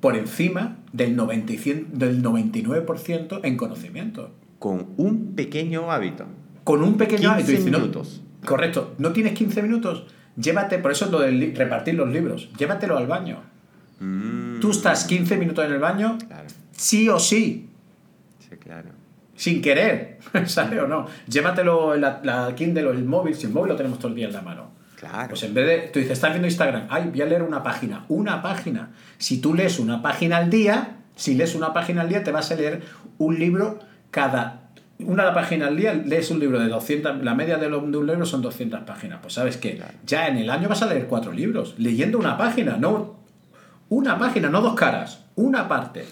por 0.00 0.16
encima 0.16 0.76
del, 0.92 1.16
90 1.16 1.52
y 1.52 1.58
cien- 1.58 1.86
del 1.92 2.22
99% 2.22 3.40
en 3.44 3.56
conocimiento. 3.56 4.30
Con 4.58 4.88
un 4.96 5.34
pequeño 5.34 5.90
hábito. 5.90 6.26
Con 6.64 6.82
un 6.82 6.96
pequeño 6.96 7.34
15 7.36 7.52
hábito. 7.56 7.70
No- 7.70 7.78
minutos. 7.78 8.22
correcto. 8.44 8.94
¿No 8.98 9.12
tienes 9.12 9.32
15 9.34 9.62
minutos? 9.62 10.04
Llévate, 10.36 10.78
por 10.78 10.92
eso 10.92 11.06
es 11.06 11.10
lo 11.10 11.20
de 11.20 11.52
repartir 11.56 11.94
los 11.94 12.08
libros. 12.10 12.50
Llévatelo 12.58 12.96
al 12.96 13.06
baño. 13.06 13.38
Mm, 14.00 14.60
Tú 14.60 14.70
estás 14.70 15.04
15 15.04 15.36
minutos 15.36 15.64
en 15.64 15.72
el 15.72 15.78
baño, 15.78 16.16
Claro, 16.26 16.48
sí 16.72 17.08
o 17.08 17.18
sí. 17.18 17.68
sí, 18.38 18.56
claro. 18.56 18.90
sin 19.34 19.60
querer, 19.62 20.18
¿sabes 20.46 20.78
o 20.80 20.86
no? 20.86 21.06
Llévatelo 21.28 21.94
en 21.94 22.00
la, 22.02 22.20
la 22.24 22.54
Kindle 22.54 22.86
o 22.86 22.90
el 22.92 23.04
móvil, 23.04 23.34
si 23.34 23.46
el 23.46 23.52
móvil 23.52 23.70
lo 23.70 23.76
tenemos 23.76 23.98
todo 23.98 24.08
el 24.08 24.14
día 24.14 24.26
en 24.26 24.32
la 24.32 24.42
mano. 24.42 24.70
Claro. 25.00 25.28
Pues 25.30 25.42
en 25.44 25.54
vez 25.54 25.66
de, 25.66 25.78
tú 25.88 25.98
dices, 25.98 26.12
estás 26.12 26.30
viendo 26.30 26.46
Instagram, 26.46 26.86
ay, 26.90 27.08
voy 27.08 27.22
a 27.22 27.24
leer 27.24 27.42
una 27.42 27.62
página, 27.62 28.04
una 28.08 28.42
página. 28.42 28.90
Si 29.16 29.40
tú 29.40 29.54
lees 29.54 29.78
una 29.78 30.02
página 30.02 30.36
al 30.36 30.50
día, 30.50 30.96
si 31.16 31.34
lees 31.34 31.54
una 31.54 31.72
página 31.72 32.02
al 32.02 32.10
día, 32.10 32.22
te 32.22 32.30
vas 32.30 32.50
a 32.50 32.54
leer 32.54 32.82
un 33.16 33.38
libro 33.38 33.78
cada, 34.10 34.68
una 34.98 35.32
página 35.32 35.68
al 35.68 35.76
día, 35.78 35.94
lees 35.94 36.30
un 36.30 36.38
libro 36.38 36.60
de 36.60 36.68
200, 36.68 37.24
la 37.24 37.34
media 37.34 37.56
de, 37.56 37.74
un 37.74 37.90
libro 37.90 38.26
son 38.26 38.42
200 38.42 38.80
páginas. 38.80 39.20
Pues 39.22 39.32
sabes 39.32 39.56
que 39.56 39.76
Claro. 39.76 39.94
ya 40.04 40.28
en 40.28 40.36
el 40.36 40.50
año 40.50 40.68
vas 40.68 40.82
a 40.82 40.86
leer 40.86 41.06
cuatro 41.06 41.32
libros, 41.32 41.76
leyendo 41.78 42.18
una 42.18 42.36
página, 42.36 42.76
no 42.76 43.20
una 43.88 44.18
página, 44.18 44.50
no 44.50 44.60
dos 44.60 44.74
caras, 44.74 45.24
una 45.34 45.66
parte. 45.66 46.04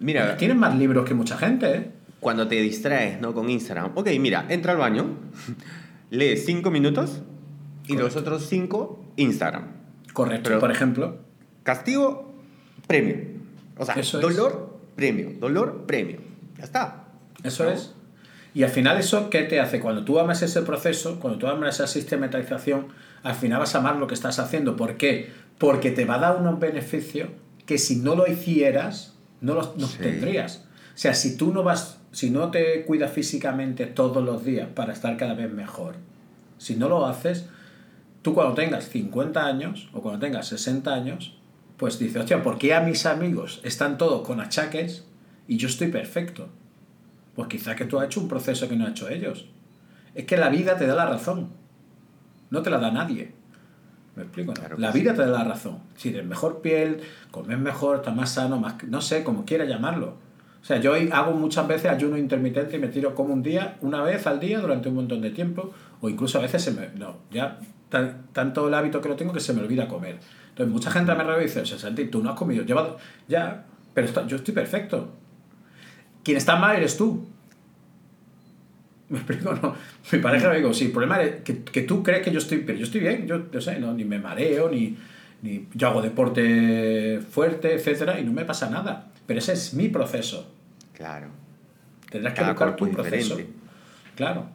Mira, 0.00 0.38
Tienes 0.38 0.56
más 0.56 0.74
libros 0.74 1.04
que 1.04 1.12
mucha 1.12 1.36
gente, 1.36 1.76
¿eh? 1.76 1.90
cuando 2.18 2.48
te 2.48 2.54
distraes 2.62 3.20
¿no? 3.20 3.34
con 3.34 3.50
Instagram, 3.50 3.90
ok, 3.94 4.08
mira, 4.18 4.46
entra 4.48 4.72
al 4.72 4.78
baño, 4.78 5.18
lee 6.10 6.38
5 6.38 6.70
minutos 6.70 7.20
y 7.86 7.96
los 7.96 8.16
otros 8.16 8.46
5 8.46 9.04
Instagram. 9.16 9.68
Correcto, 10.12 10.48
Pero- 10.48 10.60
por 10.60 10.70
ejemplo. 10.70 11.16
Castigo, 11.62 12.32
premio. 12.86 13.16
O 13.78 13.84
sea, 13.84 13.94
Eso 13.94 14.18
es. 14.18 14.22
dolor, 14.22 14.78
premio. 14.96 15.30
Dolor, 15.40 15.84
premio. 15.86 16.18
Ya 16.58 16.64
está. 16.64 17.04
Eso 17.42 17.64
¿No? 17.64 17.70
es. 17.70 17.94
Y 18.54 18.64
al 18.64 18.70
final 18.70 18.98
eso, 18.98 19.30
¿qué 19.30 19.42
te 19.42 19.60
hace? 19.60 19.80
Cuando 19.80 20.04
tú 20.04 20.18
amas 20.18 20.42
ese 20.42 20.60
proceso, 20.62 21.18
cuando 21.20 21.38
tú 21.38 21.46
amas 21.46 21.76
esa 21.76 21.86
sistematización, 21.86 22.88
al 23.22 23.34
final 23.34 23.60
vas 23.60 23.74
a 23.74 23.78
amar 23.78 23.96
lo 23.96 24.06
que 24.06 24.14
estás 24.14 24.38
haciendo. 24.38 24.76
¿Por 24.76 24.96
qué? 24.98 25.30
Porque 25.58 25.90
te 25.90 26.04
va 26.04 26.16
a 26.16 26.18
dar 26.18 26.36
unos 26.36 26.58
beneficios 26.60 27.30
que 27.64 27.78
si 27.78 27.96
no 27.96 28.14
lo 28.14 28.26
hicieras, 28.30 29.14
no 29.40 29.54
los 29.54 29.76
no 29.78 29.86
Sí. 29.86 29.98
tendrías. 29.98 30.64
O 30.94 30.98
sea, 30.98 31.14
si 31.14 31.36
tú 31.38 31.52
no 31.54 31.62
vas, 31.62 31.98
si 32.10 32.28
no 32.30 32.50
te 32.50 32.84
cuidas 32.84 33.10
físicamente 33.12 33.86
todos 33.86 34.22
los 34.22 34.44
días 34.44 34.68
para 34.74 34.92
estar 34.92 35.16
cada 35.16 35.32
vez 35.34 35.50
mejor, 35.50 35.94
si 36.58 36.76
no 36.76 36.88
lo 36.90 37.06
haces, 37.06 37.46
tú 38.22 38.34
cuando 38.34 38.54
tengas 38.54 38.88
50 38.88 39.44
años 39.44 39.88
o 39.92 40.00
cuando 40.00 40.20
tengas 40.20 40.46
60 40.48 40.92
años, 40.92 41.34
pues 41.76 41.98
dices, 41.98 42.16
hostia, 42.16 42.42
¿por 42.42 42.58
qué 42.58 42.74
a 42.74 42.80
mis 42.80 43.06
amigos 43.06 43.60
están 43.64 43.98
todos 43.98 44.26
con 44.26 44.40
achaques 44.40 45.04
y 45.48 45.56
yo 45.56 45.68
estoy 45.68 45.88
perfecto? 45.88 46.48
Pues 47.34 47.48
quizá 47.48 47.74
que 47.74 47.84
tú 47.84 47.98
has 47.98 48.06
hecho 48.06 48.20
un 48.20 48.28
proceso 48.28 48.68
que 48.68 48.76
no 48.76 48.84
han 48.84 48.92
hecho 48.92 49.08
ellos. 49.08 49.46
Es 50.14 50.26
que 50.26 50.36
la 50.36 50.48
vida 50.48 50.76
te 50.76 50.86
da 50.86 50.94
la 50.94 51.06
razón. 51.06 51.50
No 52.50 52.62
te 52.62 52.70
la 52.70 52.78
da 52.78 52.90
nadie. 52.90 53.32
¿Me 54.14 54.22
explico? 54.22 54.52
no? 54.52 54.60
Claro 54.60 54.76
que 54.76 54.82
la 54.82 54.92
sí. 54.92 55.00
vida 55.00 55.14
te 55.14 55.22
da 55.22 55.28
la 55.28 55.44
razón. 55.44 55.78
Si 55.96 56.10
tienes 56.10 56.28
mejor 56.28 56.60
piel, 56.60 57.00
comes 57.30 57.58
mejor, 57.58 57.96
estás 57.96 58.14
más 58.14 58.30
sano, 58.30 58.60
más, 58.60 58.82
no 58.84 59.00
sé, 59.00 59.24
como 59.24 59.44
quieras 59.44 59.68
llamarlo. 59.68 60.16
O 60.60 60.64
sea, 60.64 60.78
yo 60.78 60.92
hago 60.94 61.32
muchas 61.32 61.66
veces 61.66 61.90
ayuno 61.90 62.16
intermitente 62.16 62.76
y 62.76 62.78
me 62.78 62.88
tiro 62.88 63.16
como 63.16 63.34
un 63.34 63.42
día, 63.42 63.78
una 63.80 64.02
vez 64.02 64.26
al 64.28 64.38
día 64.38 64.60
durante 64.60 64.90
un 64.90 64.94
montón 64.94 65.20
de 65.20 65.30
tiempo, 65.30 65.72
o 66.00 66.08
incluso 66.08 66.38
a 66.38 66.42
veces 66.42 66.62
se 66.62 66.70
me, 66.70 66.90
no, 66.90 67.16
ya 67.32 67.58
tanto 68.32 68.68
el 68.68 68.74
hábito 68.74 69.00
que 69.00 69.08
lo 69.08 69.16
tengo 69.16 69.32
que 69.32 69.40
se 69.40 69.52
me 69.52 69.60
olvida 69.60 69.86
comer. 69.86 70.18
Entonces, 70.50 70.72
mucha 70.72 70.90
gente 70.90 71.14
me 71.14 71.38
y 71.38 71.42
dice, 71.42 71.60
o 71.60 71.66
sea, 71.66 71.78
Santi, 71.78 72.06
tú 72.06 72.22
no 72.22 72.30
has 72.30 72.36
comido, 72.36 72.64
lleva, 72.64 72.96
ya, 73.28 73.64
pero 73.94 74.26
yo 74.26 74.36
estoy 74.36 74.54
perfecto. 74.54 75.12
Quien 76.22 76.36
está 76.36 76.56
mal 76.56 76.76
eres 76.76 76.96
tú. 76.96 77.26
¿Me 79.08 79.18
explico? 79.18 79.54
No. 79.54 79.74
Mi 80.12 80.18
pareja 80.18 80.48
me 80.48 80.56
digo, 80.56 80.72
sí, 80.72 80.86
el 80.86 80.92
problema 80.92 81.22
es 81.22 81.42
que, 81.42 81.62
que, 81.62 81.82
tú 81.82 82.02
crees 82.02 82.22
que 82.22 82.30
yo 82.30 82.38
estoy, 82.38 82.58
pero 82.58 82.78
yo 82.78 82.84
estoy 82.84 83.00
bien, 83.00 83.26
yo 83.26 83.38
no 83.52 83.60
sé, 83.60 83.78
no, 83.78 83.92
ni 83.92 84.04
me 84.04 84.18
mareo, 84.18 84.70
ni, 84.70 84.96
ni 85.42 85.68
yo 85.74 85.88
hago 85.88 86.00
deporte 86.00 87.20
fuerte, 87.30 87.74
etcétera, 87.74 88.18
y 88.20 88.24
no 88.24 88.32
me 88.32 88.44
pasa 88.44 88.70
nada. 88.70 89.10
Pero 89.26 89.38
ese 89.38 89.52
es 89.52 89.74
mi 89.74 89.88
proceso. 89.88 90.50
Claro. 90.94 91.28
Tendrás 92.10 92.34
que 92.34 92.44
buscar 92.44 92.76
tu 92.76 92.90
proceso. 92.90 93.38
Claro. 94.16 94.46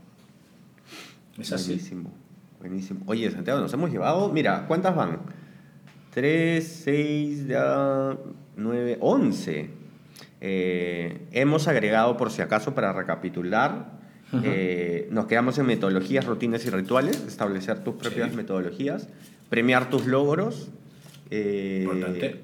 Es 1.37 1.51
así. 1.51 1.79
Buenísimo. 2.59 3.01
Oye, 3.05 3.29
Santiago, 3.31 3.59
nos 3.59 3.73
hemos 3.73 3.91
llevado, 3.91 4.29
mira, 4.29 4.65
¿cuántas 4.67 4.95
van? 4.95 5.19
3, 6.11 6.81
6, 6.83 7.45
9, 8.55 8.97
11. 8.99 9.69
hemos 10.41 11.67
agregado, 11.67 12.17
por 12.17 12.31
si 12.31 12.41
acaso, 12.41 12.73
para 12.73 12.93
recapitular, 12.93 13.97
eh, 14.43 15.07
nos 15.11 15.25
quedamos 15.25 15.57
en 15.57 15.65
metodologías, 15.65 16.25
rutinas 16.25 16.65
y 16.65 16.69
rituales, 16.69 17.23
establecer 17.27 17.83
tus 17.83 17.95
propias 17.95 18.33
metodologías, 18.33 19.07
premiar 19.49 19.89
tus 19.89 20.05
logros. 20.05 20.69
Eh, 21.29 21.81
Importante. 21.83 22.43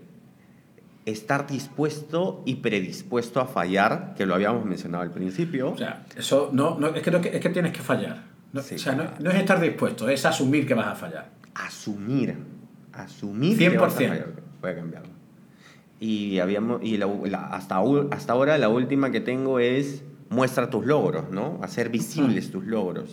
Estar 1.06 1.48
dispuesto 1.48 2.44
y 2.46 2.56
predispuesto 2.56 3.42
a 3.42 3.46
fallar, 3.46 4.14
que 4.16 4.26
lo 4.26 4.36
habíamos 4.36 4.64
mencionado 4.66 5.04
al 5.04 5.12
principio. 5.12 5.72
O 5.72 5.78
sea, 5.78 6.06
eso 6.16 6.50
no, 6.54 6.80
no 6.80 6.88
es, 6.88 7.02
que, 7.02 7.10
es 7.10 7.42
que 7.42 7.50
tienes 7.50 7.74
que 7.74 7.82
fallar. 7.82 8.33
No, 8.54 8.62
o 8.62 8.64
sea, 8.64 9.16
no, 9.20 9.32
es 9.32 9.36
estar 9.36 9.60
dispuesto, 9.60 10.08
es 10.08 10.26
asumir 10.26 10.68
que 10.68 10.76
vas 10.76 10.88
a 10.88 10.96
fallar. 10.96 11.32
Asumir. 11.56 12.38
Asumir 12.94 13.58
100%. 13.58 13.72
que 13.72 13.78
vas 13.78 13.94
a 13.94 13.98
fallar. 13.98 14.34
Voy 14.62 14.72
a 14.72 14.76
cambiarlo. 14.76 15.10
Y, 16.00 16.40
habíamos, 16.40 16.84
y 16.84 17.02
hasta, 17.02 17.82
hasta 18.12 18.34
ahora 18.34 18.58
la 18.58 18.70
última 18.70 19.12
que 19.12 19.22
tengo 19.22 19.60
es 19.60 20.04
muestra 20.30 20.70
tus 20.70 20.86
logros, 20.86 21.30
¿no? 21.32 21.60
Hacer 21.64 21.90
visibles 21.90 22.52
tus 22.52 22.66
logros. 22.66 23.10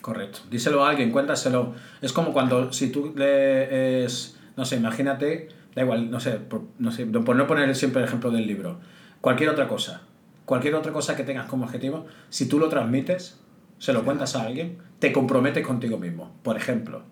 Correcto. 0.00 0.40
Díselo 0.50 0.84
a 0.84 0.90
alguien, 0.90 1.10
cuéntaselo. 1.10 1.74
Es 2.00 2.12
como 2.12 2.32
cuando 2.32 2.72
si 2.72 2.90
tú 2.90 3.12
lees, 3.16 4.38
no 4.56 4.64
sé, 4.64 4.76
imagínate, 4.76 5.48
da 5.74 5.82
igual, 5.82 6.10
no 6.10 6.20
sé, 6.20 6.32
por, 6.32 6.62
no 6.78 6.90
sé, 6.90 7.06
por 7.06 7.36
no 7.36 7.46
poner 7.46 7.74
siempre 7.76 8.02
el 8.02 8.08
ejemplo 8.08 8.30
del 8.30 8.46
libro, 8.46 8.80
cualquier 9.20 9.50
otra 9.50 9.68
cosa, 9.68 10.02
cualquier 10.44 10.74
otra 10.74 10.92
cosa 10.92 11.16
que 11.16 11.22
tengas 11.22 11.46
como 11.46 11.64
objetivo, 11.64 12.06
si 12.28 12.48
tú 12.48 12.58
lo 12.58 12.68
transmites, 12.68 13.38
se 13.82 13.92
lo 13.92 14.04
cuentas 14.04 14.36
a 14.36 14.42
alguien, 14.42 14.78
te 15.00 15.10
comprometes 15.10 15.66
contigo 15.66 15.98
mismo. 15.98 16.36
Por 16.44 16.56
ejemplo, 16.56 17.02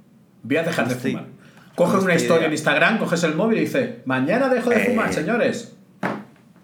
voy 0.45 0.57
a 0.57 0.63
dejar 0.63 0.89
de 0.89 0.95
fumar. 0.95 1.27
Coges 1.75 2.05
una 2.05 2.15
historia 2.15 2.47
en 2.47 2.53
Instagram, 2.53 2.99
coges 2.99 3.25
el 3.25 3.35
móvil 3.35 3.59
y 3.59 3.63
dices, 3.63 3.97
mañana 4.05 4.49
dejo 4.49 4.71
de 4.71 4.85
fumar, 4.85 5.11
eh, 5.11 5.13
señores. 5.13 5.75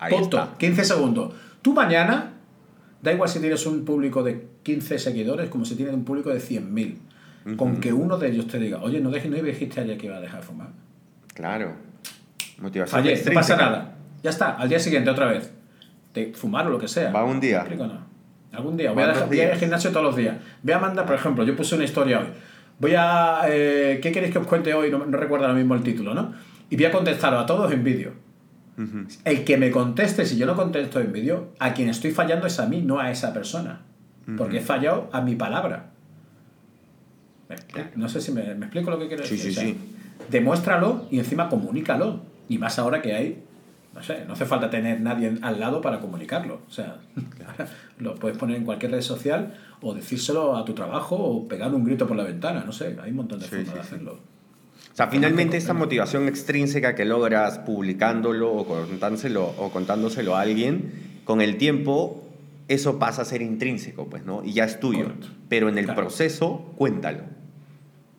Punto. 0.09 0.54
15 0.59 0.84
segundos. 0.84 1.34
Tú 1.61 1.74
mañana, 1.74 2.34
da 3.02 3.12
igual 3.12 3.28
si 3.28 3.40
tienes 3.40 3.66
un 3.66 3.84
público 3.84 4.22
de 4.22 4.46
15 4.62 5.00
seguidores 5.00 5.50
como 5.50 5.64
si 5.64 5.74
tienes 5.74 5.92
un 5.92 6.04
público 6.04 6.30
de 6.30 6.38
100.000. 6.38 7.57
Con 7.57 7.80
que 7.80 7.92
uno 7.92 8.16
de 8.16 8.28
ellos 8.28 8.46
te 8.46 8.61
diga, 8.61 8.80
oye, 8.82 9.00
no, 9.00 9.11
dejes, 9.11 9.28
no 9.28 9.36
dijiste 9.38 9.80
ayer 9.80 9.98
que 9.98 10.07
iba 10.07 10.18
a 10.18 10.20
dejar 10.20 10.40
de 10.40 10.46
fumar. 10.46 10.68
Claro. 11.34 11.72
Motivación. 12.59 13.04
no 13.04 13.32
pasa 13.32 13.57
nada. 13.57 13.96
Ya 14.22 14.30
está, 14.30 14.52
al 14.52 14.68
día 14.68 14.78
siguiente 14.78 15.11
otra 15.11 15.26
vez. 15.26 15.50
De 16.14 16.32
fumar 16.32 16.68
o 16.68 16.70
lo 16.70 16.78
que 16.78 16.86
sea. 16.86 17.11
Va 17.11 17.24
un 17.24 17.40
día. 17.40 17.66
no? 17.76 18.15
Algún 18.57 18.76
día. 18.76 18.92
Voy 18.92 19.02
a, 19.02 19.09
dejar, 19.09 19.34
ir 19.34 19.42
al 19.42 19.59
gimnasio 19.59 19.90
todos 19.90 20.07
los 20.07 20.16
días. 20.16 20.36
Voy 20.62 20.72
a 20.72 20.78
mandar, 20.78 21.04
por 21.04 21.14
ejemplo, 21.14 21.44
yo 21.44 21.54
puse 21.54 21.74
una 21.74 21.84
historia 21.84 22.20
hoy. 22.20 22.26
Voy 22.78 22.94
a. 22.96 23.42
Eh, 23.48 24.00
¿Qué 24.02 24.12
queréis 24.12 24.32
que 24.32 24.38
os 24.38 24.46
cuente 24.46 24.72
hoy? 24.72 24.90
No, 24.90 25.04
recuerdo 25.04 25.44
ahora 25.44 25.57
mismo 25.57 25.74
el 25.74 25.82
título, 25.82 26.14
¿no? 26.14 26.32
Y 26.70 26.76
voy 26.76 26.86
a 26.86 26.90
contestar 26.90 27.34
a 27.34 27.44
todos 27.44 27.70
en 27.72 27.84
vídeo. 27.84 28.12
El 29.24 29.44
que 29.44 29.57
me 29.57 29.70
conteste, 29.70 30.26
si 30.26 30.36
yo 30.36 30.44
no 30.44 30.54
contesto 30.54 31.00
en 31.00 31.11
vídeo, 31.11 31.52
a 31.59 31.72
quien 31.72 31.88
estoy 31.88 32.11
fallando 32.11 32.46
es 32.46 32.61
a 32.61 32.66
mí, 32.66 32.82
no 32.82 32.98
a 32.98 33.11
esa 33.11 33.32
persona. 33.32 33.82
Porque 34.36 34.59
he 34.59 34.61
fallado 34.61 35.09
a 35.12 35.20
mi 35.20 35.36
palabra. 35.36 35.90
No 37.94 38.09
sé 38.09 38.20
si 38.20 38.32
me, 38.32 38.42
explico 38.42 38.90
lo 38.90 38.98
que 38.98 39.09
quiero 39.09 39.22
decir. 39.22 39.38
Sí, 39.38 39.52
sí. 39.52 39.78
Demuéstralo 40.30 41.07
y 41.11 41.18
encima 41.18 41.48
comunícalo. 41.48 42.20
Y 42.48 42.59
más 42.59 42.78
ahora 42.78 43.02
que 43.02 43.14
hay 43.14 43.45
no 43.97 44.03
sé, 44.03 44.26
no 44.26 44.34
hace 44.34 44.44
falta 44.44 44.68
tener 44.68 45.01
nadie 45.01 45.38
al 45.40 45.59
lado 45.59 45.80
para 45.80 46.01
comunicarlo. 46.01 46.61
O 46.68 46.70
sea, 46.70 46.99
lo 47.99 48.14
puedes 48.16 48.36
poner 48.36 48.59
en 48.59 48.64
cualquier 48.64 48.92
red 48.92 49.01
social 49.01 49.55
o 49.80 49.94
decírselo 49.94 50.55
a 50.55 50.66
tu 50.66 50.74
trabajo 50.74 51.16
o 51.16 51.49
pegar 51.49 51.74
un 51.74 51.82
grito 51.82 52.07
por 52.07 52.14
la 52.14 52.24
ventana. 52.24 52.62
No 52.64 52.72
sé, 52.72 52.94
hay 53.03 53.11
un 53.11 53.16
montón 53.16 53.40
de 53.40 53.47
formas 53.47 53.72
de 53.72 53.80
hacerlo. 53.80 54.12
O 54.12 54.97
sea, 54.97 55.09
finalmente 55.09 55.57
esta 55.57 55.72
motivación 55.72 56.28
extrínseca 56.28 56.94
que 56.94 57.07
logras 57.07 57.59
publicándolo 57.61 58.53
o 58.53 58.66
contándoselo, 58.66 59.55
o 59.59 59.70
contándoselo 59.70 60.36
a 60.36 60.42
alguien, 60.42 61.22
con 61.24 61.40
el 61.40 61.57
tiempo 61.57 62.22
eso 62.68 62.99
pasa 62.99 63.22
a 63.22 63.24
ser 63.24 63.40
intrínseco, 63.40 64.09
pues, 64.09 64.26
¿no? 64.26 64.44
Y 64.44 64.53
ya 64.53 64.64
es 64.64 64.78
tuyo. 64.78 65.07
Pero 65.49 65.70
en 65.70 65.78
el 65.78 65.86
proceso, 65.94 66.74
cuéntalo. 66.76 67.20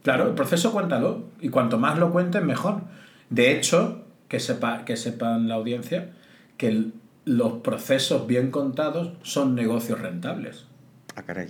Claro, 0.01 0.27
el 0.27 0.33
proceso 0.33 0.71
cuéntalo. 0.71 1.25
Y 1.39 1.49
cuanto 1.49 1.77
más 1.77 1.99
lo 1.99 2.11
cuentes, 2.11 2.43
mejor. 2.43 2.81
De 3.29 3.55
hecho, 3.55 4.06
que, 4.27 4.39
sepa, 4.39 4.85
que 4.85 4.97
sepan 4.97 5.47
la 5.47 5.55
audiencia 5.55 6.11
que 6.57 6.91
los 7.25 7.53
procesos 7.61 8.25
bien 8.27 8.51
contados 8.51 9.13
son 9.21 9.55
negocios 9.55 9.99
rentables. 9.99 10.65
Ah, 11.15 11.23
caray. 11.23 11.47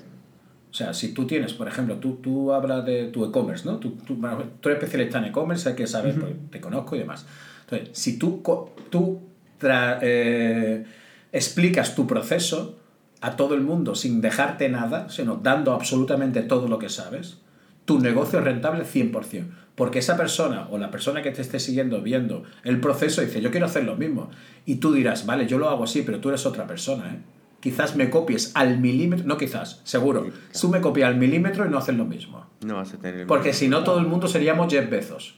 O 0.69 0.73
sea, 0.73 0.93
si 0.93 1.13
tú 1.13 1.25
tienes, 1.25 1.53
por 1.53 1.67
ejemplo, 1.67 1.95
tú, 1.95 2.15
tú 2.15 2.51
hablas 2.51 2.86
de 2.86 3.05
tu 3.05 3.25
e-commerce, 3.25 3.65
¿no? 3.65 3.78
Tú, 3.78 3.91
tú, 4.05 4.19
tú, 4.59 4.69
eres 4.69 4.84
especialista 4.84 5.19
en 5.19 5.25
e-commerce, 5.25 5.69
hay 5.69 5.75
que 5.75 5.88
saber, 5.88 6.19
pues, 6.19 6.34
te 6.51 6.59
conozco 6.59 6.95
y 6.95 6.99
demás. 6.99 7.25
Entonces, 7.61 7.89
si 7.97 8.19
tú, 8.19 8.43
tú 8.89 9.21
eh, 9.61 10.86
explicas 11.32 11.95
tu 11.95 12.05
proceso 12.05 12.78
a 13.21 13.36
todo 13.36 13.55
el 13.55 13.61
mundo 13.61 13.95
sin 13.95 14.21
dejarte 14.21 14.69
nada, 14.69 15.09
sino 15.09 15.38
dando 15.38 15.73
absolutamente 15.73 16.41
todo 16.43 16.67
lo 16.67 16.78
que 16.80 16.89
sabes, 16.89 17.38
tu 17.86 17.99
negocio 17.99 18.39
es 18.39 18.45
rentable 18.45 18.84
100%. 18.84 19.45
Porque 19.78 19.99
esa 19.99 20.17
persona 20.17 20.67
o 20.71 20.80
la 20.80 20.89
persona 20.89 21.21
que 21.21 21.30
te 21.30 21.43
esté 21.43 21.59
siguiendo 21.59 22.01
viendo 22.01 22.41
el 22.63 22.80
proceso 22.80 23.21
dice, 23.21 23.41
yo 23.41 23.51
quiero 23.51 23.67
hacer 23.67 23.84
lo 23.84 23.95
mismo. 23.95 24.32
Y 24.65 24.78
tú 24.78 24.91
dirás, 24.91 25.28
vale, 25.28 25.45
yo 25.45 25.59
lo 25.59 25.69
hago 25.69 25.84
así, 25.84 26.01
pero 26.01 26.19
tú 26.19 26.30
eres 26.30 26.47
otra 26.47 26.65
persona. 26.65 27.13
¿eh? 27.13 27.19
Quizás 27.59 27.95
me 27.95 28.09
copies 28.09 28.51
al 28.55 28.80
milímetro, 28.80 29.28
no 29.28 29.38
quizás, 29.38 29.82
seguro. 29.84 30.32
Tú 30.59 30.69
me 30.69 30.82
copias 30.82 31.09
al 31.09 31.17
milímetro 31.17 31.63
y 31.63 31.69
no 31.69 31.78
haces 31.78 31.95
lo 31.95 32.05
mismo. 32.05 32.47
No 32.65 32.78
vas 32.78 32.91
a 32.95 32.97
tener 32.97 33.28
Porque 33.28 33.53
si 33.53 33.67
no, 33.67 33.84
todo 33.84 33.99
el 33.99 34.07
mundo 34.07 34.28
seríamos 34.28 34.73
Jeff 34.73 34.89
Bezos. 34.89 35.36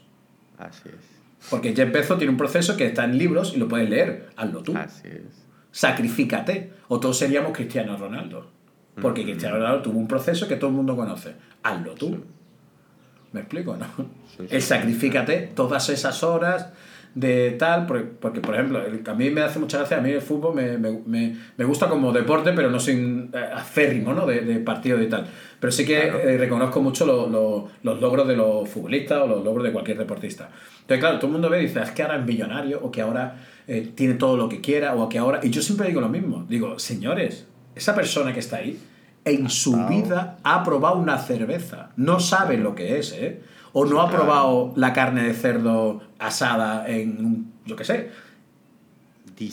Así 0.58 0.88
es. 0.88 1.50
Porque 1.50 1.76
Jeff 1.76 1.92
Bezos 1.92 2.18
tiene 2.18 2.32
un 2.32 2.38
proceso 2.38 2.78
que 2.78 2.86
está 2.86 3.04
en 3.04 3.18
libros 3.18 3.52
y 3.54 3.58
lo 3.58 3.68
puedes 3.68 3.90
leer. 3.90 4.30
Hazlo 4.38 4.64
tú. 4.64 4.74
Así 4.78 5.10
es. 5.10 5.48
Sacrifícate. 5.72 6.72
O 6.88 7.02
todos 7.02 7.18
seríamos 7.18 7.52
Cristiano 7.52 7.98
Ronaldo. 7.98 8.50
Porque 9.02 9.24
Cristiano 9.24 9.58
Ronaldo 9.58 9.82
tuvo 9.82 10.00
un 10.00 10.08
proceso 10.08 10.48
que 10.48 10.56
todo 10.56 10.70
el 10.70 10.78
mundo 10.78 10.96
conoce. 10.96 11.36
Hazlo 11.62 11.94
tú. 11.96 12.24
¿Me 13.32 13.42
explico? 13.42 13.78
¿no? 13.78 13.86
El 14.50 14.62
sacrifícate 14.62 15.52
todas 15.56 15.90
esas 15.90 16.24
horas 16.24 16.70
de 17.16 17.52
tal, 17.52 17.86
porque, 17.86 18.40
por 18.40 18.54
ejemplo, 18.54 18.80
a 18.80 19.14
mí 19.14 19.30
me 19.30 19.42
hace 19.42 19.60
mucha 19.60 19.80
gracia, 19.80 19.98
a 19.98 20.02
mí 20.02 20.12
el 20.12 20.22
fútbol 20.22 20.56
me, 20.56 20.78
me, 20.78 21.36
me, 21.58 21.66
gusta 21.66 21.90
como 21.90 22.12
deporte, 22.12 22.54
pero 22.54 22.70
no 22.70 22.80
sin 22.80 23.32
eh, 23.34 23.38
acérrimo, 23.54 24.14
¿no? 24.14 24.26
De, 24.26 24.42
de, 24.42 24.60
partido 24.60 25.02
y 25.02 25.10
tal. 25.10 25.26
Pero 25.60 25.72
sí 25.72 25.86
que 25.86 26.08
eh, 26.08 26.38
reconozco 26.38 26.82
mucho 26.82 27.06
los 27.06 28.00
logros 28.02 28.28
de 28.28 28.36
los 28.36 28.70
futbolistas 28.70 29.22
o 29.22 29.28
los 29.28 29.44
logros 29.44 29.66
de 29.66 29.72
cualquier 29.72 29.98
deportista. 29.98 30.50
Entonces, 30.82 31.00
claro, 31.00 31.18
todo 31.18 31.28
el 31.28 31.34
mundo 31.34 31.50
ve 31.50 31.60
y 31.62 31.66
dice, 31.66 31.82
es 31.82 31.92
que 31.92 32.04
ahora 32.04 32.18
es 32.18 32.26
millonario, 32.26 32.80
o 32.82 32.92
que 32.92 33.02
ahora 33.02 33.36
eh, 33.68 33.92
tiene 33.96 34.14
todo 34.14 34.38
lo 34.38 34.48
que 34.48 34.62
quiera, 34.62 34.96
o 34.96 35.10
que 35.10 35.18
ahora... 35.18 35.40
Y 35.44 35.50
yo 35.50 35.62
siempre 35.62 35.88
digo 35.88 36.02
lo 36.02 36.10
mismo, 36.10 36.46
digo, 36.48 36.78
señores, 36.78 37.48
esa 37.76 37.96
persona 37.96 38.34
que 38.34 38.40
está 38.40 38.58
ahí, 38.58 38.80
en 39.26 39.50
su 39.50 39.86
vida 39.88 40.38
ha 40.44 40.64
probado 40.64 40.98
una 40.98 41.18
cerveza. 41.18 41.92
No 41.96 42.20
sabe 42.20 42.58
lo 42.58 42.76
que 42.76 43.00
es, 43.00 43.14
¿eh? 43.14 43.42
O 43.74 43.86
no 43.86 44.02
ha 44.02 44.10
probado 44.10 44.74
la 44.76 44.94
carne 44.94 45.24
de 45.24 45.34
cerdo 45.34 46.02
asada 46.18 46.88
en, 46.90 47.52
yo 47.66 47.76
qué 47.76 47.84
sé. 47.84 48.12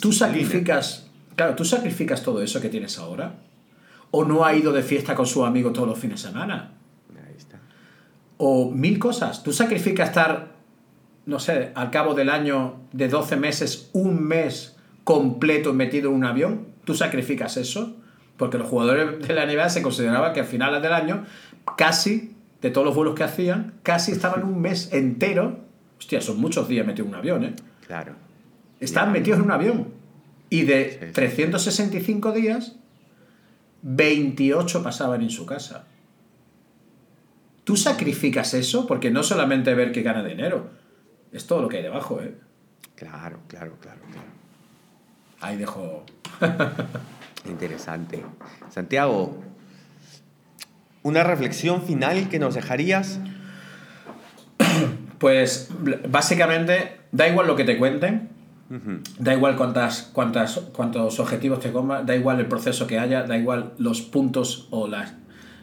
Tú 0.01 0.11
sacrificas, 0.11 1.07
claro, 1.35 1.55
tú 1.55 1.63
sacrificas 1.63 2.23
todo 2.23 2.41
eso 2.41 2.59
que 2.59 2.69
tienes 2.69 2.97
ahora. 2.97 3.35
O 4.09 4.25
no 4.25 4.45
ha 4.45 4.55
ido 4.55 4.73
de 4.73 4.81
fiesta 4.81 5.15
con 5.15 5.27
su 5.27 5.45
amigo 5.45 5.71
todos 5.71 5.87
los 5.87 5.99
fines 5.99 6.21
de 6.21 6.29
semana. 6.29 6.71
Ahí 7.15 7.35
está. 7.37 7.59
O 8.37 8.71
mil 8.71 8.97
cosas. 8.97 9.43
Tú 9.43 9.53
sacrificas 9.53 10.09
estar, 10.09 10.53
no 11.25 11.39
sé, 11.39 11.71
al 11.75 11.91
cabo 11.91 12.13
del 12.15 12.29
año 12.29 12.77
de 12.93 13.09
12 13.09 13.35
meses, 13.35 13.89
un 13.93 14.23
mes 14.23 14.77
completo 15.03 15.73
metido 15.73 16.09
en 16.09 16.15
un 16.15 16.25
avión. 16.25 16.67
Tú 16.85 16.95
sacrificas 16.95 17.57
eso 17.57 17.97
porque 18.37 18.57
los 18.57 18.67
jugadores 18.67 19.27
de 19.27 19.33
la 19.33 19.45
NBA 19.45 19.69
se 19.69 19.81
consideraba 19.81 20.31
que 20.31 20.41
a 20.41 20.43
finales 20.43 20.81
del 20.81 20.93
año, 20.93 21.25
casi, 21.75 22.35
de 22.61 22.69
todos 22.69 22.85
los 22.85 22.95
vuelos 22.95 23.15
que 23.15 23.23
hacían, 23.23 23.73
casi 23.83 24.11
estaban 24.11 24.43
un 24.43 24.61
mes 24.61 24.93
entero. 24.93 25.59
Hostia, 25.97 26.21
son 26.21 26.39
muchos 26.39 26.67
días 26.67 26.85
metidos 26.85 27.07
en 27.07 27.13
un 27.13 27.19
avión, 27.19 27.43
¿eh? 27.43 27.55
Claro. 27.85 28.13
Estaban 28.79 29.11
metidos 29.11 29.39
en 29.39 29.45
un 29.45 29.51
avión. 29.51 29.87
Y 30.49 30.61
de 30.61 31.11
365 31.13 32.31
días, 32.31 32.75
28 33.81 34.83
pasaban 34.83 35.21
en 35.21 35.29
su 35.29 35.45
casa. 35.45 35.85
tú 37.63 37.75
sacrificas 37.75 38.53
eso 38.53 38.87
porque 38.87 39.11
no 39.11 39.23
solamente 39.23 39.73
ver 39.73 39.91
que 39.91 40.01
gana 40.01 40.23
dinero, 40.23 40.69
es 41.33 41.47
todo 41.47 41.61
lo 41.61 41.67
que 41.67 41.77
hay 41.77 41.83
debajo, 41.83 42.21
¿eh? 42.21 42.33
Claro, 42.95 43.39
claro, 43.47 43.75
claro, 43.81 43.99
claro. 44.11 44.27
Ahí 45.41 45.57
dejo. 45.57 46.05
Interesante. 47.49 48.23
Santiago, 48.69 49.37
una 51.03 51.23
reflexión 51.23 51.81
final 51.81 52.29
que 52.29 52.39
nos 52.39 52.55
dejarías. 52.55 53.19
Pues 55.17 55.71
básicamente, 56.07 56.91
da 57.11 57.27
igual 57.27 57.47
lo 57.47 57.55
que 57.55 57.63
te 57.63 57.79
cuenten, 57.79 58.29
da 59.17 59.33
igual 59.33 59.55
cuántas, 59.55 60.11
cuántas, 60.13 60.59
cuántos 60.73 61.19
objetivos 61.19 61.59
te 61.59 61.71
comas, 61.71 62.05
da 62.05 62.15
igual 62.15 62.39
el 62.39 62.45
proceso 62.45 62.85
que 62.85 62.99
haya, 62.99 63.23
da 63.23 63.35
igual 63.35 63.73
los 63.79 64.01
puntos 64.03 64.67
o 64.69 64.87
las, 64.87 65.15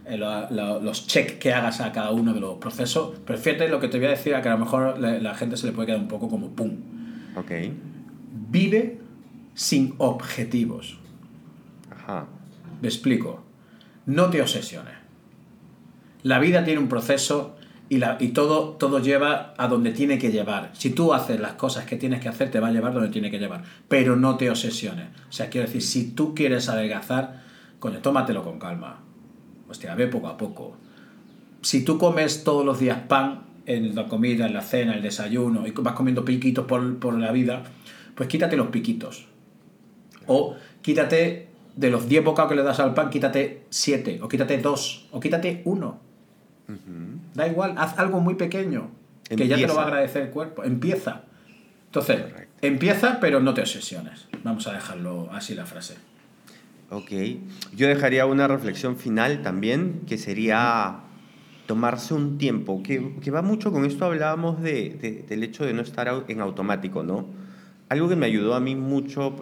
eh, 0.07 0.19
los 0.19 1.07
check 1.07 1.39
que 1.39 1.53
hagas 1.53 1.81
a 1.81 1.93
cada 1.93 2.11
uno 2.11 2.35
de 2.35 2.41
los 2.41 2.59
procesos. 2.59 3.21
Pero 3.25 3.39
fíjate 3.39 3.69
lo 3.69 3.79
que 3.79 3.87
te 3.87 3.99
voy 3.99 4.09
a 4.09 4.11
decir, 4.11 4.35
a 4.35 4.43
que 4.43 4.49
a 4.49 4.55
lo 4.55 4.59
mejor 4.59 4.99
la, 4.99 5.21
la 5.21 5.35
gente 5.37 5.57
se 5.57 5.67
le 5.67 5.73
puede 5.73 5.87
quedar 5.87 6.01
un 6.01 6.09
poco 6.09 6.29
como 6.29 6.51
pum. 6.51 6.73
Ok. 7.37 7.53
Vive 8.51 8.99
sin 9.55 9.95
objetivos. 9.99 10.99
Ajá. 12.05 12.27
Me 12.81 12.89
explico. 12.89 13.43
No 14.07 14.31
te 14.31 14.43
obsesiones. 14.43 14.95
La 16.23 16.39
vida 16.39 16.65
tiene 16.65 16.81
un 16.81 16.89
proceso 16.89 17.57
y, 17.89 17.99
la, 17.99 18.17
y 18.21 18.29
todo, 18.29 18.71
todo 18.71 18.99
lleva 18.99 19.55
a 19.59 19.69
donde 19.69 19.93
tiene 19.93 20.19
que 20.19 20.31
llevar. 20.31 20.71
Si 20.73 20.91
tú 20.91 21.13
haces 21.13 21.41
las 21.41 21.53
cosas 21.53 21.85
que 21.85 21.97
tienes 21.97 22.21
que 22.21 22.29
hacer, 22.29 22.51
te 22.51 22.61
va 22.61 22.69
a 22.69 22.73
llevar 22.73 22.95
donde 22.95 23.11
tiene 23.11 23.31
que 23.31 23.39
llevar. 23.39 23.63
Pero 23.89 24.17
no 24.17 24.37
te 24.37 24.51
obsesiones. 24.51 25.09
O 25.29 25.33
sea, 25.33 25.49
quiero 25.49 25.67
decir, 25.67 25.83
si 25.83 26.11
tú 26.13 26.35
quieres 26.35 26.69
adelgazar, 26.69 27.43
coño, 27.79 28.01
tómatelo 28.01 28.43
con 28.43 28.59
calma. 28.59 29.01
Hostia, 29.69 29.95
ve 29.95 30.07
poco 30.07 30.29
a 30.29 30.37
poco. 30.37 30.77
Si 31.63 31.85
tú 31.85 31.99
comes 31.99 32.45
todos 32.45 32.65
los 32.65 32.79
días 32.79 33.01
pan 33.09 33.45
en 33.67 33.95
la 33.95 34.09
comida, 34.09 34.47
en 34.47 34.55
la 34.55 34.61
cena, 34.61 34.93
en 34.93 34.99
el 34.99 35.03
desayuno, 35.03 35.67
y 35.67 35.71
vas 35.71 35.95
comiendo 35.95 36.25
piquitos 36.25 36.67
por, 36.67 36.99
por 36.99 37.19
la 37.19 37.33
vida, 37.33 37.63
pues 38.15 38.29
quítate 38.29 38.57
los 38.57 38.69
piquitos. 38.69 39.27
O 40.27 40.57
quítate 40.83 41.54
de 41.77 41.91
los 41.91 42.09
10 42.09 42.25
bocados 42.25 42.51
que 42.51 42.57
le 42.57 42.63
das 42.63 42.81
al 42.81 42.95
pan, 42.95 43.11
quítate 43.11 43.65
7, 43.71 44.21
o 44.23 44.29
quítate 44.29 44.59
2, 44.59 45.09
o 45.13 45.21
quítate 45.21 45.63
1 45.65 46.01
Da 47.35 47.47
igual, 47.47 47.75
haz 47.77 47.99
algo 47.99 48.21
muy 48.21 48.35
pequeño, 48.35 48.91
que 49.29 49.49
ya 49.49 49.57
te 49.57 49.67
lo 49.67 49.75
va 49.75 49.83
a 49.83 49.87
agradecer 49.87 50.23
el 50.23 50.31
cuerpo. 50.31 50.65
Empieza. 50.65 51.23
Entonces, 51.87 52.23
empieza, 52.63 53.21
pero 53.21 53.41
no 53.41 53.55
te 53.55 53.61
obsesiones. 53.61 54.29
Vamos 54.43 54.67
a 54.67 54.73
dejarlo 54.73 55.29
así 55.33 55.55
la 55.55 55.67
frase. 55.67 55.97
Ok. 56.91 57.11
Yo 57.75 57.89
dejaría 57.89 58.27
una 58.27 58.49
reflexión 58.49 58.97
final 58.97 59.43
también, 59.43 60.03
que 60.07 60.17
sería 60.17 61.01
tomarse 61.67 62.15
un 62.15 62.39
tiempo, 62.39 62.83
que, 62.83 63.15
que 63.23 63.31
va 63.31 63.43
mucho 63.43 63.73
con 63.73 63.85
esto, 63.85 64.05
hablábamos 64.05 64.63
de, 64.63 65.25
del 65.29 65.43
hecho 65.43 65.65
de 65.65 65.73
no 65.73 65.83
estar 65.83 66.25
en 66.29 66.41
automático, 66.41 67.03
¿no? 67.03 67.27
Algo 67.89 68.09
que 68.09 68.17
me 68.17 68.27
ayudó 68.27 68.55
a 68.55 68.61
mí 68.61 68.75
mucho, 68.75 69.35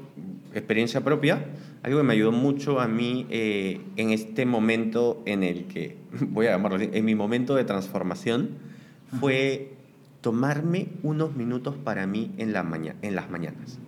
experiencia 0.54 1.02
propia, 1.02 1.44
algo 1.82 1.98
que 1.98 2.04
me 2.04 2.12
ayudó 2.12 2.32
mucho 2.32 2.80
a 2.80 2.86
mí 2.86 3.26
eh, 3.30 3.80
en 3.96 4.10
este 4.10 4.46
momento 4.46 5.22
en 5.26 5.42
el 5.42 5.66
que, 5.66 5.96
voy 6.28 6.46
a 6.46 6.52
llamarlo 6.52 6.76
así, 6.76 6.90
en 6.92 7.04
mi 7.04 7.14
momento 7.14 7.54
de 7.54 7.64
transformación, 7.64 8.50
fue 9.20 9.74
tomarme 10.20 10.88
unos 11.02 11.34
minutos 11.34 11.76
para 11.76 12.06
mí 12.06 12.32
en, 12.38 12.52
la 12.52 12.62
maña 12.62 12.96
en 13.02 13.16
las 13.16 13.30
mañanas. 13.30 13.78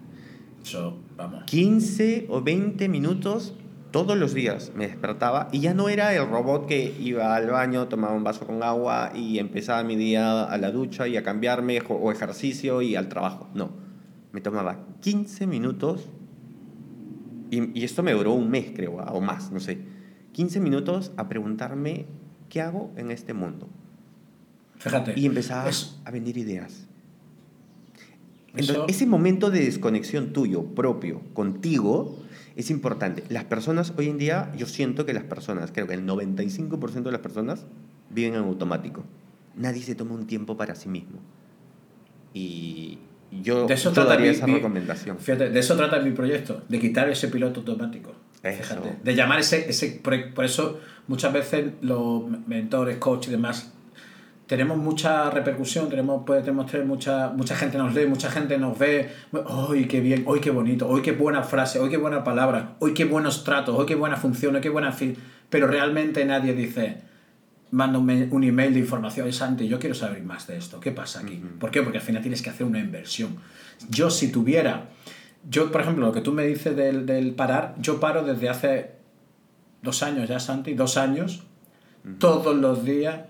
Eso, 0.62 0.98
vamos. 1.16 1.44
15 1.44 2.26
o 2.28 2.42
20 2.42 2.88
minutos 2.88 3.54
todos 3.90 4.18
los 4.18 4.34
días 4.34 4.72
me 4.74 4.88
despertaba 4.88 5.48
y 5.52 5.60
ya 5.60 5.72
no 5.72 5.88
era 5.88 6.12
el 6.14 6.28
robot 6.28 6.66
que 6.66 6.96
iba 6.98 7.36
al 7.36 7.48
baño, 7.48 7.86
tomaba 7.86 8.12
un 8.14 8.24
vaso 8.24 8.44
con 8.44 8.60
agua 8.64 9.12
y 9.14 9.38
empezaba 9.38 9.84
mi 9.84 9.94
día 9.94 10.42
a 10.42 10.58
la 10.58 10.72
ducha 10.72 11.06
y 11.06 11.16
a 11.16 11.22
cambiarme 11.22 11.80
o 11.88 12.10
ejercicio 12.10 12.82
y 12.82 12.96
al 12.96 13.08
trabajo. 13.08 13.48
No, 13.54 13.70
me 14.32 14.40
tomaba 14.40 14.84
15 15.00 15.46
minutos 15.46 16.08
y, 17.54 17.84
esto 17.84 18.02
me 18.02 18.12
duró 18.12 18.32
un 18.32 18.50
mes, 18.50 18.72
creo, 18.74 18.96
o 18.96 19.20
más, 19.20 19.50
no 19.50 19.60
sé. 19.60 19.78
15 20.32 20.60
minutos 20.60 21.12
a 21.16 21.28
preguntarme 21.28 22.06
qué 22.48 22.60
hago 22.60 22.92
en 22.96 23.10
este 23.10 23.34
mundo. 23.34 23.68
Fíjate. 24.78 25.18
Y 25.18 25.26
empezaba 25.26 25.70
a 26.04 26.10
venir 26.10 26.36
ideas. 26.36 26.86
Entonces, 28.56 28.84
ese 28.88 29.06
momento 29.06 29.50
de 29.50 29.60
desconexión 29.60 30.32
tuyo, 30.32 30.64
propio, 30.74 31.22
contigo, 31.34 32.16
es 32.56 32.70
importante. 32.70 33.24
Las 33.28 33.44
personas 33.44 33.92
hoy 33.96 34.08
en 34.08 34.18
día, 34.18 34.52
yo 34.56 34.66
siento 34.66 35.04
que 35.06 35.12
las 35.12 35.24
personas, 35.24 35.72
creo 35.72 35.88
que 35.88 35.94
el 35.94 36.06
95% 36.06 37.02
de 37.02 37.12
las 37.12 37.20
personas 37.20 37.66
viven 38.10 38.34
en 38.34 38.40
automático. 38.40 39.04
Nadie 39.56 39.82
se 39.82 39.94
toma 39.94 40.14
un 40.14 40.26
tiempo 40.26 40.56
para 40.56 40.74
sí 40.76 40.88
mismo. 40.88 41.18
Y, 42.32 42.98
yo 43.42 43.66
de 43.66 43.74
eso 43.74 43.92
trata 43.92 44.22
esa 44.24 44.46
recomendación. 44.46 45.18
Fíjate, 45.18 45.50
de 45.50 45.60
eso 45.60 45.76
trata 45.76 45.98
mi 46.00 46.12
proyecto, 46.12 46.62
de 46.68 46.78
quitar 46.78 47.08
ese 47.08 47.28
piloto 47.28 47.60
automático. 47.60 48.12
Fíjate, 48.42 48.96
de 49.02 49.14
llamar 49.14 49.40
ese, 49.40 49.70
ese... 49.70 50.00
Por 50.02 50.44
eso 50.44 50.80
muchas 51.08 51.32
veces 51.32 51.72
los 51.80 52.24
mentores, 52.46 52.98
coaches 52.98 53.28
y 53.28 53.32
demás 53.32 53.74
tenemos 54.46 54.76
mucha 54.76 55.30
repercusión, 55.30 55.88
tenemos, 55.88 56.24
podemos 56.24 56.66
tener 56.66 56.86
mucha, 56.86 57.30
mucha 57.30 57.56
gente 57.56 57.78
nos 57.78 57.94
lee, 57.94 58.06
mucha 58.06 58.30
gente 58.30 58.58
nos 58.58 58.78
ve, 58.78 59.10
¡ay, 59.70 59.86
qué 59.86 60.00
bien! 60.00 60.26
¡ay, 60.30 60.40
qué 60.40 60.50
bonito! 60.50 60.94
¡ay, 60.94 61.00
qué 61.02 61.12
buena 61.12 61.42
frase! 61.42 61.80
¡ay, 61.82 61.88
qué 61.88 61.96
buena 61.96 62.24
palabra! 62.24 62.76
¡ay, 62.82 62.92
qué 62.92 63.06
buenos 63.06 63.44
tratos! 63.44 63.76
¡ay, 63.78 63.86
qué 63.86 63.94
buena 63.94 64.16
función! 64.16 64.54
¡ay, 64.54 64.60
qué 64.60 64.68
buena 64.68 64.92
fin! 64.92 65.16
Pero 65.48 65.66
realmente 65.66 66.24
nadie 66.26 66.52
dice, 66.52 66.98
manda 67.70 67.98
un, 67.98 68.28
un, 68.30 68.44
email 68.44 68.72
de 68.72 68.80
información, 68.80 69.32
Santi, 69.32 69.66
yo 69.66 69.78
quiero 69.78 69.94
saber 69.94 70.22
más 70.22 70.46
de 70.46 70.56
esto, 70.56 70.78
¿qué 70.80 70.92
pasa 70.92 71.20
aquí? 71.20 71.42
¿Por 71.58 71.70
qué? 71.70 71.82
Porque 71.82 71.98
al 71.98 72.04
final 72.04 72.22
tienes 72.22 72.40
que 72.40 72.50
hacer 72.50 72.66
una 72.66 72.78
inversión. 72.78 73.36
Yo 73.90 74.10
si 74.10 74.30
tuviera, 74.30 74.88
yo 75.48 75.72
por 75.72 75.80
ejemplo, 75.80 76.06
lo 76.06 76.12
que 76.12 76.20
tú 76.20 76.32
me 76.32 76.46
dices 76.46 76.76
del, 76.76 77.04
del 77.04 77.34
parar, 77.34 77.74
yo 77.78 77.98
paro 77.98 78.24
desde 78.24 78.48
hace 78.48 78.92
dos 79.82 80.02
años 80.02 80.28
ya, 80.28 80.38
Santi, 80.40 80.74
dos 80.74 80.96
años, 80.96 81.44
todos 82.18 82.54
los 82.56 82.84
días, 82.84 83.20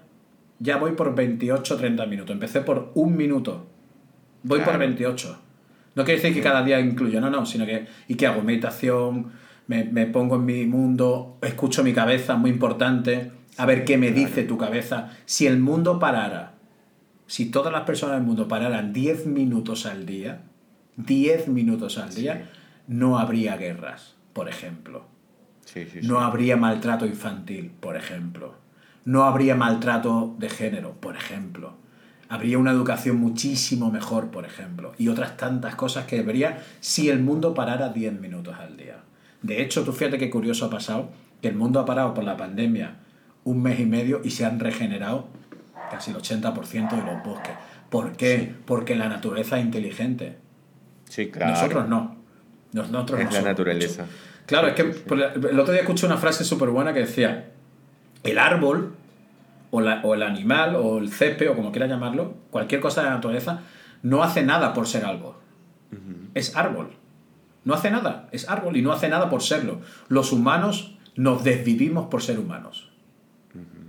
ya 0.58 0.76
voy 0.76 0.92
por 0.92 1.14
28 1.14 1.76
30 1.76 2.06
minutos. 2.06 2.34
Empecé 2.34 2.60
por 2.60 2.92
un 2.94 3.16
minuto, 3.16 3.66
voy 4.42 4.60
por 4.60 4.78
28. 4.78 5.38
No 5.94 6.04
quiere 6.04 6.20
decir 6.20 6.34
que 6.34 6.42
cada 6.42 6.62
día 6.62 6.80
incluyo, 6.80 7.20
no, 7.20 7.30
no, 7.30 7.46
sino 7.46 7.64
que, 7.66 7.86
¿y 8.08 8.16
qué 8.16 8.26
hago? 8.26 8.42
Meditación, 8.42 9.32
me, 9.68 9.84
me 9.84 10.06
pongo 10.06 10.36
en 10.36 10.44
mi 10.44 10.66
mundo, 10.66 11.38
escucho 11.40 11.84
mi 11.84 11.92
cabeza, 11.92 12.36
muy 12.36 12.50
importante 12.50 13.30
a 13.56 13.66
ver 13.66 13.84
qué 13.84 13.98
me 13.98 14.10
dice 14.12 14.44
tu 14.44 14.58
cabeza. 14.58 15.10
Si 15.26 15.46
el 15.46 15.58
mundo 15.58 15.98
parara, 15.98 16.54
si 17.26 17.46
todas 17.46 17.72
las 17.72 17.82
personas 17.82 18.16
del 18.16 18.26
mundo 18.26 18.48
pararan 18.48 18.92
10 18.92 19.26
minutos 19.26 19.86
al 19.86 20.06
día, 20.06 20.42
10 20.96 21.48
minutos 21.48 21.98
al 21.98 22.14
día, 22.14 22.50
no 22.86 23.18
habría 23.18 23.56
guerras, 23.56 24.16
por 24.32 24.48
ejemplo. 24.48 25.06
no 26.02 26.20
habría 26.20 26.56
maltrato 26.56 27.06
infantil, 27.06 27.70
por 27.80 27.96
ejemplo. 27.96 28.54
No 29.04 29.24
habría 29.24 29.54
maltrato 29.54 30.34
de 30.38 30.48
género, 30.48 30.94
por 31.00 31.16
ejemplo. 31.16 31.74
Habría 32.28 32.58
una 32.58 32.70
educación 32.70 33.16
muchísimo 33.16 33.90
mejor, 33.90 34.30
por 34.30 34.44
ejemplo. 34.44 34.92
Y 34.98 35.08
otras 35.08 35.36
tantas 35.36 35.74
cosas 35.74 36.06
que 36.06 36.16
debería 36.16 36.62
si 36.80 37.08
el 37.08 37.20
mundo 37.20 37.54
parara 37.54 37.90
10 37.90 38.20
minutos 38.20 38.56
al 38.58 38.76
día. 38.76 39.02
De 39.42 39.62
hecho, 39.62 39.84
tú 39.84 39.92
fíjate 39.92 40.18
qué 40.18 40.30
curioso 40.30 40.66
ha 40.66 40.70
pasado, 40.70 41.10
que 41.42 41.48
el 41.48 41.56
mundo 41.56 41.80
ha 41.80 41.84
parado 41.84 42.14
por 42.14 42.24
la 42.24 42.36
pandemia 42.36 42.96
un 43.44 43.62
mes 43.62 43.80
y 43.80 43.86
medio 43.86 44.20
y 44.24 44.30
se 44.30 44.44
han 44.44 44.58
regenerado 44.60 45.28
casi 45.90 46.10
el 46.10 46.16
80% 46.16 46.90
de 46.90 47.12
los 47.12 47.22
bosques. 47.24 47.54
¿Por 47.90 48.16
qué? 48.16 48.54
Porque 48.64 48.96
la 48.96 49.08
naturaleza 49.08 49.58
es 49.58 49.64
inteligente. 49.64 50.38
Sí, 51.08 51.30
claro. 51.30 51.52
Nosotros 51.52 51.88
no. 51.88 52.16
Nosotros 52.72 53.20
es 53.20 53.32
la 53.32 53.42
naturaleza. 53.42 54.06
Claro, 54.46 54.68
es 54.68 54.74
que 54.74 54.82
el 54.82 55.60
otro 55.60 55.72
día 55.72 55.82
escuché 55.82 56.06
una 56.06 56.16
frase 56.16 56.44
súper 56.44 56.70
buena 56.70 56.92
que 56.92 57.00
decía, 57.00 57.50
el 58.24 58.38
árbol, 58.38 58.94
o, 59.70 59.78
o, 59.80 60.14
el 60.14 60.22
animal, 60.22 60.74
o 60.76 60.98
el 60.98 61.10
césped, 61.10 61.50
o 61.50 61.54
como 61.54 61.70
quiera 61.70 61.86
llamarlo, 61.86 62.34
cualquier 62.50 62.80
cosa 62.80 63.02
de 63.02 63.08
la 63.08 63.14
naturaleza, 63.14 63.60
no 64.02 64.22
hace 64.22 64.42
nada 64.42 64.74
por 64.74 64.86
ser 64.86 65.04
árbol. 65.04 65.34
Es 66.34 66.56
árbol. 66.56 66.90
No 67.64 67.74
hace 67.74 67.90
nada, 67.90 68.28
es 68.32 68.48
árbol 68.48 68.76
y 68.76 68.82
no 68.82 68.92
hace 68.92 69.08
nada 69.08 69.30
por 69.30 69.42
serlo. 69.42 69.80
Los 70.08 70.32
humanos 70.32 70.98
nos 71.16 71.44
desvivimos 71.44 72.06
por 72.06 72.22
ser 72.22 72.38
humanos. 72.38 72.90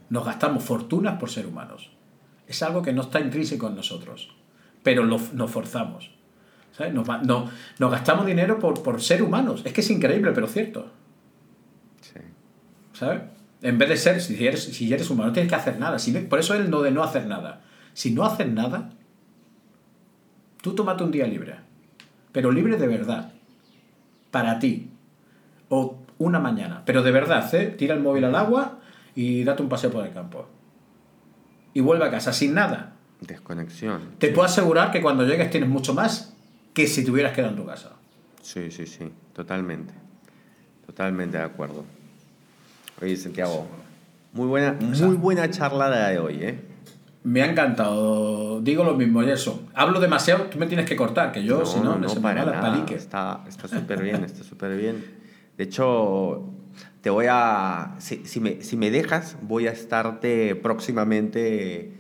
Nos 0.10 0.26
gastamos 0.26 0.64
fortunas 0.64 1.20
por 1.20 1.30
ser 1.30 1.48
humanos. 1.48 1.92
Es 2.48 2.62
algo 2.62 2.82
que 2.82 2.94
no 2.94 3.02
está 3.02 3.20
intrínseco 3.20 3.68
en 3.68 3.76
nosotros, 3.76 4.30
pero 4.84 5.04
lo, 5.04 5.20
nos 5.34 5.52
forzamos. 5.52 6.12
Nos, 6.92 7.08
no, 7.24 7.50
nos, 7.80 7.92
gastamos 7.92 8.26
dinero 8.26 8.60
por, 8.60 8.84
por, 8.84 9.02
ser 9.02 9.24
humanos. 9.24 9.62
Es 9.66 9.74
que 9.74 9.82
es 9.82 9.90
increíble, 9.90 10.32
pero 10.34 10.48
cierto. 10.48 10.92
Sí. 12.02 12.20
¿Sabes? 12.94 13.22
En 13.62 13.78
vez 13.78 13.90
de 13.90 13.98
ser, 13.98 14.22
si 14.22 14.46
eres, 14.46 14.64
si 14.64 14.94
eres 14.94 15.10
humano, 15.10 15.30
no 15.30 15.34
tienes 15.34 15.50
que 15.50 15.56
hacer 15.56 15.80
nada. 15.80 15.98
Si, 15.98 16.12
por 16.12 16.40
eso 16.40 16.54
es 16.54 16.70
lo 16.70 16.82
de 16.82 16.92
no 16.92 17.02
hacer 17.02 17.26
nada. 17.28 17.62
Si 17.94 18.12
no 18.12 18.26
haces 18.26 18.48
nada, 18.48 18.92
tú 20.62 20.76
tómate 20.76 21.04
un 21.04 21.12
día 21.12 21.26
libre. 21.26 21.56
Pero 22.34 22.52
libre 22.52 22.78
de 22.78 22.88
verdad. 22.88 23.32
Para 24.30 24.60
ti. 24.60 24.90
O 25.70 25.98
una 26.18 26.40
mañana. 26.40 26.84
Pero 26.86 27.02
de 27.02 27.12
verdad, 27.12 27.56
¿eh? 27.56 27.68
Tira 27.68 27.96
el 27.96 28.02
móvil 28.02 28.26
al 28.26 28.36
agua 28.36 28.80
y 29.16 29.44
date 29.44 29.64
un 29.64 29.70
paseo 29.70 29.92
por 29.92 30.06
el 30.06 30.14
campo. 30.14 30.48
y 31.74 31.82
vuelve 31.82 32.06
a 32.06 32.12
casa 32.12 32.32
sin 32.32 32.54
nada. 32.54 32.94
Desconexión. 33.22 34.02
Te 34.18 34.30
puedo 34.30 34.46
asegurar 34.46 34.92
que 34.92 35.02
cuando 35.02 35.26
llegues 35.26 35.50
tienes 35.50 35.70
mucho 35.70 35.94
más 35.94 36.34
que 36.74 36.88
si 36.88 37.04
te 37.04 37.12
hubieras 37.12 37.34
quedado 37.34 37.52
en 37.52 37.58
tu 37.58 37.66
casa. 37.66 37.92
Sí, 38.42 38.72
sí, 38.72 38.86
sí, 38.86 39.12
totalmente. 39.34 39.94
Totalmente 40.86 41.38
de 41.38 41.44
acuerdo. 41.44 41.84
Oye, 43.02 43.18
Santiago, 43.18 43.68
muy 44.34 44.48
buena, 44.48 44.74
muy 44.74 45.16
buena 45.18 45.50
charla 45.50 45.90
de 45.90 46.20
hoy, 46.20 46.44
¿eh? 46.44 46.60
Me 47.24 47.42
ha 47.42 47.50
encantado. 47.50 48.62
Digo 48.62 48.84
lo 48.84 48.94
mismo, 48.94 49.22
Gerson. 49.22 49.62
Hablo 49.74 50.00
demasiado, 50.00 50.44
tú 50.46 50.58
me 50.60 50.68
tienes 50.68 50.86
que 50.86 50.96
cortar, 50.96 51.32
que 51.32 51.44
yo, 51.44 51.66
si 51.66 51.80
no, 51.80 51.98
no, 51.98 52.08
se 52.08 52.22
para 52.22 52.46
nada. 52.46 52.62
palique. 52.62 52.96
Está 52.96 53.44
súper 53.50 54.02
bien, 54.04 54.24
está 54.24 54.44
súper 54.44 54.78
bien. 54.78 55.04
De 55.58 55.64
hecho, 55.64 56.54
te 57.06 57.12
voy 57.12 57.28
a. 57.30 57.94
Si, 58.00 58.26
si, 58.26 58.40
me, 58.40 58.64
si 58.64 58.78
me 58.78 58.90
dejas, 58.90 59.38
voy 59.44 59.68
a 59.68 59.72
estarte 59.72 60.56
próximamente 60.56 61.92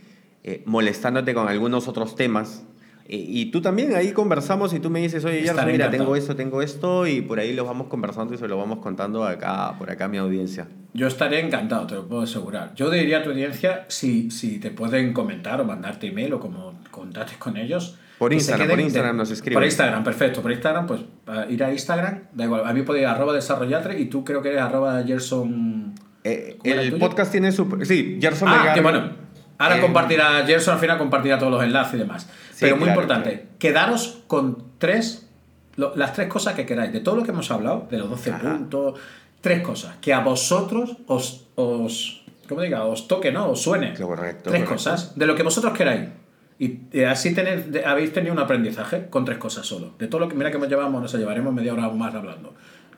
eh, 0.43 0.63
molestándote 0.65 1.35
con 1.35 1.47
algunos 1.47 1.87
otros 1.87 2.15
temas. 2.15 2.65
Y, 3.07 3.39
y 3.39 3.51
tú 3.51 3.61
también 3.61 3.93
ahí 3.93 4.13
conversamos 4.13 4.73
y 4.73 4.79
tú 4.79 4.89
me 4.89 4.99
dices, 5.01 5.23
oye, 5.23 5.41
Estaré 5.43 5.73
mira, 5.73 5.91
tengo 5.91 6.15
esto, 6.15 6.35
tengo 6.35 6.63
esto, 6.63 7.05
y 7.05 7.21
por 7.21 7.39
ahí 7.39 7.53
los 7.53 7.67
vamos 7.67 7.85
conversando 7.85 8.33
y 8.33 8.39
se 8.39 8.47
lo 8.47 8.57
vamos 8.57 8.79
contando 8.79 9.23
acá, 9.23 9.75
por 9.77 9.91
acá 9.91 10.05
a 10.05 10.07
mi 10.07 10.17
audiencia. 10.17 10.67
Yo 10.95 11.05
estaré 11.05 11.39
encantado, 11.39 11.85
te 11.85 11.93
lo 11.93 12.07
puedo 12.07 12.23
asegurar. 12.23 12.73
Yo 12.73 12.89
diría 12.89 13.19
a 13.19 13.23
tu 13.23 13.29
audiencia, 13.29 13.85
si, 13.89 14.31
si 14.31 14.57
te 14.57 14.71
pueden 14.71 15.13
comentar 15.13 15.61
o 15.61 15.65
mandarte 15.65 16.07
email 16.07 16.33
o 16.33 16.39
como 16.39 16.79
contactes 16.89 17.37
con 17.37 17.57
ellos. 17.57 17.99
Por 18.17 18.31
que 18.31 18.39
se 18.39 18.51
Instagram, 18.51 18.69
por 18.69 18.79
Instagram 18.79 19.11
de- 19.11 19.17
nos 19.17 19.31
escriben. 19.31 19.55
Por 19.55 19.63
Instagram, 19.65 20.03
perfecto. 20.03 20.41
Por 20.41 20.51
Instagram, 20.51 20.87
pues 20.87 21.01
a 21.27 21.45
ir 21.47 21.63
a 21.63 21.71
Instagram, 21.71 22.19
da 22.33 22.43
igual. 22.45 22.61
A 22.65 22.73
mí 22.73 22.81
podéis 22.83 23.03
ir 23.03 23.07
arroba 23.09 23.33
desarrollatre 23.33 23.99
y 23.99 24.05
tú 24.05 24.23
creo 24.23 24.41
que 24.41 24.49
eres 24.49 24.61
arroba 24.61 25.03
Gerson. 25.03 25.93
Eh, 26.23 26.55
¿Cómo 26.59 26.73
era 26.73 26.81
el 26.81 26.97
podcast 26.97 27.31
tiene 27.31 27.51
su... 27.51 27.79
Sí, 27.83 28.17
Gerson 28.21 28.47
Ah, 28.49 28.71
que 28.73 28.81
bueno. 28.81 29.09
Ahora 29.57 29.77
Eh, 29.77 29.81
compartirá, 29.81 30.43
Gerson 30.45 30.73
al 30.75 30.79
final 30.79 30.97
compartirá 30.97 31.37
todos 31.39 31.51
los 31.51 31.63
enlaces 31.63 31.95
y 31.95 31.97
demás. 31.99 32.23
Sí, 32.51 32.57
Pero 32.61 32.75
muy 32.77 32.85
claro, 32.85 33.01
importante, 33.01 33.29
claro. 33.31 33.47
quedaros 33.59 34.23
con 34.27 34.63
tres, 34.77 35.29
lo- 35.75 35.95
las 35.95 36.13
tres 36.13 36.27
cosas 36.27 36.53
que 36.55 36.65
queráis. 36.65 36.91
De 36.93 36.99
todo 37.01 37.15
lo 37.17 37.23
que 37.23 37.31
hemos 37.31 37.49
hablado, 37.51 37.87
de 37.91 37.97
los 37.99 38.09
12 38.09 38.31
Ajá. 38.31 38.41
puntos, 38.53 38.99
tres 39.41 39.61
cosas. 39.61 39.95
Que 40.01 40.13
a 40.13 40.19
vosotros 40.21 40.97
os, 41.07 41.47
os 41.55 42.23
¿cómo 42.49 42.61
diga? 42.61 42.83
Os 42.85 43.07
toque, 43.07 43.31
¿no? 43.31 43.49
Os 43.49 43.61
suene. 43.61 43.93
Correcto, 43.93 44.49
Tres 44.49 44.63
correcto. 44.63 44.73
cosas, 44.73 45.17
de 45.17 45.25
lo 45.25 45.35
que 45.35 45.43
vosotros 45.43 45.73
queráis. 45.73 46.09
Y 46.57 46.79
eh, 46.93 47.05
así 47.05 47.33
tenéis, 47.33 47.71
de- 47.71 47.83
habéis 47.85 48.13
tenido 48.13 48.33
un 48.33 48.39
aprendizaje 48.39 49.07
con 49.09 49.25
tres 49.25 49.37
cosas 49.37 49.65
solo. 49.65 49.93
De 49.99 50.07
todo 50.07 50.19
lo 50.21 50.29
que, 50.29 50.35
mira 50.35 50.51
que 50.51 50.57
nos 50.57 50.69
llevamos, 50.69 51.01
nos 51.01 51.13
llevaremos 51.13 51.53
media 51.53 51.73
hora 51.73 51.89
más 51.89 52.13
hablando. 52.15 52.53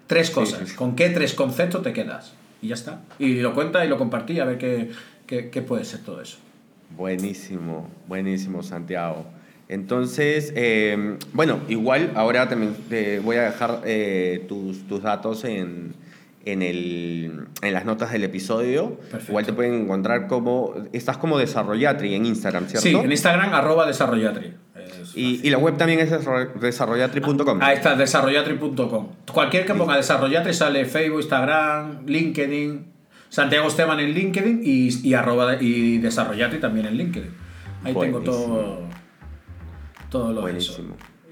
Tres 0.06 0.30
cosas. 0.30 0.60
sí, 0.60 0.66
sí. 0.68 0.76
¿Con 0.76 0.96
qué 0.96 1.10
tres 1.10 1.34
conceptos 1.34 1.82
te 1.82 1.92
quedas? 1.94 2.34
Y 2.62 2.68
ya 2.70 2.76
está. 2.76 3.02
Y 3.20 3.36
lo 3.42 3.54
cuenta 3.56 3.84
y 3.86 3.90
lo 3.90 3.98
compartí 3.98 4.40
a 4.40 4.46
ver 4.46 4.58
qué, 4.58 4.92
qué, 5.26 5.50
qué 5.50 5.62
puede 5.62 5.86
ser 5.86 6.02
todo 6.02 6.22
eso. 6.22 6.38
Buenísimo, 6.96 7.90
buenísimo, 8.08 8.64
Santiago. 8.64 9.26
Entonces, 9.70 10.54
eh, 10.56 11.18
bueno, 11.34 11.60
igual 11.68 12.12
ahora 12.16 12.48
también 12.48 12.74
te 12.90 13.20
voy 13.20 13.36
a 13.36 13.44
dejar 13.44 13.82
eh, 13.86 14.46
tus, 14.48 14.88
tus 14.88 15.02
datos 15.04 15.44
en, 15.44 15.94
en, 16.52 16.62
el, 16.62 17.48
en 17.62 17.74
las 17.74 17.86
notas 17.86 18.12
del 18.12 18.24
episodio. 18.24 18.96
Perfecto. 19.00 19.32
Igual 19.32 19.46
te 19.46 19.54
pueden 19.54 19.74
encontrar 19.74 20.28
como, 20.28 20.74
estás 20.94 21.18
como 21.18 21.38
desarrollatri 21.38 22.14
en 22.16 22.26
Instagram, 22.26 22.68
¿cierto? 22.68 22.88
Sí, 22.88 22.96
en 22.96 23.12
Instagram, 23.12 23.54
arroba 23.54 23.86
desarrollatri. 23.86 24.54
Es 24.76 25.16
y, 25.16 25.42
y 25.46 25.50
la 25.50 25.58
web 25.58 25.76
también 25.78 26.00
es 26.00 26.12
desarro- 26.12 26.54
desarrollatri.com. 26.54 27.60
Ahí 27.62 27.76
está, 27.78 27.96
desarrollatri.com. 27.96 29.08
Cualquier 29.34 29.66
que 29.66 29.74
ponga 29.74 29.96
desarrollatri 29.98 30.54
sale 30.54 30.86
Facebook, 30.86 31.20
Instagram, 31.22 32.06
LinkedIn, 32.06 32.86
Santiago 33.30 33.68
Esteban 33.68 34.00
en 34.00 34.12
LinkedIn 34.14 34.62
y, 34.64 35.08
y, 35.10 35.14
arroba, 35.14 35.62
y 35.62 35.98
desarrollatri 35.98 36.60
también 36.60 36.86
en 36.86 36.96
LinkedIn. 36.98 37.32
Ahí 37.84 37.94
tengo 37.94 38.20
Buenísimo. 38.20 38.20
todo, 38.48 38.80
todo 40.10 40.34
lo 40.34 40.46
de 40.46 40.58
eso. 40.58 40.82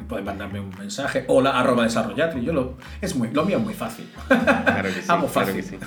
Puedes 0.07 0.25
mandarme 0.25 0.59
un 0.59 0.69
mensaje. 0.77 1.25
Hola, 1.27 1.59
arroba 1.59 1.83
desarrollatri. 1.83 2.43
Yo 2.43 2.53
lo, 2.53 2.75
es 3.01 3.15
muy, 3.15 3.29
lo 3.31 3.43
mío 3.43 3.57
es 3.57 3.63
muy 3.63 3.73
fácil. 3.73 4.07
Claro 4.27 4.89
que 4.89 5.01
sí. 5.01 5.01
Claro 5.07 5.27
fácil. 5.27 5.55
que 5.55 5.63
sí. 5.63 5.77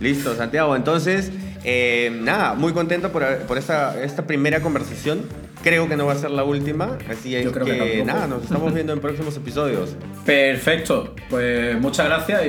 Listo, 0.00 0.34
Santiago. 0.34 0.76
Entonces, 0.76 1.32
eh, 1.64 2.16
nada, 2.22 2.54
muy 2.54 2.72
contento 2.72 3.10
por, 3.10 3.26
por 3.40 3.58
esta, 3.58 4.00
esta 4.02 4.26
primera 4.26 4.60
conversación. 4.60 5.22
Creo 5.62 5.88
que 5.88 5.96
no 5.96 6.06
va 6.06 6.12
a 6.12 6.16
ser 6.16 6.30
la 6.30 6.44
última, 6.44 6.96
así 7.10 7.34
es 7.34 7.44
Yo 7.44 7.50
creo 7.50 7.66
que 7.66 8.04
nada, 8.04 8.28
nos 8.28 8.44
estamos 8.44 8.72
viendo 8.72 8.92
en 8.92 9.00
próximos 9.00 9.36
episodios. 9.36 9.96
Perfecto. 10.24 11.16
Pues 11.28 11.80
muchas 11.80 12.06
gracias 12.06 12.46
y, 12.46 12.48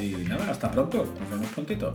y 0.00 0.26
nada, 0.28 0.50
hasta 0.50 0.70
pronto. 0.70 1.06
Nos 1.20 1.30
vemos 1.30 1.46
prontito. 1.54 1.94